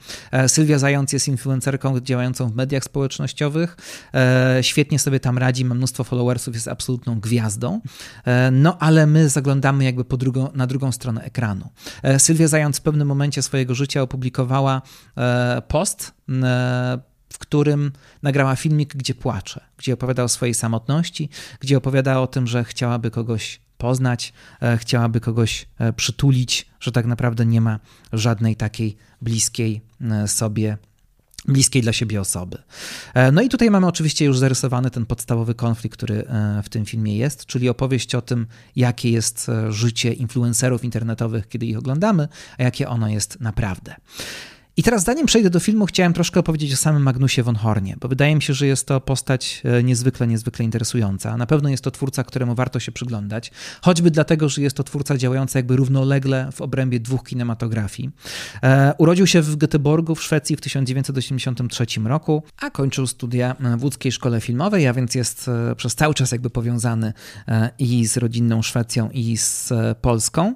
Sylwia 0.47 0.79
Zając 0.79 1.13
jest 1.13 1.29
influencerką 1.29 2.01
działającą 2.01 2.49
w 2.49 2.55
mediach 2.55 2.85
społecznościowych, 2.85 3.77
świetnie 4.63 4.99
sobie 4.99 5.21
tam 5.21 5.39
radzi, 5.39 5.65
ma 5.65 5.75
mnóstwo 5.75 6.05
followersów, 6.05 6.55
jest 6.55 6.69
absolutną 6.69 7.21
gwiazdą, 7.21 7.81
no 8.53 8.79
ale 8.79 9.07
my 9.07 9.29
zaglądamy 9.29 9.85
jakby 9.85 10.05
po 10.05 10.17
drugą, 10.17 10.49
na 10.55 10.67
drugą 10.67 10.93
stronę 10.93 11.23
ekranu 11.23 11.36
ekranu. 11.37 11.71
E, 12.03 12.19
Sylwia 12.19 12.49
Zając 12.49 12.79
w 12.79 12.81
pewnym 12.81 13.09
momencie 13.09 13.43
swojego 13.43 13.75
życia 13.75 14.03
opublikowała 14.03 14.83
e, 15.17 15.63
post, 15.69 16.13
e, 16.29 16.99
w 17.33 17.39
którym 17.39 17.93
nagrała 18.23 18.57
filmik, 18.57 18.97
gdzie 18.97 19.15
płacze, 19.15 19.61
gdzie 19.79 19.95
opowiada 19.95 20.23
o 20.23 20.29
swojej 20.29 20.55
samotności, 20.55 21.29
gdzie 21.61 21.77
opowiada 21.77 22.21
o 22.21 22.27
tym, 22.27 22.47
że 22.47 22.65
chciałaby 22.65 23.11
kogoś 23.11 23.61
poznać, 23.79 24.33
chciałaby 24.77 25.21
kogoś 25.21 25.69
przytulić, 25.97 26.67
że 26.81 26.93
tak 26.93 27.07
naprawdę 27.07 27.47
nie 27.47 27.61
ma 27.61 27.81
żadnej 28.13 28.57
takiej 28.57 28.97
bliskiej 29.23 29.81
sobie 30.27 30.79
bliskiej 31.45 31.83
dla 31.83 31.93
siebie 31.93 32.21
osoby. 32.21 32.59
E, 33.15 33.33
no 33.33 33.43
i 33.43 33.49
tutaj 33.49 33.71
mamy 33.71 33.87
oczywiście 33.87 34.25
już 34.25 34.39
zarysowany 34.39 34.91
ten 34.91 35.07
podstawowy 35.07 35.55
konflikt, 35.55 35.97
który 35.97 36.27
e, 36.27 36.63
w 36.65 36.69
tym 36.69 36.85
filmie 36.85 37.17
jest, 37.17 37.47
czyli 37.47 37.69
opowieść 37.69 38.15
o 38.15 38.23
tym, 38.23 38.47
jakie 38.77 39.11
jest 39.11 39.49
e, 39.49 39.73
życie 39.73 40.13
influencerów 40.13 40.85
internetowych, 40.85 41.49
kiedy 41.49 41.67
ich 41.67 41.79
oglądamy, 41.79 42.29
a 42.59 42.63
jakie 42.63 42.89
ono 42.89 43.09
jest 43.09 43.41
naprawdę. 43.41 43.95
I 44.79 44.83
teraz 44.83 45.05
zanim 45.05 45.27
przejdę 45.27 45.51
do 45.51 45.61
filmu, 45.61 45.87
chciałem 45.87 46.13
troszkę 46.13 46.41
opowiedzieć 46.41 46.73
o 46.73 46.77
samym 46.77 47.03
Magnusie 47.03 47.43
von 47.43 47.57
Hornie, 47.57 47.97
bo 48.01 48.09
wydaje 48.09 48.35
mi 48.35 48.43
się, 48.43 48.55
że 48.55 48.67
jest 48.67 48.87
to 48.87 49.01
postać 49.01 49.63
e, 49.65 49.83
niezwykle, 49.83 50.27
niezwykle 50.27 50.65
interesująca. 50.65 51.37
Na 51.37 51.47
pewno 51.47 51.69
jest 51.69 51.85
to 51.85 51.91
twórca, 51.91 52.25
któremu 52.25 52.55
warto 52.55 52.81
się 52.81 52.93
przyglądać, 52.93 53.51
choćby 53.83 54.11
dlatego, 54.11 54.49
że 54.49 54.63
jest 54.63 54.77
to 54.77 54.85
twórca 54.85 55.17
działający 55.17 55.59
jakby 55.59 55.77
równolegle 55.77 56.49
w 56.53 56.61
obrębie 56.61 57.01
dwóch 57.01 57.25
kinematografii. 57.25 58.11
E, 58.63 58.95
urodził 58.99 59.27
się 59.27 59.43
w 59.43 59.57
Göteborgu 59.57 60.15
w 60.15 60.23
Szwecji 60.23 60.57
w 60.57 60.61
1983 60.61 61.87
roku, 62.05 62.43
a 62.61 62.71
kończył 62.71 63.07
studia 63.07 63.57
w 63.79 63.85
łódzkiej 63.85 64.13
szkole 64.13 64.41
filmowej, 64.41 64.87
a 64.87 64.93
więc 64.93 65.15
jest 65.15 65.49
e, 65.49 65.75
przez 65.75 65.95
cały 65.95 66.15
czas 66.15 66.33
jakby 66.33 66.51
powiązany 66.51 67.13
i 67.79 68.07
z 68.07 68.17
rodzinną 68.17 68.63
Szwecją, 68.63 69.11
i 69.11 69.37
z 69.37 69.73
Polską. 70.01 70.55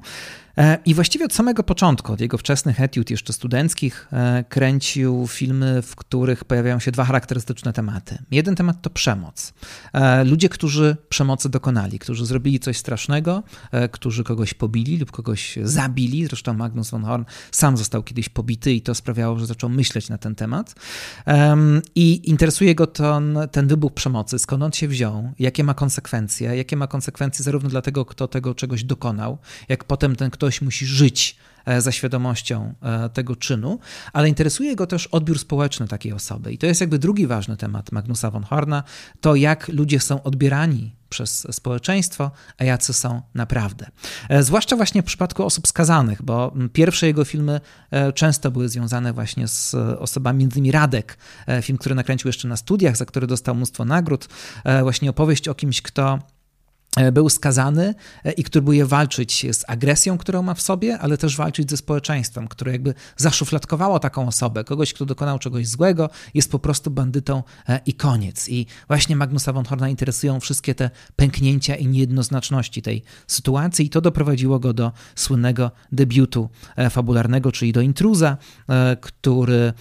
E, 0.61 0.79
I 0.85 0.95
właściwie 0.95 1.25
od 1.25 1.33
samego 1.33 1.63
początku, 1.63 2.13
od 2.13 2.21
jego 2.21 2.39
wczesnych 2.39 2.81
etiud, 2.81 3.11
jeszcze 3.11 3.33
studenckich, 3.33 4.09
e, 4.13 4.45
kręcił 4.49 5.27
filmy, 5.29 5.83
w 5.83 5.97
których 5.97 6.45
pojawiają 6.45 6.79
się 6.79 6.93
dwa 6.93 7.05
charakterystyczne 7.05 7.73
tematy. 7.73 8.19
Jeden 8.31 8.57
temat 8.57 8.83
to 8.83 8.91
przemoc. 8.91 9.53
E, 9.93 10.25
ludzie, 10.25 10.49
którzy 10.49 10.97
przemocy 11.09 11.49
dokonali, 11.49 11.99
którzy 11.99 12.27
zrobili 12.27 12.61
coś 12.61 12.77
strasznego, 12.77 13.43
którzy 13.93 14.25
kogoś 14.25 14.55
pobili 14.55 14.99
lub 14.99 15.11
kogoś 15.11 15.59
zabili. 15.63 16.27
Zresztą 16.27 16.55
Magnus 16.55 16.91
von 16.91 17.05
Horn 17.05 17.25
sam 17.51 17.77
został 17.77 18.03
kiedyś 18.03 18.29
pobity 18.29 18.73
i 18.73 18.81
to 18.81 18.95
sprawiało, 18.95 19.39
że 19.39 19.47
zaczął 19.47 19.71
myśleć 19.71 20.09
na 20.09 20.19
ten 20.19 20.35
temat. 20.35 20.75
I 21.95 22.31
interesuje 22.31 22.75
go 22.75 22.87
ten, 22.87 23.39
ten 23.53 23.67
wybuch 23.67 23.95
przemocy, 23.95 24.39
skąd 24.39 24.63
on 24.63 24.73
się 24.73 24.89
wziął, 24.89 25.33
jakie 25.39 25.65
ma 25.65 25.75
konsekwencje, 25.75 26.57
jakie 26.57 26.77
ma 26.77 26.87
konsekwencje 26.87 27.45
zarówno 27.45 27.71
dla 27.71 27.83
tego, 27.83 28.05
kto 28.05 28.29
tego 28.29 28.55
czegoś 28.55 28.85
dokonał, 28.85 29.39
jak 29.69 29.85
potem 29.85 30.17
ten 30.17 30.31
ktoś 30.31 30.50
ktoś 30.51 30.63
musi 30.63 30.87
żyć 30.87 31.37
e, 31.67 31.81
za 31.81 31.93
świadomością 31.93 32.75
e, 32.83 33.09
tego 33.09 33.37
czynu, 33.37 33.79
ale 34.13 34.29
interesuje 34.29 34.77
go 34.77 34.87
też 34.87 35.07
odbiór 35.07 35.39
społeczny 35.39 35.89
takiej 35.89 36.13
osoby. 36.13 36.53
I 36.53 36.59
to 36.59 36.67
jest 36.67 36.81
jakby 36.81 36.99
drugi 36.99 37.27
ważny 37.27 37.57
temat 37.57 37.93
Magnusa 37.93 38.31
von 38.31 38.43
Horna, 38.43 38.83
to 39.21 39.35
jak 39.35 39.69
ludzie 39.69 40.01
są 40.01 40.23
odbierani 40.23 40.97
przez 41.09 41.47
społeczeństwo, 41.51 42.31
a 42.59 42.65
jacy 42.65 42.93
są 42.93 43.23
naprawdę. 43.35 43.87
E, 44.29 44.43
zwłaszcza 44.43 44.77
właśnie 44.77 45.03
w 45.03 45.05
przypadku 45.05 45.45
osób 45.45 45.69
skazanych, 45.69 46.23
bo 46.23 46.55
pierwsze 46.73 47.07
jego 47.07 47.25
filmy 47.25 47.61
często 48.15 48.51
były 48.51 48.69
związane 48.69 49.13
właśnie 49.13 49.49
z 49.49 49.75
osobami, 49.75 50.39
między 50.39 50.59
innymi 50.59 50.73
Radek, 50.73 51.19
film, 51.63 51.79
który 51.79 51.95
nakręcił 51.95 52.29
jeszcze 52.29 52.49
na 52.49 52.57
studiach, 52.57 52.97
za 52.97 53.05
który 53.05 53.27
dostał 53.27 53.55
mnóstwo 53.55 53.85
nagród, 53.85 54.29
właśnie 54.83 55.11
opowieść 55.11 55.49
o 55.49 55.55
kimś, 55.55 55.83
kto 55.83 56.19
był 57.13 57.29
skazany 57.29 57.95
e, 58.25 58.33
i 58.33 58.45
który 58.45 58.61
próbuje 58.61 58.87
walczyć 58.87 59.47
z 59.53 59.65
agresją, 59.69 60.19
którą 60.19 60.43
ma 60.43 60.55
w 60.55 60.61
sobie, 60.61 60.99
ale 60.99 61.19
też 61.19 61.37
walczyć 61.37 61.71
ze 61.71 61.77
społeczeństwem, 61.77 62.49
które 62.49 62.73
jakby 62.73 62.95
zaszufladkowało 63.17 63.99
taką 63.99 64.27
osobę, 64.29 64.65
kogoś, 64.65 64.95
kto 64.95 65.07
dokonał 65.07 65.39
czegoś 65.39 65.69
złego, 65.69 66.11
jest 66.35 66.51
po 66.51 66.59
prostu 66.59 66.91
bandytą 66.91 67.43
e, 67.69 67.81
i 67.87 67.95
koniec. 67.95 68.49
I 68.49 68.67
właśnie 68.89 69.17
Magnusa 69.17 69.53
von 69.53 69.65
Horna 69.65 69.89
interesują 69.89 70.41
wszystkie 70.41 70.75
te 70.75 70.91
pęknięcia 71.17 71.77
i 71.77 71.87
niejednoznaczności 71.87 72.83
tej 72.83 73.03
sytuacji 73.27 73.87
i 73.87 73.91
to 73.91 74.01
doprowadziło 74.01 74.59
go 74.59 74.73
do 74.73 74.93
słynnego 75.15 75.71
debiutu 75.93 76.49
fabularnego, 76.91 77.53
czyli 77.53 77.73
do 77.73 77.81
Intruza, 77.81 78.37
który 79.01 79.73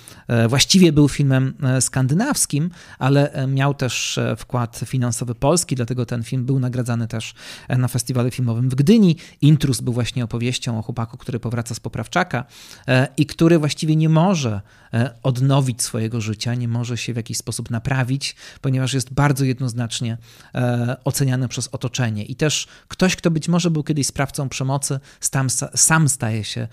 właściwie 0.47 0.91
był 0.91 1.10
filmem 1.10 1.53
skandynawskim, 1.80 2.70
ale 2.99 3.47
miał 3.47 3.74
też 3.74 4.20
wkład 4.38 4.82
finansowy 4.86 5.36
polski, 5.36 5.76
dlatego 5.76 6.05
ten 6.05 6.24
film 6.24 6.45
był 6.45 6.60
nagradzany 6.60 6.99
też 7.08 7.34
na 7.70 7.88
festiwalu 7.88 8.32
filmowym 8.32 8.70
w 8.70 8.76
Gdyni. 8.76 9.16
Intrus 9.41 9.82
był 9.82 9.93
właśnie 9.93 10.24
opowieścią 10.24 10.80
o 10.80 10.82
chłopaku, 10.82 11.18
który 11.18 11.39
powraca 11.39 11.76
z 11.76 11.80
poprawczaka 11.80 12.45
e, 12.88 13.08
i 13.18 13.26
który 13.26 13.60
właściwie 13.60 13.95
nie 13.95 14.10
może 14.10 14.62
e, 14.93 15.14
odnowić 15.24 15.84
swojego 15.84 16.22
życia, 16.22 16.56
nie 16.56 16.68
może 16.68 16.97
się 16.97 17.14
w 17.14 17.16
jakiś 17.16 17.38
sposób 17.38 17.70
naprawić, 17.70 18.36
ponieważ 18.62 18.93
jest 18.93 19.14
bardzo 19.14 19.45
jednoznacznie 19.45 20.18
e, 20.56 20.97
oceniany 21.04 21.47
przez 21.47 21.68
otoczenie. 21.68 22.26
I 22.26 22.36
też 22.36 22.68
ktoś, 22.88 23.16
kto 23.16 23.32
być 23.32 23.47
może 23.47 23.72
był 23.72 23.84
kiedyś 23.84 24.08
sprawcą 24.08 24.50
przemocy, 24.50 25.00
sam, 25.20 25.47
sam 25.76 26.10
staje 26.10 26.43
się 26.43 26.68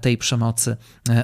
tej 0.00 0.18
przemocy 0.18 0.76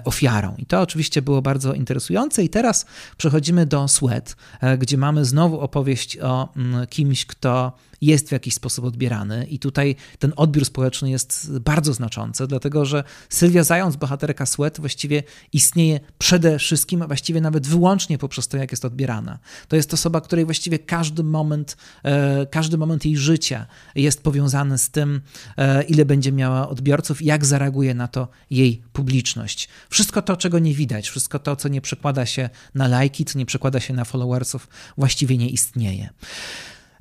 ofiarą. 0.04 0.54
I 0.58 0.66
to 0.66 0.80
oczywiście 0.80 1.22
było 1.22 1.42
bardzo 1.42 1.74
interesujące. 1.74 2.44
I 2.44 2.48
teraz 2.48 2.86
przechodzimy 3.16 3.66
do 3.66 3.88
Sweat, 3.88 4.36
gdzie 4.78 4.98
mamy 4.98 5.24
znowu 5.24 5.60
opowieść 5.60 6.18
o 6.18 6.48
mm, 6.56 6.86
kimś, 6.86 7.26
kto 7.26 7.72
jest 8.00 8.28
w 8.28 8.32
jakiś 8.32 8.54
sposób 8.54 8.84
odbierany 8.84 9.46
i 9.46 9.58
tutaj 9.58 9.96
ten 10.18 10.32
odbiór 10.36 10.64
społeczny 10.64 11.10
jest 11.10 11.58
bardzo 11.58 11.92
znaczący, 11.92 12.46
dlatego 12.46 12.84
że 12.84 13.04
Sylwia 13.28 13.64
Zając, 13.64 13.96
bohaterka 13.96 14.46
Sweat, 14.46 14.80
właściwie 14.80 15.22
istnieje 15.52 16.00
przede 16.18 16.58
wszystkim, 16.58 17.02
a 17.02 17.06
właściwie 17.06 17.40
nawet 17.40 17.66
wyłącznie 17.66 18.18
poprzez 18.18 18.48
to, 18.48 18.56
jak 18.56 18.70
jest 18.70 18.84
odbierana. 18.84 19.38
To 19.68 19.76
jest 19.76 19.94
osoba, 19.94 20.20
której 20.20 20.44
właściwie 20.44 20.78
każdy 20.78 21.22
moment, 21.22 21.76
e, 22.04 22.46
każdy 22.46 22.78
moment 22.78 23.04
jej 23.04 23.16
życia 23.16 23.66
jest 23.94 24.22
powiązany 24.22 24.78
z 24.78 24.90
tym, 24.90 25.20
e, 25.56 25.82
ile 25.82 26.04
będzie 26.04 26.32
miała 26.32 26.68
odbiorców 26.68 27.22
jak 27.22 27.46
zareaguje 27.46 27.94
na 27.94 28.08
to 28.08 28.28
jej 28.50 28.82
publiczność. 28.92 29.68
Wszystko 29.90 30.22
to, 30.22 30.36
czego 30.36 30.58
nie 30.58 30.74
widać, 30.74 31.08
wszystko 31.08 31.38
to, 31.38 31.56
co 31.56 31.68
nie 31.68 31.80
przekłada 31.80 32.26
się 32.26 32.50
na 32.74 32.88
lajki, 32.88 33.24
co 33.24 33.38
nie 33.38 33.46
przekłada 33.46 33.80
się 33.80 33.94
na 33.94 34.04
followersów, 34.04 34.68
właściwie 34.96 35.38
nie 35.38 35.48
istnieje. 35.48 36.10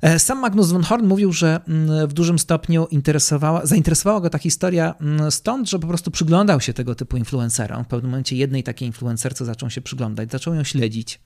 E, 0.02 0.18
sam 0.18 0.38
Magnus 0.38 0.72
von 0.72 0.82
Horn 0.82 1.06
mówił, 1.06 1.32
że 1.32 1.60
mm, 1.68 2.08
w 2.08 2.12
dużym 2.12 2.38
stopniu 2.38 2.86
interesowała, 2.90 3.66
zainteresowała 3.66 4.20
go 4.20 4.30
ta 4.30 4.38
historia 4.38 4.94
mm, 5.00 5.30
stąd, 5.30 5.70
że 5.70 5.78
po 5.78 5.86
prostu 5.86 6.10
przyglądał 6.10 6.60
się 6.60 6.72
tego 6.72 6.94
typu 6.94 7.16
influencerom. 7.16 7.84
W 7.84 7.88
pewnym 7.88 8.10
momencie 8.10 8.36
jednej 8.36 8.62
takiej 8.62 8.88
influencerce 8.88 9.44
zaczął 9.44 9.70
się 9.70 9.80
przyglądać, 9.80 10.30
zaczął 10.30 10.54
ją 10.54 10.64
śledzić, 10.64 11.20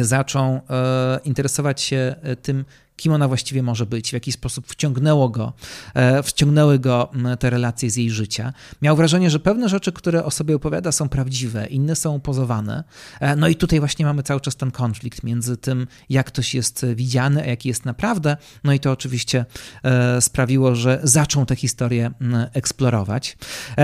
zaczął 0.00 0.60
e, 0.70 1.20
interesować 1.24 1.80
się 1.80 2.14
e, 2.22 2.36
tym, 2.36 2.64
kim 2.96 3.12
ona 3.12 3.28
właściwie 3.28 3.62
może 3.62 3.86
być, 3.86 4.10
w 4.10 4.12
jaki 4.12 4.32
sposób 4.32 4.66
wciągnęło 4.66 5.28
go, 5.28 5.52
e, 5.94 6.22
wciągnęły 6.22 6.78
go 6.78 7.10
te 7.38 7.50
relacje 7.50 7.90
z 7.90 7.96
jej 7.96 8.10
życia. 8.10 8.52
Miał 8.82 8.96
wrażenie, 8.96 9.30
że 9.30 9.40
pewne 9.40 9.68
rzeczy, 9.68 9.92
które 9.92 10.24
o 10.24 10.30
sobie 10.30 10.56
opowiada, 10.56 10.92
są 10.92 11.08
prawdziwe, 11.08 11.66
inne 11.66 11.96
są 11.96 12.20
pozowane. 12.20 12.84
E, 13.20 13.36
no 13.36 13.48
i 13.48 13.56
tutaj 13.56 13.78
właśnie 13.78 14.04
mamy 14.04 14.22
cały 14.22 14.40
czas 14.40 14.56
ten 14.56 14.70
konflikt 14.70 15.22
między 15.22 15.56
tym, 15.56 15.86
jak 16.10 16.26
ktoś 16.26 16.54
jest 16.54 16.86
widziany, 16.94 17.42
a 17.42 17.46
jaki 17.46 17.68
jest 17.68 17.84
naprawdę. 17.84 18.36
No 18.64 18.72
i 18.72 18.80
to 18.80 18.92
oczywiście 18.92 19.44
e, 19.82 20.20
sprawiło, 20.20 20.74
że 20.74 21.00
zaczął 21.02 21.46
tę 21.46 21.56
historię 21.56 22.10
eksplorować. 22.52 23.36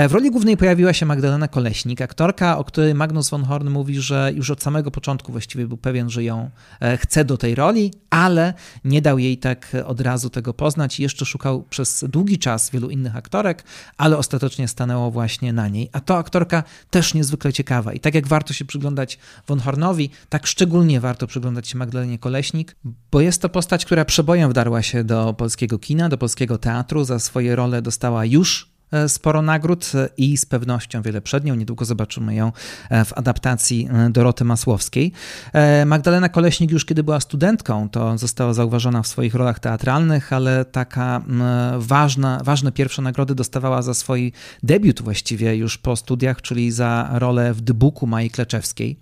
W 0.08 0.12
roli 0.12 0.30
głównej 0.30 0.56
pojawiła 0.56 0.92
się 0.92 1.06
Magdalena 1.06 1.48
Koleśnik, 1.48 2.00
aktorka, 2.00 2.58
o 2.58 2.64
której 2.64 2.94
Magnus 2.94 3.30
von 3.30 3.44
Horn 3.44 3.68
mówi, 3.68 4.00
że 4.00 4.32
już 4.34 4.50
od 4.50 4.62
samego 4.62 4.90
początku 4.90 5.32
właściwie 5.32 5.66
był 5.66 5.76
pewien, 5.76 6.10
że 6.10 6.24
ją 6.24 6.50
chce 6.98 7.24
do 7.24 7.36
tej 7.36 7.54
roli, 7.54 7.92
ale 8.10 8.54
nie 8.84 9.01
dał 9.02 9.18
jej 9.18 9.38
tak 9.38 9.76
od 9.86 10.00
razu 10.00 10.30
tego 10.30 10.54
poznać 10.54 11.00
jeszcze 11.00 11.24
szukał 11.24 11.62
przez 11.62 12.04
długi 12.08 12.38
czas 12.38 12.70
wielu 12.70 12.90
innych 12.90 13.16
aktorek, 13.16 13.64
ale 13.96 14.18
ostatecznie 14.18 14.68
stanęło 14.68 15.10
właśnie 15.10 15.52
na 15.52 15.68
niej. 15.68 15.88
A 15.92 16.00
to 16.00 16.16
aktorka 16.16 16.62
też 16.90 17.14
niezwykle 17.14 17.52
ciekawa. 17.52 17.92
I 17.92 18.00
tak 18.00 18.14
jak 18.14 18.26
warto 18.26 18.52
się 18.52 18.64
przyglądać 18.64 19.18
Von 19.48 19.60
Hornowi, 19.60 20.10
tak 20.28 20.46
szczególnie 20.46 21.00
warto 21.00 21.26
przyglądać 21.26 21.68
się 21.68 21.78
Magdalenie 21.78 22.18
Koleśnik, 22.18 22.76
bo 23.10 23.20
jest 23.20 23.42
to 23.42 23.48
postać, 23.48 23.84
która 23.84 24.04
przebojem 24.04 24.50
wdarła 24.50 24.82
się 24.82 25.04
do 25.04 25.34
polskiego 25.34 25.78
kina, 25.78 26.08
do 26.08 26.18
polskiego 26.18 26.58
teatru. 26.58 27.04
Za 27.04 27.18
swoje 27.18 27.56
role 27.56 27.82
dostała 27.82 28.24
już 28.24 28.71
sporo 29.08 29.42
nagród 29.42 29.92
i 30.16 30.36
z 30.36 30.46
pewnością 30.46 31.02
wiele 31.02 31.20
przed 31.20 31.44
nią. 31.44 31.54
Niedługo 31.54 31.84
zobaczymy 31.84 32.34
ją 32.34 32.52
e, 32.90 33.04
w 33.04 33.18
adaptacji 33.18 33.88
e, 33.92 34.10
Doroty 34.10 34.44
Masłowskiej. 34.44 35.12
Magdalena 35.86 36.28
Koleśnik 36.28 36.70
już 36.70 36.84
kiedy 36.84 37.02
była 37.02 37.20
studentką, 37.20 37.88
to 37.88 38.18
została 38.18 38.54
zauważona 38.54 39.02
w 39.02 39.06
swoich 39.06 39.34
rolach 39.34 39.60
teatralnych, 39.60 40.32
ale 40.32 40.64
taka 40.64 41.22
ważna, 41.78 42.40
ważne 42.44 42.72
pierwsze 42.72 43.02
nagrody 43.02 43.34
dostawała 43.34 43.82
za 43.82 43.94
swój 43.94 44.32
debiut 44.62 45.02
właściwie 45.02 45.56
już 45.56 45.78
po 45.78 45.96
studiach, 45.96 46.42
czyli 46.42 46.72
za 46.72 47.10
rolę 47.12 47.54
w 47.54 47.60
Dybuku 47.60 48.06
Mai 48.06 48.30
Kleczewskiej. 48.30 48.98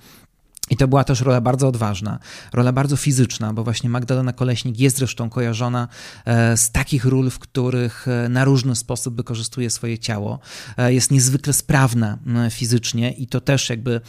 I 0.71 0.77
to 0.77 0.89
była 0.89 1.05
też 1.05 1.21
rola 1.21 1.41
bardzo 1.41 1.69
odważna, 1.69 2.19
rola 2.53 2.73
bardzo 2.73 2.97
fizyczna, 2.97 3.53
bo 3.53 3.65
właśnie 3.65 3.91
Magdalena 3.91 4.33
Koleśnik 4.33 4.81
jest 4.81 4.97
zresztą 4.97 5.31
kojarzona 5.31 5.89
e, 6.25 6.57
z 6.57 6.71
takich 6.71 7.05
ról, 7.05 7.31
w 7.31 7.39
których 7.39 8.09
e, 8.09 8.29
na 8.29 8.45
różny 8.45 8.77
sposób 8.77 9.17
wykorzystuje 9.17 9.71
swoje 9.71 9.99
ciało. 9.99 10.39
E, 10.77 10.95
jest 10.95 11.11
niezwykle 11.11 11.53
sprawna 11.53 12.19
fizycznie 12.51 13.13
i 13.13 13.27
to 13.27 13.41
też 13.41 13.71
jakby 13.71 14.01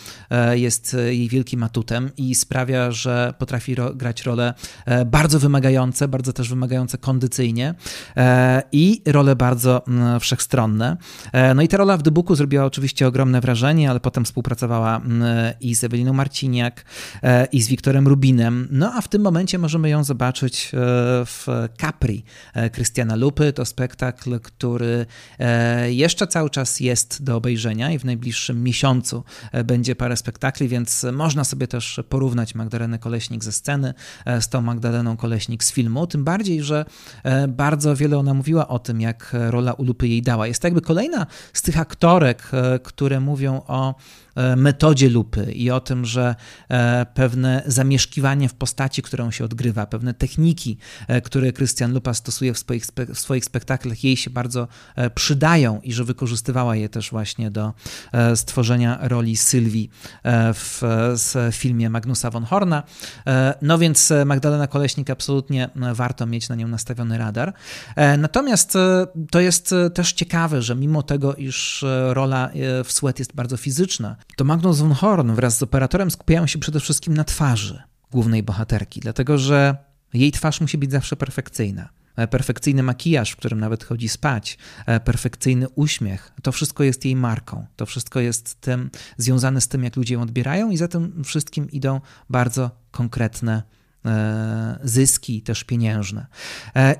jest 0.51 0.95
jej 1.05 1.29
wielkim 1.29 1.63
atutem 1.63 2.09
i 2.17 2.35
sprawia, 2.35 2.91
że 2.91 3.33
potrafi 3.37 3.75
ro 3.75 3.93
grać 3.93 4.23
role 4.23 4.53
bardzo 5.05 5.39
wymagające, 5.39 6.07
bardzo 6.07 6.33
też 6.33 6.49
wymagające 6.49 6.97
kondycyjnie 6.97 7.75
i 8.71 9.01
role 9.05 9.35
bardzo 9.35 9.85
wszechstronne. 10.19 10.97
No 11.55 11.61
i 11.61 11.67
ta 11.67 11.77
rola 11.77 11.97
w 11.97 12.03
The 12.03 12.35
zrobiła 12.35 12.65
oczywiście 12.65 13.07
ogromne 13.07 13.41
wrażenie, 13.41 13.89
ale 13.89 13.99
potem 13.99 14.25
współpracowała 14.25 15.01
i 15.61 15.75
z 15.75 15.83
Eweliną 15.83 16.13
Marcin 16.13 16.50
E, 17.23 17.45
i 17.45 17.61
z 17.61 17.67
Wiktorem 17.67 18.07
Rubinem. 18.07 18.67
No 18.71 18.93
a 18.93 19.01
w 19.01 19.07
tym 19.07 19.21
momencie 19.21 19.57
możemy 19.57 19.89
ją 19.89 20.03
zobaczyć 20.03 20.71
e, 20.73 20.77
w 21.25 21.47
Capri 21.81 22.23
Krystiana 22.71 23.15
Lupy. 23.15 23.53
To 23.53 23.65
spektakl, 23.65 24.39
który 24.39 25.05
e, 25.39 25.93
jeszcze 25.93 26.27
cały 26.27 26.49
czas 26.49 26.79
jest 26.79 27.23
do 27.23 27.35
obejrzenia 27.35 27.91
i 27.91 27.99
w 27.99 28.05
najbliższym 28.05 28.63
miesiącu 28.63 29.23
będzie 29.65 29.95
parę 29.95 30.17
spektakli, 30.17 30.67
więc 30.67 31.05
można 31.13 31.43
sobie 31.43 31.67
też 31.67 31.99
porównać 32.09 32.55
Magdalenę 32.55 32.99
Koleśnik 32.99 33.43
ze 33.43 33.51
sceny 33.51 33.93
z 34.39 34.49
tą 34.49 34.61
Magdaleną 34.61 35.17
Koleśnik 35.17 35.63
z 35.63 35.71
filmu. 35.71 36.07
Tym 36.07 36.23
bardziej, 36.23 36.63
że 36.63 36.85
bardzo 37.47 37.95
wiele 37.95 38.17
ona 38.17 38.33
mówiła 38.33 38.67
o 38.67 38.79
tym, 38.79 39.01
jak 39.01 39.35
rola 39.49 39.73
u 39.73 39.83
Lupy 39.83 40.07
jej 40.07 40.21
dała. 40.21 40.47
Jest 40.47 40.61
to 40.61 40.67
jakby 40.67 40.81
kolejna 40.81 41.27
z 41.53 41.61
tych 41.61 41.79
aktorek, 41.79 42.51
które 42.83 43.19
mówią 43.19 43.61
o 43.67 43.95
E, 44.30 44.30
metodzie 44.55 45.09
lupy 45.09 45.51
i 45.51 45.71
o 45.71 45.79
tym, 45.79 46.05
że 46.05 46.35
e, 46.69 47.05
pewne 47.13 47.63
zamieszkiwanie 47.65 48.49
w 48.49 48.53
postaci, 48.53 49.01
którą 49.01 49.31
się 49.31 49.45
odgrywa, 49.45 49.85
pewne 49.85 50.13
techniki, 50.13 50.77
e, 51.07 51.21
które 51.21 51.51
Krystian 51.51 51.93
Lupa 51.93 52.13
stosuje 52.13 52.53
w 52.53 52.59
swoich, 52.59 52.85
w 53.13 53.19
swoich 53.19 53.45
spektaklach, 53.45 54.03
jej 54.03 54.17
się 54.17 54.29
bardzo 54.29 54.67
przydają 55.15 55.81
i 55.81 55.93
że 55.93 56.03
wykorzystywała 56.03 56.75
je 56.75 56.89
też 56.89 57.11
właśnie 57.11 57.51
do 57.51 57.73
stworzenia 58.35 58.99
roli 59.01 59.37
Sylwii 59.37 59.89
w, 60.53 60.81
w 61.17 61.55
filmie 61.55 61.89
Magnusa 61.89 62.29
von 62.29 62.43
Horna. 62.43 62.83
No 63.61 63.77
więc 63.77 64.13
Magdalena 64.25 64.67
Koleśnik 64.67 65.09
absolutnie 65.09 65.69
warto 65.93 66.25
mieć 66.25 66.49
na 66.49 66.55
nią 66.55 66.67
nastawiony 66.67 67.17
radar. 67.17 67.53
Natomiast 68.17 68.77
to 69.31 69.39
jest 69.39 69.75
też 69.93 70.13
ciekawe, 70.13 70.61
że 70.61 70.75
mimo 70.75 71.03
tego, 71.03 71.35
iż 71.35 71.85
rola 72.09 72.49
w 72.83 72.91
Sweat 72.91 73.19
jest 73.19 73.35
bardzo 73.35 73.57
fizyczna, 73.57 74.15
to 74.35 74.43
Magnus 74.43 74.79
von 74.79 74.93
Horn 74.93 75.31
wraz 75.31 75.57
z 75.57 75.63
operatorem 75.63 76.11
skupiają 76.11 76.47
się 76.47 76.59
przede 76.59 76.79
wszystkim 76.79 77.13
na 77.13 77.23
twarzy 77.23 77.81
głównej 78.11 78.43
bohaterki, 78.43 78.99
dlatego 78.99 79.37
że 79.37 79.77
jej 80.13 80.31
twarz 80.31 80.61
musi 80.61 80.77
być 80.77 80.91
zawsze 80.91 81.15
perfekcyjna. 81.15 81.89
E, 82.15 82.27
perfekcyjny 82.27 82.83
makijaż, 82.83 83.31
w 83.31 83.35
którym 83.35 83.59
nawet 83.59 83.83
chodzi 83.83 84.09
spać, 84.09 84.57
e, 84.85 84.99
perfekcyjny 84.99 85.69
uśmiech, 85.69 86.31
to 86.43 86.51
wszystko 86.51 86.83
jest 86.83 87.05
jej 87.05 87.15
marką. 87.15 87.65
To 87.75 87.85
wszystko 87.85 88.19
jest 88.19 88.61
tym 88.61 88.89
związane 89.17 89.61
z 89.61 89.67
tym, 89.67 89.83
jak 89.83 89.95
ludzie 89.95 90.13
ją 90.13 90.21
odbierają, 90.21 90.69
i 90.69 90.77
za 90.77 90.87
tym 90.87 91.23
wszystkim 91.23 91.71
idą 91.71 92.01
bardzo 92.29 92.71
konkretne 92.91 93.63
e, 94.05 94.79
zyski, 94.83 95.41
też 95.41 95.63
pieniężne. 95.63 96.27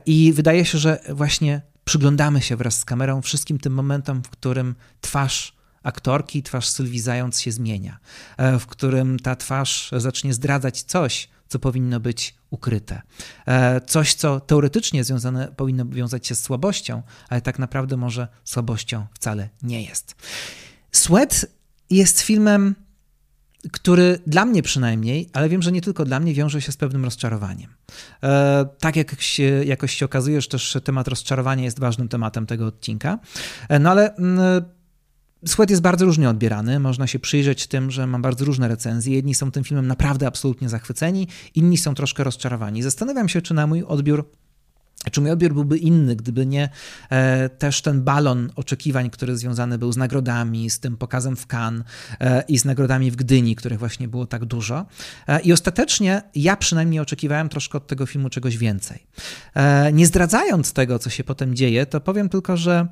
I 0.05 0.33
wydaje 0.33 0.65
się, 0.65 0.77
że 0.77 0.99
właśnie 1.09 1.61
przyglądamy 1.83 2.41
się 2.41 2.55
wraz 2.55 2.79
z 2.79 2.85
kamerą 2.85 3.21
wszystkim 3.21 3.59
tym 3.59 3.73
momentom, 3.73 4.23
w 4.23 4.29
którym 4.29 4.75
twarz 5.01 5.60
aktorki 5.83 6.43
twarz 6.43 6.67
Sylwii 6.67 6.99
Zając 6.99 7.41
się 7.41 7.51
zmienia, 7.51 7.99
e, 8.37 8.59
w 8.59 8.67
którym 8.67 9.19
ta 9.19 9.35
twarz 9.35 9.91
zacznie 9.97 10.33
zdradzać 10.33 10.81
coś, 10.81 11.29
co 11.47 11.59
powinno 11.59 11.99
być 11.99 12.35
ukryte. 12.49 13.01
E, 13.47 13.81
coś, 13.81 14.13
co 14.13 14.39
teoretycznie 14.39 15.03
związane 15.03 15.47
powinno 15.47 15.85
wiązać 15.85 16.27
się 16.27 16.35
z 16.35 16.41
słabością, 16.41 17.01
ale 17.29 17.41
tak 17.41 17.59
naprawdę 17.59 17.97
może 17.97 18.27
słabością 18.43 19.05
wcale 19.13 19.49
nie 19.63 19.83
jest. 19.83 20.15
Sweat 20.91 21.45
jest 21.89 22.21
filmem, 22.21 22.75
który 23.71 24.19
dla 24.27 24.45
mnie 24.45 24.63
przynajmniej, 24.63 25.29
ale 25.33 25.49
wiem, 25.49 25.61
że 25.61 25.71
nie 25.71 25.81
tylko 25.81 26.05
dla 26.05 26.19
mnie, 26.19 26.33
wiąże 26.33 26.61
się 26.61 26.71
z 26.71 26.77
pewnym 26.77 27.05
rozczarowaniem. 27.05 27.73
E, 28.23 28.65
tak 28.79 28.95
jak 28.95 29.21
się, 29.21 29.63
jakoś 29.65 29.93
się 29.93 30.05
okazuje, 30.05 30.41
że 30.41 30.47
też 30.47 30.77
temat 30.83 31.07
rozczarowania 31.07 31.63
jest 31.63 31.79
ważnym 31.79 32.07
tematem 32.07 32.45
tego 32.45 32.65
odcinka. 32.65 33.19
No 33.79 33.91
ale 33.91 34.15
mm, 34.15 34.63
Sweat 35.45 35.69
jest 35.69 35.81
bardzo 35.81 36.05
różnie 36.05 36.29
odbierany. 36.29 36.79
Można 36.79 37.07
się 37.07 37.19
przyjrzeć 37.19 37.67
tym, 37.67 37.91
że 37.91 38.07
mam 38.07 38.21
bardzo 38.21 38.45
różne 38.45 38.67
recenzje. 38.67 39.15
Jedni 39.15 39.35
są 39.35 39.51
tym 39.51 39.63
filmem 39.63 39.87
naprawdę 39.87 40.27
absolutnie 40.27 40.69
zachwyceni, 40.69 41.27
inni 41.55 41.77
są 41.77 41.93
troszkę 41.93 42.23
rozczarowani. 42.23 42.83
Zastanawiam 42.83 43.29
się, 43.29 43.41
czy 43.41 43.53
na 43.53 43.67
mój 43.67 43.83
odbiór 43.83 44.25
czy 45.11 45.21
mój 45.21 45.31
odbiór 45.31 45.53
byłby 45.53 45.77
inny, 45.77 46.15
gdyby 46.15 46.45
nie 46.45 46.69
e, 47.09 47.49
też 47.49 47.81
ten 47.81 48.03
balon 48.03 48.51
oczekiwań, 48.55 49.09
który 49.09 49.37
związany 49.37 49.77
był 49.77 49.91
z 49.91 49.97
nagrodami, 49.97 50.69
z 50.69 50.79
tym 50.79 50.97
pokazem 50.97 51.35
w 51.35 51.47
Cannes 51.53 51.83
e, 52.19 52.43
i 52.47 52.57
z 52.57 52.65
nagrodami 52.65 53.11
w 53.11 53.15
Gdyni, 53.15 53.55
których 53.55 53.79
właśnie 53.79 54.07
było 54.07 54.25
tak 54.25 54.45
dużo. 54.45 54.85
E, 55.27 55.41
I 55.41 55.53
ostatecznie 55.53 56.21
ja 56.35 56.55
przynajmniej 56.55 56.99
oczekiwałem 56.99 57.49
troszkę 57.49 57.77
od 57.77 57.87
tego 57.87 58.05
filmu 58.05 58.29
czegoś 58.29 58.57
więcej. 58.57 59.07
E, 59.53 59.93
nie 59.93 60.05
zdradzając 60.05 60.73
tego, 60.73 60.99
co 60.99 61.09
się 61.09 61.23
potem 61.23 61.55
dzieje, 61.55 61.85
to 61.85 62.01
powiem 62.01 62.29
tylko, 62.29 62.57
że 62.57 62.87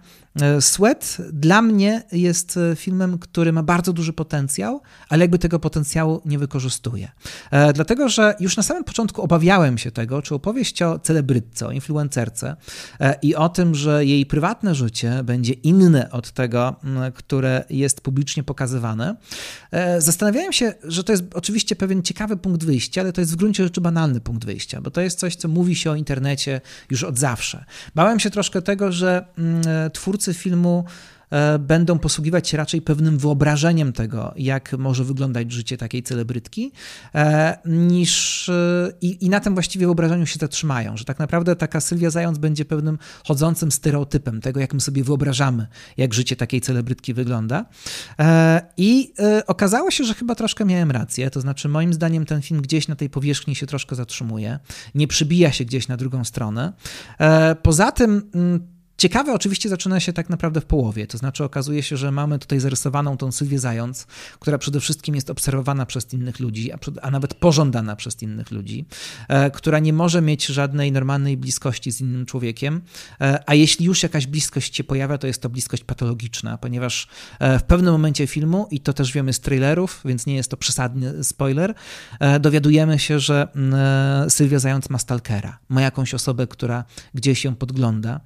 Sweat 0.60 1.18
dla 1.34 1.62
mnie 1.62 2.04
jest 2.12 2.58
e, 2.58 2.76
filmem, 2.76 3.20
który 3.20 3.54
ma 3.54 3.64
bardzo 3.64 3.94
duży 3.94 4.14
potencjał, 4.14 4.82
ale 5.10 5.24
jakby 5.24 5.40
tego 5.40 5.60
potencjału 5.60 6.22
nie 6.26 6.40
wykorzystuje. 6.40 7.12
Dlatego, 7.74 8.10
że 8.10 8.36
już 8.40 8.58
na 8.58 8.64
samym 8.64 8.84
początku 8.84 9.22
obawiałem 9.22 9.78
się 9.78 9.92
tego, 9.92 10.22
czy 10.22 10.36
opowieść 10.36 10.82
o 10.82 11.00
celebrytce, 11.00 11.68
o 11.68 11.72
influencerce 11.72 12.56
e, 13.00 13.16
i 13.22 13.36
o 13.36 13.50
tym, 13.50 13.76
że 13.76 14.06
jej 14.06 14.26
prywatne 14.26 14.76
życie 14.76 15.24
będzie 15.24 15.54
inne 15.54 16.12
od 16.12 16.32
tego, 16.32 16.76
które 17.14 17.64
jest 17.70 18.02
publicznie 18.02 18.44
pokazywane. 18.44 19.16
E, 19.72 20.02
zastanawiałem 20.02 20.54
się, 20.54 20.74
że 20.84 21.04
to 21.04 21.12
jest 21.12 21.24
oczywiście 21.34 21.76
pewien 21.76 22.04
ciekawy 22.04 22.38
punkt 22.38 22.64
wyjścia, 22.64 23.02
ale 23.02 23.14
to 23.14 23.22
jest 23.22 23.34
w 23.34 23.36
gruncie 23.36 23.64
rzeczy 23.64 23.82
banalny 23.82 24.22
punkt 24.22 24.46
wyjścia, 24.46 24.82
bo 24.82 24.92
to 24.92 25.02
jest 25.02 25.20
coś, 25.20 25.36
co 25.36 25.48
mówi 25.48 25.76
się 25.76 25.92
o 25.92 25.96
internecie 25.96 26.62
już 26.90 27.04
od 27.04 27.18
zawsze. 27.18 27.66
Bałem 27.96 28.20
się 28.20 28.30
troszkę 28.30 28.62
tego, 28.62 28.92
że 28.92 29.26
twórcy 29.94 30.29
filmu 30.34 30.86
e, 31.30 31.60
będą 31.60 32.00
posługiwać 32.00 32.48
się 32.50 32.58
raczej 32.58 32.82
pewnym 32.82 33.18
wyobrażeniem 33.18 33.94
tego, 33.94 34.34
jak 34.38 34.74
może 34.78 35.04
wyglądać 35.04 35.52
życie 35.52 35.78
takiej 35.78 36.04
celebrytki, 36.04 36.72
e, 37.16 37.58
niż 37.66 38.52
i, 39.02 39.26
i 39.26 39.30
na 39.30 39.40
tym 39.40 39.54
właściwie 39.54 39.86
wyobrażeniu 39.86 40.26
się 40.26 40.40
zatrzymają, 40.40 40.98
że 40.98 41.06
tak 41.06 41.20
naprawdę 41.20 41.56
taka 41.56 41.82
Sylwia 41.82 42.10
Zając 42.10 42.38
będzie 42.38 42.66
pewnym 42.66 42.98
chodzącym 43.28 43.72
stereotypem 43.72 44.42
tego, 44.42 44.60
jak 44.60 44.74
my 44.74 44.82
sobie 44.82 45.04
wyobrażamy, 45.04 45.68
jak 45.98 46.14
życie 46.14 46.36
takiej 46.36 46.62
celebrytki 46.62 47.14
wygląda. 47.14 47.66
I 48.78 49.14
okazało 49.48 49.92
się, 49.92 50.04
że 50.04 50.14
chyba 50.14 50.36
troszkę 50.36 50.66
miałem 50.66 50.92
rację, 50.92 51.30
to 51.30 51.42
znaczy 51.42 51.70
moim 51.70 51.94
zdaniem 51.94 52.26
ten 52.26 52.42
film 52.42 52.62
gdzieś 52.62 52.88
na 52.88 52.96
tej 52.96 53.10
powierzchni 53.10 53.56
się 53.56 53.66
troszkę 53.66 53.96
zatrzymuje, 53.96 54.60
nie 54.96 55.08
przybija 55.08 55.52
się 55.52 55.66
gdzieś 55.66 55.88
na 55.88 55.98
drugą 55.98 56.24
stronę. 56.24 56.74
Poza 57.62 57.92
tym 57.92 58.30
mm, 58.36 58.79
Ciekawe 59.00 59.34
oczywiście 59.34 59.70
zaczyna 59.70 60.00
się 60.00 60.14
tak 60.14 60.30
naprawdę 60.30 60.62
w 60.62 60.66
połowie, 60.66 61.08
to 61.08 61.18
znaczy 61.18 61.44
okazuje 61.44 61.84
się, 61.84 61.98
że 61.98 62.12
mamy 62.12 62.40
tutaj 62.40 62.60
zarysowaną 62.60 63.18
tą 63.18 63.32
Sylwię 63.32 63.60
Zając, 63.60 64.08
która 64.40 64.58
przede 64.58 64.80
wszystkim 64.80 65.16
jest 65.16 65.30
obserwowana 65.30 65.86
przez 65.86 66.14
innych 66.14 66.40
ludzi, 66.40 66.72
a, 66.72 66.78
a 67.02 67.12
nawet 67.12 67.34
pożądana 67.34 67.96
przez 67.96 68.22
innych 68.22 68.52
ludzi, 68.52 68.86
e, 69.28 69.52
która 69.52 69.80
nie 69.80 69.94
może 69.94 70.22
mieć 70.22 70.46
żadnej 70.46 70.92
normalnej 70.92 71.38
bliskości 71.38 71.92
z 71.92 72.02
innym 72.02 72.26
człowiekiem, 72.26 72.82
e, 73.22 73.44
a 73.46 73.56
jeśli 73.56 73.86
już 73.86 74.04
jakaś 74.04 74.28
bliskość 74.28 74.76
się 74.76 74.84
pojawia, 74.84 75.18
to 75.18 75.28
jest 75.28 75.42
to 75.42 75.50
bliskość 75.50 75.84
patologiczna, 75.84 76.58
ponieważ 76.58 77.08
e, 77.40 77.60
w 77.60 77.64
pewnym 77.64 77.94
momencie 77.94 78.28
filmu, 78.28 78.68
i 78.72 78.80
to 78.80 78.94
też 78.94 79.12
wiemy 79.12 79.34
z 79.34 79.40
trailerów, 79.40 80.02
więc 80.06 80.26
nie 80.26 80.36
jest 80.36 80.52
to 80.52 80.58
przesadny 80.58 81.24
spoiler, 81.24 81.74
e, 82.20 82.40
dowiadujemy 82.40 83.00
się, 83.00 83.20
że 83.20 83.48
e, 84.26 84.30
Sylwia 84.30 84.60
Zając 84.60 84.90
ma 84.90 84.98
stalkera, 84.98 85.60
ma 85.70 85.82
jakąś 85.82 86.14
osobę, 86.14 86.48
która 86.48 86.84
gdzieś 87.14 87.46
ją 87.46 87.56
podgląda 87.56 88.20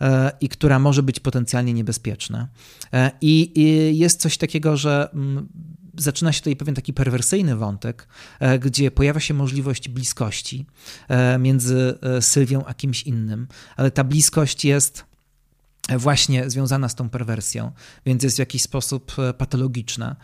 e, 0.00 0.15
i 0.40 0.48
która 0.48 0.78
może 0.78 1.02
być 1.02 1.20
potencjalnie 1.20 1.72
niebezpieczna. 1.72 2.48
E, 2.92 3.10
I, 3.20 3.52
jest 3.98 4.20
coś 4.20 4.38
takiego, 4.38 4.76
że 4.76 5.08
mm, 5.14 5.48
zaczyna 5.96 6.32
się 6.32 6.40
tutaj 6.40 6.56
pewien 6.56 6.74
taki 6.74 6.92
perwersyjny 6.92 7.56
wątek, 7.56 8.08
e, 8.40 8.58
gdzie 8.58 8.90
pojawia 8.90 9.20
się 9.20 9.34
możliwość 9.34 9.88
bliskości 9.88 10.66
e, 11.08 11.38
między 11.38 11.98
Sylwią 12.20 12.64
a 12.64 12.74
kimś 12.74 13.02
innym, 13.02 13.48
ale 13.76 13.90
ta 13.90 14.04
bliskość 14.04 14.64
jest 14.64 15.04
właśnie 15.90 16.50
związana 16.50 16.88
z 16.88 16.94
tą 16.94 17.08
perwersją, 17.08 17.72
więc 18.06 18.22
jest 18.22 18.36
w 18.36 18.38
jakiś 18.38 18.62
sposób 18.62 19.12
e, 19.18 19.34
patologiczna. 19.34 20.16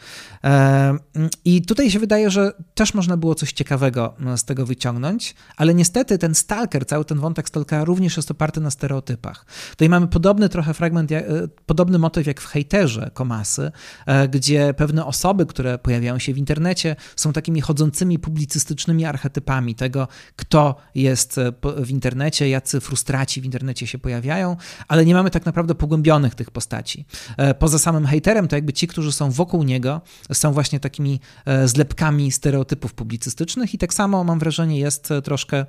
E, 0.44 0.98
I 1.44 1.62
tutaj 1.62 1.90
się 1.90 1.98
wydaje, 1.98 2.30
że 2.30 2.52
też 2.74 2.94
można 2.94 3.16
było 3.16 3.34
coś 3.34 3.52
ciekawego 3.52 4.14
e, 4.26 4.38
z 4.38 4.44
tego 4.44 4.66
wyciągnąć, 4.66 5.34
ale 5.56 5.74
niestety 5.74 6.18
ten 6.18 6.34
stalker, 6.34 6.86
cały 6.86 7.04
ten 7.04 7.18
wątek 7.18 7.48
stalkera 7.48 7.84
również 7.84 8.16
jest 8.16 8.30
oparty 8.30 8.60
na 8.60 8.70
stereotypach. 8.70 9.46
Tutaj 9.70 9.88
mamy 9.88 10.08
podobny 10.08 10.48
trochę 10.48 10.74
fragment, 10.74 11.10
podobny 11.66 11.98
motyw 11.98 12.26
jak 12.26 12.40
w 12.40 12.46
hejterze 12.46 13.10
Komasy, 13.14 13.72
gdzie 14.30 14.74
pewne 14.74 15.06
osoby, 15.06 15.46
które 15.46 15.78
pojawiają 15.78 16.18
się 16.18 16.34
w 16.34 16.38
internecie, 16.38 16.96
są 17.16 17.32
takimi 17.32 17.60
chodzącymi 17.60 18.18
publicystycznymi 18.18 19.04
archetypami 19.04 19.74
tego, 19.74 20.08
kto 20.36 20.76
jest 20.94 21.40
w 21.76 21.90
internecie, 21.90 22.48
jacy 22.48 22.80
frustraci 22.80 23.40
w 23.40 23.44
internecie 23.44 23.86
się 23.86 23.98
pojawiają, 23.98 24.56
ale 24.88 25.04
nie 25.04 25.14
mamy 25.14 25.30
tak 25.30 25.46
naprawdę 25.46 25.51
naprawdę 25.52 25.74
pogłębionych 25.74 26.34
tych 26.34 26.50
postaci. 26.50 27.04
E, 27.36 27.54
poza 27.54 27.78
samym 27.78 28.06
hejterem, 28.06 28.48
to 28.48 28.56
jakby 28.56 28.72
ci, 28.72 28.86
którzy 28.86 29.12
są 29.12 29.30
wokół 29.30 29.62
niego, 29.62 30.00
są 30.32 30.52
właśnie 30.52 30.80
takimi 30.80 31.20
e, 31.44 31.68
zlepkami 31.68 32.32
stereotypów 32.32 32.94
publicystycznych 32.94 33.74
i 33.74 33.78
tak 33.78 33.94
samo 33.94 34.24
mam 34.24 34.38
wrażenie 34.38 34.78
jest 34.78 35.08
troszkę 35.24 35.56
e, 35.58 35.66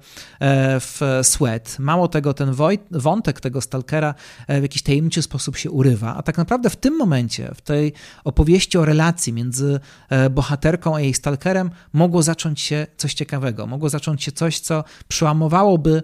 w 0.79 1.01
Sweat. 1.23 1.79
Mało 1.79 2.07
tego, 2.07 2.33
ten 2.33 2.55
wątek 2.91 3.39
tego 3.39 3.61
stalkera 3.61 4.15
w 4.49 4.61
jakiś 4.61 4.81
tajemniczy 4.81 5.21
sposób 5.21 5.57
się 5.57 5.71
urywa, 5.71 6.15
a 6.15 6.23
tak 6.23 6.37
naprawdę 6.37 6.69
w 6.69 6.75
tym 6.75 6.97
momencie, 6.97 7.51
w 7.55 7.61
tej 7.61 7.93
opowieści 8.23 8.77
o 8.77 8.85
relacji 8.85 9.33
między 9.33 9.79
bohaterką 10.31 10.95
a 10.95 11.01
jej 11.01 11.13
stalkerem 11.13 11.69
mogło 11.93 12.23
zacząć 12.23 12.61
się 12.61 12.87
coś 12.97 13.13
ciekawego, 13.13 13.67
mogło 13.67 13.89
zacząć 13.89 14.23
się 14.23 14.31
coś, 14.31 14.59
co 14.59 14.83
przełamowałoby 15.07 16.03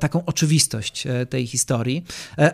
taką 0.00 0.24
oczywistość 0.24 1.04
tej 1.28 1.46
historii, 1.46 2.04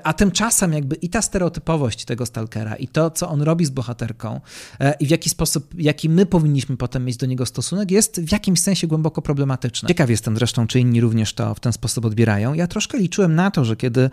a 0.02 0.12
tymczasem 0.12 0.42
czasem 0.52 0.72
jakby 0.72 0.96
i 0.96 1.08
ta 1.08 1.22
stereotypowość 1.22 2.04
tego 2.04 2.26
stalkera 2.26 2.76
i 2.76 2.88
to, 2.88 3.10
co 3.10 3.28
on 3.28 3.42
robi 3.42 3.64
z 3.64 3.70
bohaterką 3.70 4.40
e, 4.80 4.94
i 5.00 5.06
w 5.06 5.10
jaki 5.10 5.30
sposób, 5.30 5.74
jaki 5.78 6.08
my 6.08 6.26
powinniśmy 6.26 6.76
potem 6.76 7.04
mieć 7.04 7.16
do 7.16 7.26
niego 7.26 7.46
stosunek, 7.46 7.90
jest 7.90 8.20
w 8.20 8.32
jakimś 8.32 8.60
sensie 8.60 8.86
głęboko 8.86 9.22
problematyczne. 9.22 9.88
Ciekaw 9.88 10.10
jestem 10.10 10.36
zresztą, 10.36 10.66
czy 10.66 10.80
inni 10.80 11.00
również 11.00 11.34
to 11.34 11.54
w 11.54 11.60
ten 11.60 11.72
sposób 11.72 12.04
odbierają. 12.04 12.54
Ja 12.54 12.66
troszkę 12.66 12.98
liczyłem 12.98 13.34
na 13.34 13.50
to, 13.50 13.64
że 13.64 13.76
kiedy 13.76 14.00
e, 14.02 14.10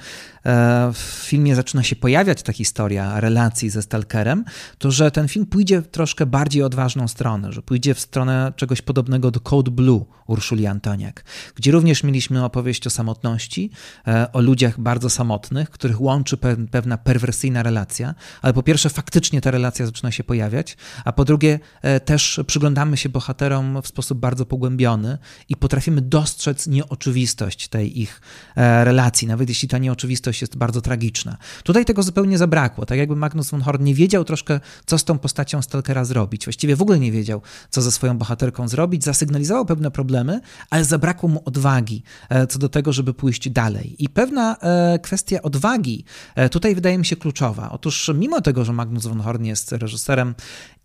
w 0.93 0.97
filmie 0.97 1.55
zaczyna 1.55 1.83
się 1.83 1.95
pojawiać 1.95 2.43
ta 2.43 2.53
historia 2.53 3.19
relacji 3.19 3.69
ze 3.69 3.81
stalkerem, 3.81 4.45
to 4.77 4.91
że 4.91 5.11
ten 5.11 5.27
film 5.27 5.45
pójdzie 5.45 5.81
troszkę 5.81 6.25
bardziej 6.25 6.63
odważną 6.63 7.07
stronę, 7.07 7.53
że 7.53 7.61
pójdzie 7.61 7.93
w 7.93 7.99
stronę 7.99 8.53
czegoś 8.55 8.81
podobnego 8.81 9.31
do 9.31 9.39
Code 9.39 9.71
Blue 9.71 10.05
Urszuli 10.27 10.67
Antoniak, 10.67 11.23
gdzie 11.55 11.71
również 11.71 12.03
mieliśmy 12.03 12.45
opowieść 12.45 12.87
o 12.87 12.88
samotności, 12.89 13.71
e, 14.07 14.31
o 14.33 14.41
ludziach 14.41 14.79
bardzo 14.79 15.09
samotnych, 15.09 15.69
których 15.69 16.01
łączy 16.01 16.37
pewna 16.71 16.97
perwersyjna 16.97 17.63
relacja, 17.63 18.15
ale 18.41 18.53
po 18.53 18.63
pierwsze 18.63 18.89
faktycznie 18.89 19.41
ta 19.41 19.51
relacja 19.51 19.85
zaczyna 19.85 20.11
się 20.11 20.23
pojawiać, 20.23 20.77
a 21.05 21.11
po 21.11 21.25
drugie 21.25 21.59
e, 21.81 21.99
też 21.99 22.39
przyglądamy 22.47 22.97
się 22.97 23.09
bohaterom 23.09 23.81
w 23.81 23.87
sposób 23.87 24.19
bardzo 24.19 24.45
pogłębiony 24.45 25.17
i 25.49 25.55
potrafimy 25.55 26.01
dostrzec 26.01 26.67
nieoczywistość 26.67 27.67
tej 27.67 28.01
ich 28.01 28.21
e, 28.55 28.85
relacji, 28.85 29.27
nawet 29.27 29.49
jeśli 29.49 29.67
ta 29.67 29.77
nieoczywistość 29.77 30.41
jest 30.41 30.57
bardzo 30.57 30.81
tragiczna. 30.81 31.37
Tutaj 31.63 31.85
tego 31.85 32.03
zupełnie 32.03 32.37
zabrakło, 32.37 32.85
tak 32.85 32.97
jakby 32.97 33.15
Magnus 33.15 33.49
von 33.49 33.61
Horn 33.61 33.83
nie 33.83 33.95
wiedział 33.95 34.23
troszkę, 34.25 34.59
co 34.85 34.97
z 34.97 35.03
tą 35.03 35.19
postacią 35.19 35.61
Stalkera 35.61 36.05
zrobić, 36.05 36.45
właściwie 36.45 36.75
w 36.75 36.81
ogóle 36.81 36.99
nie 36.99 37.11
wiedział, 37.11 37.41
co 37.69 37.81
ze 37.81 37.91
swoją 37.91 38.17
bohaterką 38.17 38.67
zrobić, 38.67 39.03
zasygnalizował 39.03 39.65
pewne 39.65 39.91
problemy, 39.91 40.41
ale 40.69 40.85
zabrakło 40.85 41.29
mu 41.29 41.41
odwagi 41.45 42.03
co 42.49 42.59
do 42.59 42.69
tego, 42.69 42.78
żeby 42.85 43.13
pójść 43.13 43.49
dalej. 43.49 43.95
I 44.03 44.09
pewna 44.09 44.57
kwestia 45.01 45.41
odwagi 45.41 46.03
E, 46.35 46.49
tutaj 46.49 46.75
wydaje 46.75 46.97
mi 46.97 47.05
się 47.05 47.15
kluczowa. 47.15 47.71
Otóż 47.71 48.11
mimo 48.15 48.41
tego, 48.41 48.65
że 48.65 48.73
Magnus 48.73 49.05
von 49.05 49.19
Horn 49.19 49.43
jest 49.43 49.71
reżyserem 49.71 50.35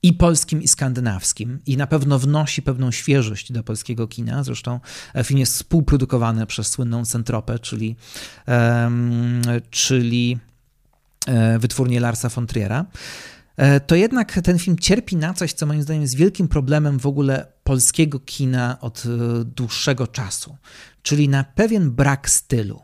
i 0.02 0.12
polskim, 0.12 0.62
i 0.62 0.68
skandynawskim 0.68 1.58
i 1.66 1.76
na 1.76 1.86
pewno 1.86 2.18
wnosi 2.18 2.62
pewną 2.62 2.90
świeżość 2.90 3.52
do 3.52 3.62
polskiego 3.62 4.08
kina, 4.08 4.44
zresztą 4.44 4.80
e, 5.14 5.24
film 5.24 5.40
jest 5.40 5.54
współprodukowany 5.54 6.46
przez 6.46 6.66
słynną 6.66 7.04
Centropę, 7.04 7.58
czyli, 7.58 7.96
um, 8.46 9.42
czyli 9.70 10.38
e, 11.26 11.58
wytwórnię 11.58 12.00
Larsa 12.00 12.28
von 12.28 12.46
Triera, 12.46 12.84
to 13.86 13.94
jednak 13.94 14.40
ten 14.42 14.58
film 14.58 14.78
cierpi 14.78 15.16
na 15.16 15.34
coś, 15.34 15.52
co 15.52 15.66
moim 15.66 15.82
zdaniem 15.82 16.02
jest 16.02 16.16
wielkim 16.16 16.48
problemem 16.48 16.98
w 16.98 17.06
ogóle 17.06 17.46
polskiego 17.64 18.20
kina 18.20 18.80
od 18.80 19.02
dłuższego 19.44 20.06
czasu, 20.06 20.56
czyli 21.04 21.28
na 21.28 21.44
pewien 21.44 21.90
brak 21.90 22.30
stylu. 22.30 22.80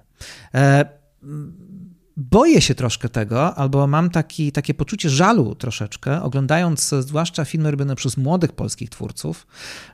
Boję 2.16 2.60
się 2.60 2.74
troszkę 2.74 3.08
tego, 3.08 3.54
albo 3.54 3.86
mam 3.86 4.10
taki, 4.10 4.52
takie 4.52 4.74
poczucie 4.74 5.10
żalu 5.10 5.54
troszeczkę, 5.54 6.22
oglądając 6.22 6.94
zwłaszcza 7.00 7.44
filmy 7.44 7.70
robione 7.70 7.96
przez 7.96 8.16
młodych 8.16 8.52
polskich 8.52 8.90
twórców, 8.90 9.46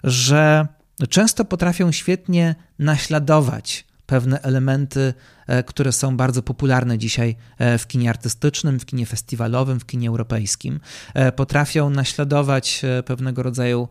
że 0.04 0.66
często 1.08 1.44
potrafią 1.44 1.92
świetnie 1.92 2.54
naśladować 2.78 3.86
pewne 4.06 4.40
elementy 4.42 5.14
E, 5.35 5.35
które 5.66 5.92
są 5.92 6.16
bardzo 6.16 6.42
popularne 6.42 6.98
dzisiaj 6.98 7.36
e, 7.58 7.78
w 7.78 7.86
kinie 7.86 8.10
artystycznym, 8.10 8.80
w 8.80 8.86
kinie 8.86 9.06
festiwalowym, 9.06 9.80
w 9.80 9.86
kinie 9.86 10.08
europejskim. 10.08 10.80
E, 11.14 11.32
potrafią 11.32 11.90
naśladować 11.90 12.82
pewnego 13.04 13.42
rodzaju 13.42 13.88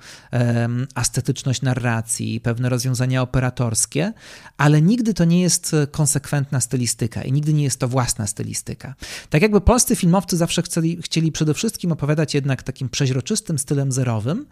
estetyczność 0.95 1.61
narracji, 1.61 2.39
pewne 2.39 2.69
rozwiązania 2.69 3.21
operatorskie, 3.21 4.13
ale 4.57 4.81
nigdy 4.81 5.13
to 5.13 5.25
nie 5.25 5.41
jest 5.41 5.75
konsekwentna 5.91 6.61
stylistyka 6.61 7.21
i 7.21 7.31
nigdy 7.31 7.53
nie 7.53 7.63
jest 7.63 7.79
to 7.79 7.87
własna 7.87 8.27
stylistyka. 8.27 8.95
Tak 9.29 9.41
jakby 9.41 9.61
polscy 9.61 9.95
filmowcy 9.95 10.37
zawsze 10.37 10.61
chcieli, 10.61 11.01
chcieli 11.01 11.31
przede 11.31 11.53
wszystkim 11.53 11.91
opowiadać 11.91 12.33
jednak 12.33 12.63
takim 12.63 12.89
przeźroczystym 12.89 13.59
stylem 13.59 13.91
zerowym, 13.91 14.45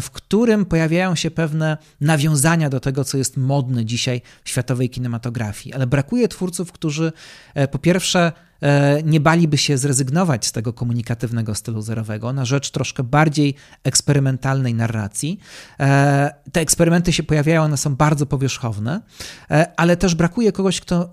w 0.00 0.10
którym 0.10 0.64
pojawiają 0.64 1.14
się 1.14 1.30
pewne 1.30 1.76
nawiązania 2.00 2.70
do 2.70 2.80
tego, 2.80 3.04
co 3.04 3.18
jest 3.18 3.36
modne 3.36 3.84
dzisiaj 3.84 4.22
w 4.44 4.48
światowej 4.48 4.90
kinematografii, 4.90 5.74
ale 5.74 5.86
brakuje 5.86 6.28
twórców, 6.28 6.45
twórców, 6.46 6.72
którzy 6.72 7.12
e, 7.54 7.68
po 7.68 7.78
pierwsze 7.78 8.32
e, 8.60 9.02
nie 9.02 9.20
baliby 9.20 9.58
się 9.58 9.78
zrezygnować 9.78 10.46
z 10.46 10.52
tego 10.52 10.72
komunikatywnego 10.72 11.54
stylu 11.54 11.82
zerowego 11.82 12.32
na 12.32 12.44
rzecz 12.44 12.70
troszkę 12.70 13.02
bardziej 13.02 13.54
eksperymentalnej 13.84 14.74
narracji. 14.74 15.38
E, 15.80 16.34
te 16.52 16.60
eksperymenty 16.60 17.12
się 17.12 17.22
pojawiają, 17.22 17.62
one 17.62 17.76
są 17.76 17.96
bardzo 17.96 18.26
powierzchowne, 18.26 19.00
ale 19.76 19.96
też 19.96 20.14
brakuje 20.14 20.52
kogoś, 20.52 20.80
kto 20.80 21.10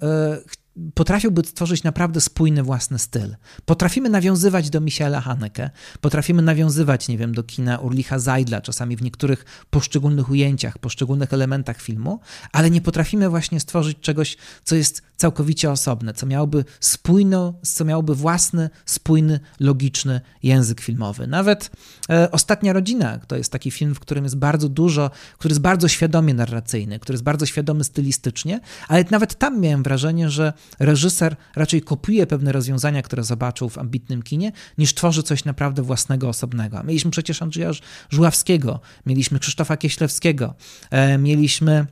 potrafiłby 0.94 1.42
stworzyć 1.46 1.84
naprawdę 1.84 2.22
spójny 2.22 2.64
własny 2.64 3.00
styl. 3.00 3.36
Potrafimy 3.66 4.10
nawiązywać 4.10 4.70
do 4.70 4.82
Michaela 4.82 5.22
Haneke, 5.22 5.70
potrafimy 6.02 6.42
nawiązywać, 6.42 7.08
nie 7.08 7.18
wiem, 7.18 7.34
do 7.34 7.44
kina 7.44 7.78
Urlicha 7.78 8.20
Zajdla, 8.20 8.62
czasami 8.62 8.96
w 8.96 9.02
niektórych 9.02 9.46
poszczególnych 9.70 10.30
ujęciach, 10.30 10.78
poszczególnych 10.78 11.34
elementach 11.34 11.82
filmu, 11.82 12.20
ale 12.52 12.72
nie 12.72 12.82
potrafimy 12.82 13.30
właśnie 13.30 13.60
stworzyć 13.60 14.00
czegoś, 14.00 14.38
co 14.64 14.76
jest 14.76 15.02
całkowicie 15.18 15.72
osobne, 15.72 16.14
co 16.14 16.26
miałoby 16.26 16.66
spójno, 16.80 17.54
co 17.62 17.86
miałoby 17.86 18.16
własny, 18.16 18.70
spójny, 18.86 19.40
logiczny 19.60 20.22
język 20.44 20.82
filmowy. 20.82 21.28
Nawet 21.28 21.72
e, 22.10 22.32
Ostatnia 22.32 22.74
Rodzina 22.74 23.18
to 23.18 23.36
jest 23.36 23.52
taki 23.52 23.72
film, 23.72 23.96
w 23.96 24.00
którym 24.00 24.24
jest 24.24 24.38
bardzo 24.38 24.70
dużo, 24.70 25.12
który 25.38 25.52
jest 25.52 25.62
bardzo 25.62 25.88
świadomie 25.88 26.34
narracyjny, 26.34 27.00
który 27.00 27.14
jest 27.14 27.24
bardzo 27.24 27.46
świadomy 27.46 27.84
stylistycznie, 27.84 28.60
ale 28.88 29.06
nawet 29.12 29.36
tam 29.38 29.60
miałem 29.60 29.84
wrażenie, 29.84 30.30
że 30.30 30.54
reżyser 30.80 31.36
raczej 31.56 31.82
kopiuje 31.82 32.28
pewne 32.28 32.52
rozwiązania, 32.52 33.02
które 33.02 33.24
zobaczył 33.24 33.70
w 33.70 33.78
ambitnym 33.78 34.24
kinie, 34.24 34.52
niż 34.78 34.94
tworzy 34.94 35.24
coś 35.24 35.46
naprawdę 35.46 35.82
własnego, 35.82 36.30
osobnego. 36.30 36.84
Mieliśmy 36.84 37.12
przecież 37.12 37.42
Andrzeja 37.42 37.72
Żuławskiego, 38.10 38.80
mieliśmy 39.06 39.40
Krzysztofa 39.40 39.78
Kieślewskiego, 39.78 40.54
e, 40.92 41.18
mieliśmy 41.18 41.86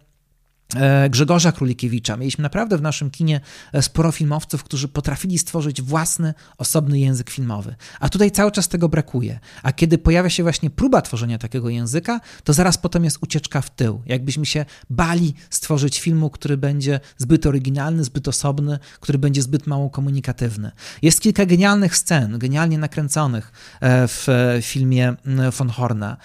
Grzegorza 1.09 1.51
Królikiewicza. 1.51 2.17
Mieliśmy 2.17 2.41
naprawdę 2.41 2.77
w 2.77 2.81
naszym 2.81 3.09
kinie 3.11 3.41
e, 3.73 3.81
sporo 3.81 4.11
filmowców, 4.11 4.63
którzy 4.63 4.87
potrafili 4.87 5.37
stworzyć 5.37 5.81
własny, 5.81 6.33
osobny 6.57 6.99
język 6.99 7.29
filmowy. 7.29 7.75
A 7.99 8.09
tutaj 8.09 8.31
cały 8.31 8.51
czas 8.51 8.67
tego 8.67 8.89
brakuje. 8.89 9.39
A 9.63 9.71
kiedy 9.71 9.97
pojawia 9.97 10.29
się 10.29 10.43
właśnie 10.43 10.69
próba 10.69 11.01
tworzenia 11.01 11.37
takiego 11.37 11.69
języka, 11.69 12.19
to 12.43 12.53
zaraz 12.53 12.77
potem 12.77 13.03
jest 13.03 13.17
ucieczka 13.21 13.61
w 13.61 13.69
tył. 13.69 14.01
Jakbyśmy 14.05 14.45
się 14.45 14.65
bali 14.89 15.33
stworzyć 15.49 15.99
filmu, 15.99 16.29
który 16.29 16.57
będzie 16.57 16.99
zbyt 17.17 17.45
oryginalny, 17.45 18.03
zbyt 18.03 18.27
osobny, 18.27 18.79
który 18.99 19.17
będzie 19.17 19.41
zbyt 19.41 19.67
mało 19.67 19.89
komunikatywny. 19.89 20.71
Jest 21.01 21.21
kilka 21.21 21.45
genialnych 21.45 21.97
scen, 21.97 22.39
genialnie 22.39 22.77
nakręconych 22.77 23.51
e, 23.81 24.07
w 24.07 24.27
filmie 24.61 25.15
von 25.57 25.69
Horna. 25.69 26.17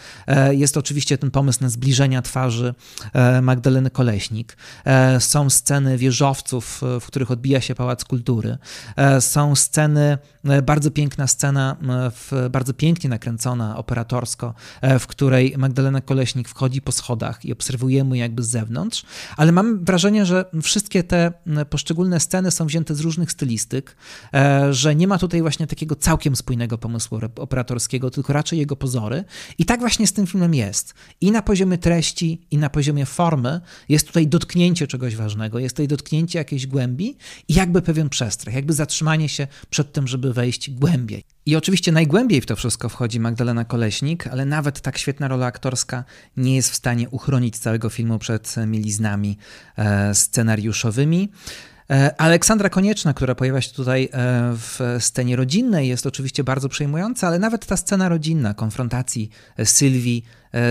Jest 0.51 0.77
oczywiście 0.77 1.19
ten 1.19 1.31
pomysł 1.31 1.59
na 1.63 1.69
zbliżenia 1.69 2.23
twarzy 2.23 2.75
Magdaleny 3.43 3.91
Koleśnik 3.91 4.36
E, 4.85 5.21
są 5.21 5.51
sceny 5.51 5.99
wieżowców, 5.99 6.83
e, 6.83 7.01
w 7.01 7.07
których 7.07 7.31
odbija 7.31 7.61
się 7.61 7.75
Pałac 7.75 8.05
Kultury. 8.05 8.59
E, 8.97 9.21
są 9.21 9.55
sceny, 9.55 10.19
bardzo 10.63 10.91
piękna 10.91 11.27
scena, 11.27 11.77
bardzo 12.51 12.75
pięknie 12.75 13.11
nakręcona 13.11 13.77
operatorsko, 13.77 14.55
w 15.01 15.07
której 15.07 15.55
Magdalena 15.59 16.01
Koleśnik 16.01 16.49
wchodzi 16.49 16.83
po 16.83 16.93
schodach 16.93 17.45
i 17.45 17.53
obserwujemy 17.53 18.19
jakby 18.19 18.43
z 18.43 18.49
zewnątrz, 18.49 19.05
ale 19.37 19.53
mam 19.53 19.85
wrażenie, 19.85 20.27
że 20.27 20.45
wszystkie 20.63 21.03
te 21.03 21.33
poszczególne 21.71 22.21
sceny 22.21 22.51
są 22.51 22.67
wzięte 22.67 22.95
z 22.95 23.01
różnych 23.01 23.33
stylistyk, 23.33 23.97
że 24.71 24.95
nie 24.95 25.07
ma 25.07 25.19
tutaj 25.19 25.43
właśnie 25.43 25.67
takiego 25.67 25.97
całkiem 25.97 26.37
spójnego 26.37 26.79
pomysłu 26.79 27.21
operatorskiego, 27.37 28.11
tylko 28.11 28.33
raczej 28.33 28.59
jego 28.59 28.77
pozory. 28.77 29.25
I 29.59 29.65
tak 29.65 29.81
właśnie 29.81 30.07
z 30.07 30.13
tym 30.13 30.27
filmem 30.27 30.55
jest. 30.55 30.95
I 31.21 31.31
na 31.31 31.43
poziomie 31.43 31.79
treści, 31.79 32.47
i 32.51 32.59
na 32.59 32.71
poziomie 32.71 33.07
formy 33.07 33.61
jest 33.89 34.07
tutaj 34.07 34.26
dotknięcie 34.27 34.87
czegoś 34.87 35.17
ważnego, 35.17 35.59
jest 35.59 35.77
tutaj 35.77 35.89
dotknięcie 35.89 36.39
jakiejś 36.39 36.67
głębi 36.67 37.17
i 37.49 37.55
jakby 37.55 37.83
pewien 37.83 38.09
przestrach, 38.09 38.55
jakby 38.55 38.73
zatrzymanie 38.73 39.29
się 39.29 39.47
przed 39.71 39.93
tym, 39.93 40.07
żeby 40.09 40.33
wejść 40.33 40.71
głębiej. 40.71 41.25
I 41.47 41.57
oczywiście 41.57 41.93
najgłębiej 41.93 42.41
w 42.41 42.47
to 42.47 42.57
wszystko 42.57 42.89
wchodzi 42.89 43.21
Magdalena 43.21 43.65
Koleśnik, 43.65 44.27
ale 44.27 44.45
nawet 44.45 44.81
tak 44.81 44.99
świetna 44.99 45.29
rola 45.29 45.47
aktorska 45.47 46.05
nie 46.37 46.57
jest 46.57 46.71
w 46.71 46.75
stanie 46.75 47.09
uchronić 47.11 47.59
całego 47.59 47.91
filmu 47.91 48.19
przed 48.19 48.55
mieliznami 48.67 49.39
e, 49.77 50.15
scenariuszowymi. 50.15 51.29
E, 51.91 52.21
Aleksandra 52.21 52.69
Konieczna, 52.69 53.15
która 53.15 53.35
pojawia 53.35 53.61
się 53.61 53.73
tutaj 53.73 54.05
e, 54.05 54.09
w 54.53 54.97
scenie 55.01 55.37
rodzinnej, 55.37 55.89
jest 55.89 56.07
oczywiście 56.07 56.45
bardzo 56.45 56.69
przejmująca, 56.69 57.27
ale 57.27 57.39
nawet 57.39 57.67
ta 57.67 57.77
scena 57.77 58.09
rodzinna, 58.09 58.55
konfrontacji 58.55 59.31
Sylwii 59.65 60.25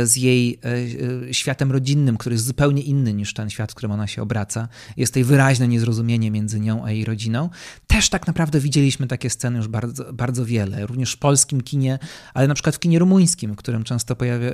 z 0.04 0.16
jej 0.16 0.60
e, 0.64 1.30
e, 1.30 1.34
światem 1.34 1.72
rodzinnym, 1.72 2.18
który 2.18 2.36
jest 2.36 2.46
zupełnie 2.46 2.82
inny 2.82 3.14
niż 3.14 3.34
ten 3.34 3.50
świat, 3.50 3.72
w 3.72 3.76
którym 3.76 3.92
ona 3.92 4.08
się 4.08 4.22
obraca. 4.22 4.68
Jest 4.98 5.14
tutaj 5.14 5.24
wyraźne 5.24 5.68
niezrozumienie 5.68 6.32
między 6.32 6.60
nią 6.60 6.86
a 6.86 6.92
jej 6.92 7.06
rodziną. 7.06 7.50
Też 7.88 8.10
tak 8.10 8.28
naprawdę 8.28 8.60
widzieliśmy 8.60 9.08
takie 9.08 9.30
sceny 9.30 9.58
już 9.58 9.68
bardzo, 9.68 10.14
bardzo 10.14 10.46
wiele, 10.46 10.86
również 10.86 11.14
w 11.14 11.18
polskim 11.18 11.62
kinie, 11.62 12.00
ale 12.34 12.48
na 12.48 12.54
przykład 12.54 12.76
w 12.76 12.80
kinie 12.80 13.00
rumuńskim, 13.00 13.54
w 13.54 13.56
którym 13.56 13.84
często 13.84 14.16
pojawia, 14.16 14.52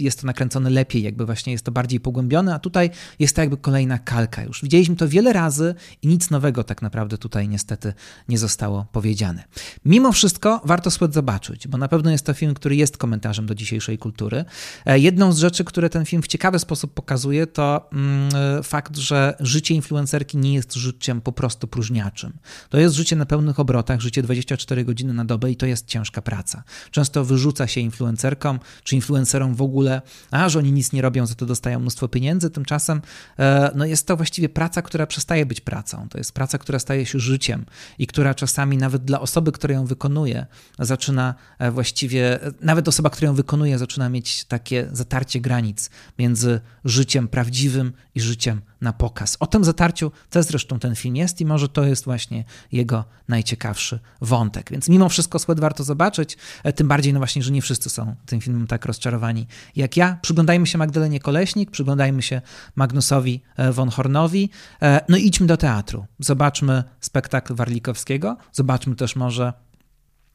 jest 0.00 0.20
to 0.20 0.26
nakręcone 0.26 0.70
lepiej, 0.70 1.02
jakby 1.02 1.26
właśnie 1.26 1.52
jest 1.52 1.64
to 1.64 1.72
bardziej 1.72 2.00
pogłębione, 2.00 2.54
a 2.54 2.58
tutaj 2.58 2.90
jest 3.18 3.36
to 3.36 3.40
jakby 3.40 3.56
kolejna 3.56 3.98
kalka 3.98 4.42
już. 4.44 4.62
Widzieliśmy 4.62 4.96
to 4.96 5.08
wiele 5.08 5.32
razy 5.32 5.74
i 6.02 6.08
nic 6.08 6.30
nowego 6.30 6.64
tak 6.64 6.82
naprawdę 6.82 7.18
tutaj 7.18 7.48
niestety 7.48 7.92
nie 8.28 8.38
zostało 8.38 8.86
powiedziane. 8.92 9.44
Mimo 9.84 10.12
wszystko 10.12 10.60
warto 10.64 10.90
spod 10.90 11.14
zobaczyć, 11.14 11.68
bo 11.68 11.78
na 11.78 11.88
pewno 11.88 12.10
jest 12.10 12.26
to 12.26 12.34
film, 12.34 12.54
który 12.54 12.76
jest 12.76 12.96
komentarzem 12.96 13.46
do 13.46 13.54
dzisiejszej 13.54 13.98
kultury 13.98 14.31
E, 14.86 14.98
jedną 14.98 15.32
z 15.32 15.38
rzeczy, 15.38 15.64
które 15.64 15.90
ten 15.90 16.04
film 16.04 16.22
w 16.22 16.26
ciekawy 16.26 16.58
sposób 16.58 16.94
pokazuje, 16.94 17.46
to 17.46 17.88
mm, 17.92 18.28
e, 18.58 18.62
fakt, 18.62 18.96
że 18.96 19.36
życie 19.40 19.74
influencerki 19.74 20.38
nie 20.38 20.54
jest 20.54 20.74
życiem 20.74 21.20
po 21.20 21.32
prostu 21.32 21.68
próżniaczym. 21.68 22.32
To 22.68 22.78
jest 22.78 22.94
życie 22.94 23.16
na 23.16 23.26
pełnych 23.26 23.60
obrotach, 23.60 24.00
życie 24.00 24.22
24 24.22 24.84
godziny 24.84 25.12
na 25.12 25.24
dobę 25.24 25.50
i 25.50 25.56
to 25.56 25.66
jest 25.66 25.86
ciężka 25.86 26.22
praca. 26.22 26.62
Często 26.90 27.24
wyrzuca 27.24 27.66
się 27.66 27.80
influencerkom 27.80 28.60
czy 28.84 28.96
influencerom 28.96 29.54
w 29.54 29.62
ogóle, 29.62 30.02
a 30.30 30.48
że 30.48 30.58
oni 30.58 30.72
nic 30.72 30.92
nie 30.92 31.02
robią, 31.02 31.26
za 31.26 31.34
to 31.34 31.46
dostają 31.46 31.80
mnóstwo 31.80 32.08
pieniędzy. 32.08 32.50
Tymczasem 32.50 33.02
e, 33.38 33.70
no 33.74 33.84
jest 33.84 34.06
to 34.06 34.16
właściwie 34.16 34.48
praca, 34.48 34.82
która 34.82 35.06
przestaje 35.06 35.46
być 35.46 35.60
pracą. 35.60 36.08
To 36.08 36.18
jest 36.18 36.32
praca, 36.32 36.58
która 36.58 36.78
staje 36.78 37.06
się 37.06 37.18
życiem 37.18 37.64
i 37.98 38.06
która 38.06 38.34
czasami 38.34 38.76
nawet 38.76 39.04
dla 39.04 39.20
osoby, 39.20 39.52
która 39.52 39.74
ją 39.74 39.86
wykonuje, 39.86 40.46
zaczyna 40.78 41.34
właściwie, 41.72 42.38
nawet 42.60 42.88
osoba, 42.88 43.10
która 43.10 43.26
ją 43.28 43.34
wykonuje, 43.34 43.78
zaczyna 43.78 44.08
mieć 44.12 44.44
takie 44.44 44.88
zatarcie 44.92 45.40
granic 45.40 45.90
między 46.18 46.60
życiem 46.84 47.28
prawdziwym 47.28 47.92
i 48.14 48.20
życiem 48.20 48.60
na 48.80 48.92
pokaz. 48.92 49.36
O 49.40 49.46
tym 49.46 49.64
zatarciu 49.64 50.12
też 50.30 50.46
zresztą 50.46 50.78
ten 50.78 50.94
film 50.94 51.16
jest 51.16 51.40
i 51.40 51.46
może 51.46 51.68
to 51.68 51.84
jest 51.84 52.04
właśnie 52.04 52.44
jego 52.72 53.04
najciekawszy 53.28 54.00
wątek. 54.20 54.70
Więc 54.70 54.88
mimo 54.88 55.08
wszystko 55.08 55.38
Sweat 55.38 55.60
warto 55.60 55.84
zobaczyć, 55.84 56.36
e, 56.64 56.72
tym 56.72 56.88
bardziej 56.88 57.12
no 57.12 57.20
właśnie, 57.20 57.42
że 57.42 57.52
nie 57.52 57.62
wszyscy 57.62 57.90
są 57.90 58.14
tym 58.26 58.40
filmem 58.40 58.66
tak 58.66 58.84
rozczarowani 58.84 59.46
jak 59.76 59.96
ja. 59.96 60.18
Przyglądajmy 60.22 60.66
się 60.66 60.78
Magdalenie 60.78 61.20
Koleśnik, 61.20 61.70
przyglądajmy 61.70 62.22
się 62.22 62.40
Magnusowi 62.76 63.42
e, 63.56 63.72
von 63.72 63.90
Hornowi, 63.90 64.50
e, 64.82 65.00
no 65.08 65.16
idźmy 65.16 65.46
do 65.46 65.56
teatru. 65.56 66.06
Zobaczmy 66.18 66.84
spektakl 67.00 67.54
Warlikowskiego, 67.54 68.36
zobaczmy 68.52 68.96
też 68.96 69.16
może 69.16 69.52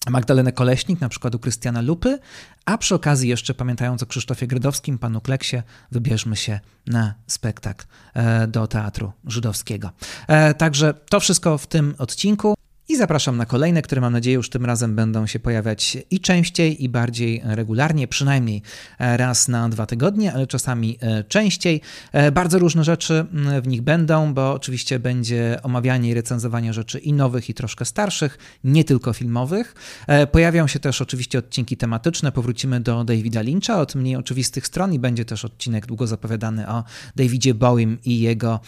Magdalenę 0.10 0.52
Koleśnik, 0.52 1.02
na 1.02 1.10
przykład 1.10 1.36
u 1.36 1.39
Krystiana 1.39 1.82
Lupy, 1.82 2.20
a 2.66 2.78
przy 2.78 2.95
okazji 2.95 3.30
jeszcze 3.30 3.54
pamiętając 3.54 4.04
o 4.04 4.06
Krzysztofie 4.06 4.48
Grydowskim, 4.48 4.98
panu 4.98 5.22
Kleksie, 5.22 5.62
wybierzmy 5.91 6.36
się 6.36 6.60
na 6.88 7.14
spektakl 7.28 7.86
e, 8.14 8.48
do 8.48 8.68
Teatru 8.68 9.12
Żydowskiego. 9.26 9.91
E, 10.28 10.54
także 10.54 10.93
to 11.10 11.20
wszystko 11.20 11.58
w 11.58 11.68
tym 11.68 11.95
odcinku. 11.98 12.57
I 12.89 12.97
zapraszam 12.97 13.38
na 13.38 13.45
kolejne, 13.45 13.81
które 13.81 14.01
mam 14.01 14.13
nadzieję 14.13 14.35
już 14.35 14.49
tym 14.49 14.65
razem 14.65 14.95
będą 14.95 15.27
się 15.27 15.39
pojawiać 15.39 15.97
i 16.11 16.19
częściej, 16.19 16.83
i 16.83 16.89
bardziej 16.89 17.41
regularnie, 17.43 18.07
przynajmniej 18.07 18.61
raz 18.99 19.47
na 19.47 19.69
dwa 19.69 19.85
tygodnie, 19.85 20.33
ale 20.33 20.47
czasami 20.47 20.97
e, 21.01 21.23
częściej. 21.23 21.81
E, 22.11 22.31
bardzo 22.31 22.59
różne 22.59 22.83
rzeczy 22.83 23.25
w 23.63 23.67
nich 23.67 23.81
będą, 23.81 24.33
bo 24.33 24.53
oczywiście 24.53 24.99
będzie 24.99 25.59
omawianie 25.63 26.09
i 26.09 26.13
recenzowanie 26.13 26.73
rzeczy 26.73 26.99
i 26.99 27.13
nowych, 27.13 27.49
i 27.49 27.53
troszkę 27.53 27.85
starszych, 27.85 28.38
nie 28.63 28.83
tylko 28.83 29.13
filmowych. 29.13 29.75
E, 30.07 30.27
pojawią 30.27 30.67
się 30.67 30.79
też 30.79 31.01
oczywiście 31.01 31.39
odcinki 31.39 31.77
tematyczne, 31.77 32.31
powrócimy 32.31 32.79
do 32.79 33.03
Davida 33.03 33.41
Lyncha 33.41 33.81
od 33.81 33.95
mniej 33.95 34.15
oczywistych 34.15 34.67
stron 34.67 34.93
i 34.93 34.99
będzie 34.99 35.25
też 35.25 35.45
odcinek 35.45 35.85
długo 35.85 36.07
zapowiadany 36.07 36.69
o 36.69 36.83
Davidzie 37.15 37.53
Bowiem 37.53 37.97
i 38.05 38.19
jego 38.19 38.59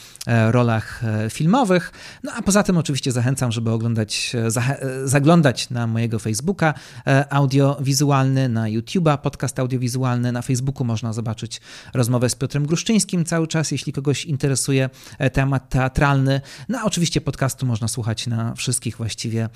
rolach 0.51 1.01
filmowych. 1.29 1.91
No 2.23 2.31
a 2.35 2.41
poza 2.41 2.63
tym 2.63 2.77
oczywiście 2.77 3.11
zachęcam, 3.11 3.51
żeby 3.51 3.71
oglądać 3.71 4.08
e, 4.35 4.47
e, 4.47 5.07
zaglądać 5.07 5.69
na 5.69 5.87
mojego 5.87 6.19
Facebooka 6.19 6.73
e, 7.07 7.33
audiowizualny, 7.33 8.49
na 8.49 8.63
YouTube'a 8.63 9.17
podcast 9.17 9.59
audiowizualny. 9.59 10.31
Na 10.31 10.41
Facebooku 10.41 10.85
można 10.85 11.13
zobaczyć 11.13 11.61
rozmowę 11.93 12.29
z 12.29 12.35
Piotrem 12.35 12.65
Gruszczyńskim 12.65 13.25
cały 13.25 13.47
czas, 13.47 13.71
jeśli 13.71 13.93
kogoś 13.93 14.25
interesuje 14.25 14.89
temat 15.33 15.69
teatralny. 15.69 16.41
No 16.69 16.79
a 16.79 16.83
oczywiście 16.83 17.21
podcastu 17.21 17.65
można 17.65 17.87
słuchać 17.87 18.27
na 18.27 18.55
wszystkich 18.55 18.97
właściwie 18.97 19.49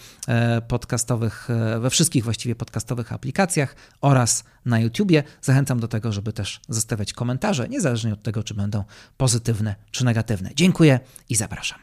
podcastowych, 0.68 1.48
we 1.80 1.90
wszystkich 1.90 2.24
właściwie 2.24 2.56
podcastowych 2.56 3.14
aplikacjach 3.14 3.76
oraz 4.02 4.44
na 4.66 4.80
YouTubie. 4.80 5.24
Zachęcam 5.42 5.80
do 5.80 5.88
tego, 5.88 6.12
żeby 6.12 6.34
też 6.34 6.60
zostawiać 6.70 7.14
komentarze, 7.14 7.70
niezależnie 7.70 8.14
od 8.14 8.24
tego, 8.24 8.44
czy 8.44 8.54
będą 8.54 8.84
pozytywne 9.18 9.76
czy 9.92 10.06
negatywne. 10.06 10.50
Dziękuję 10.56 11.00
i 11.30 11.36
zapraszam. 11.36 11.83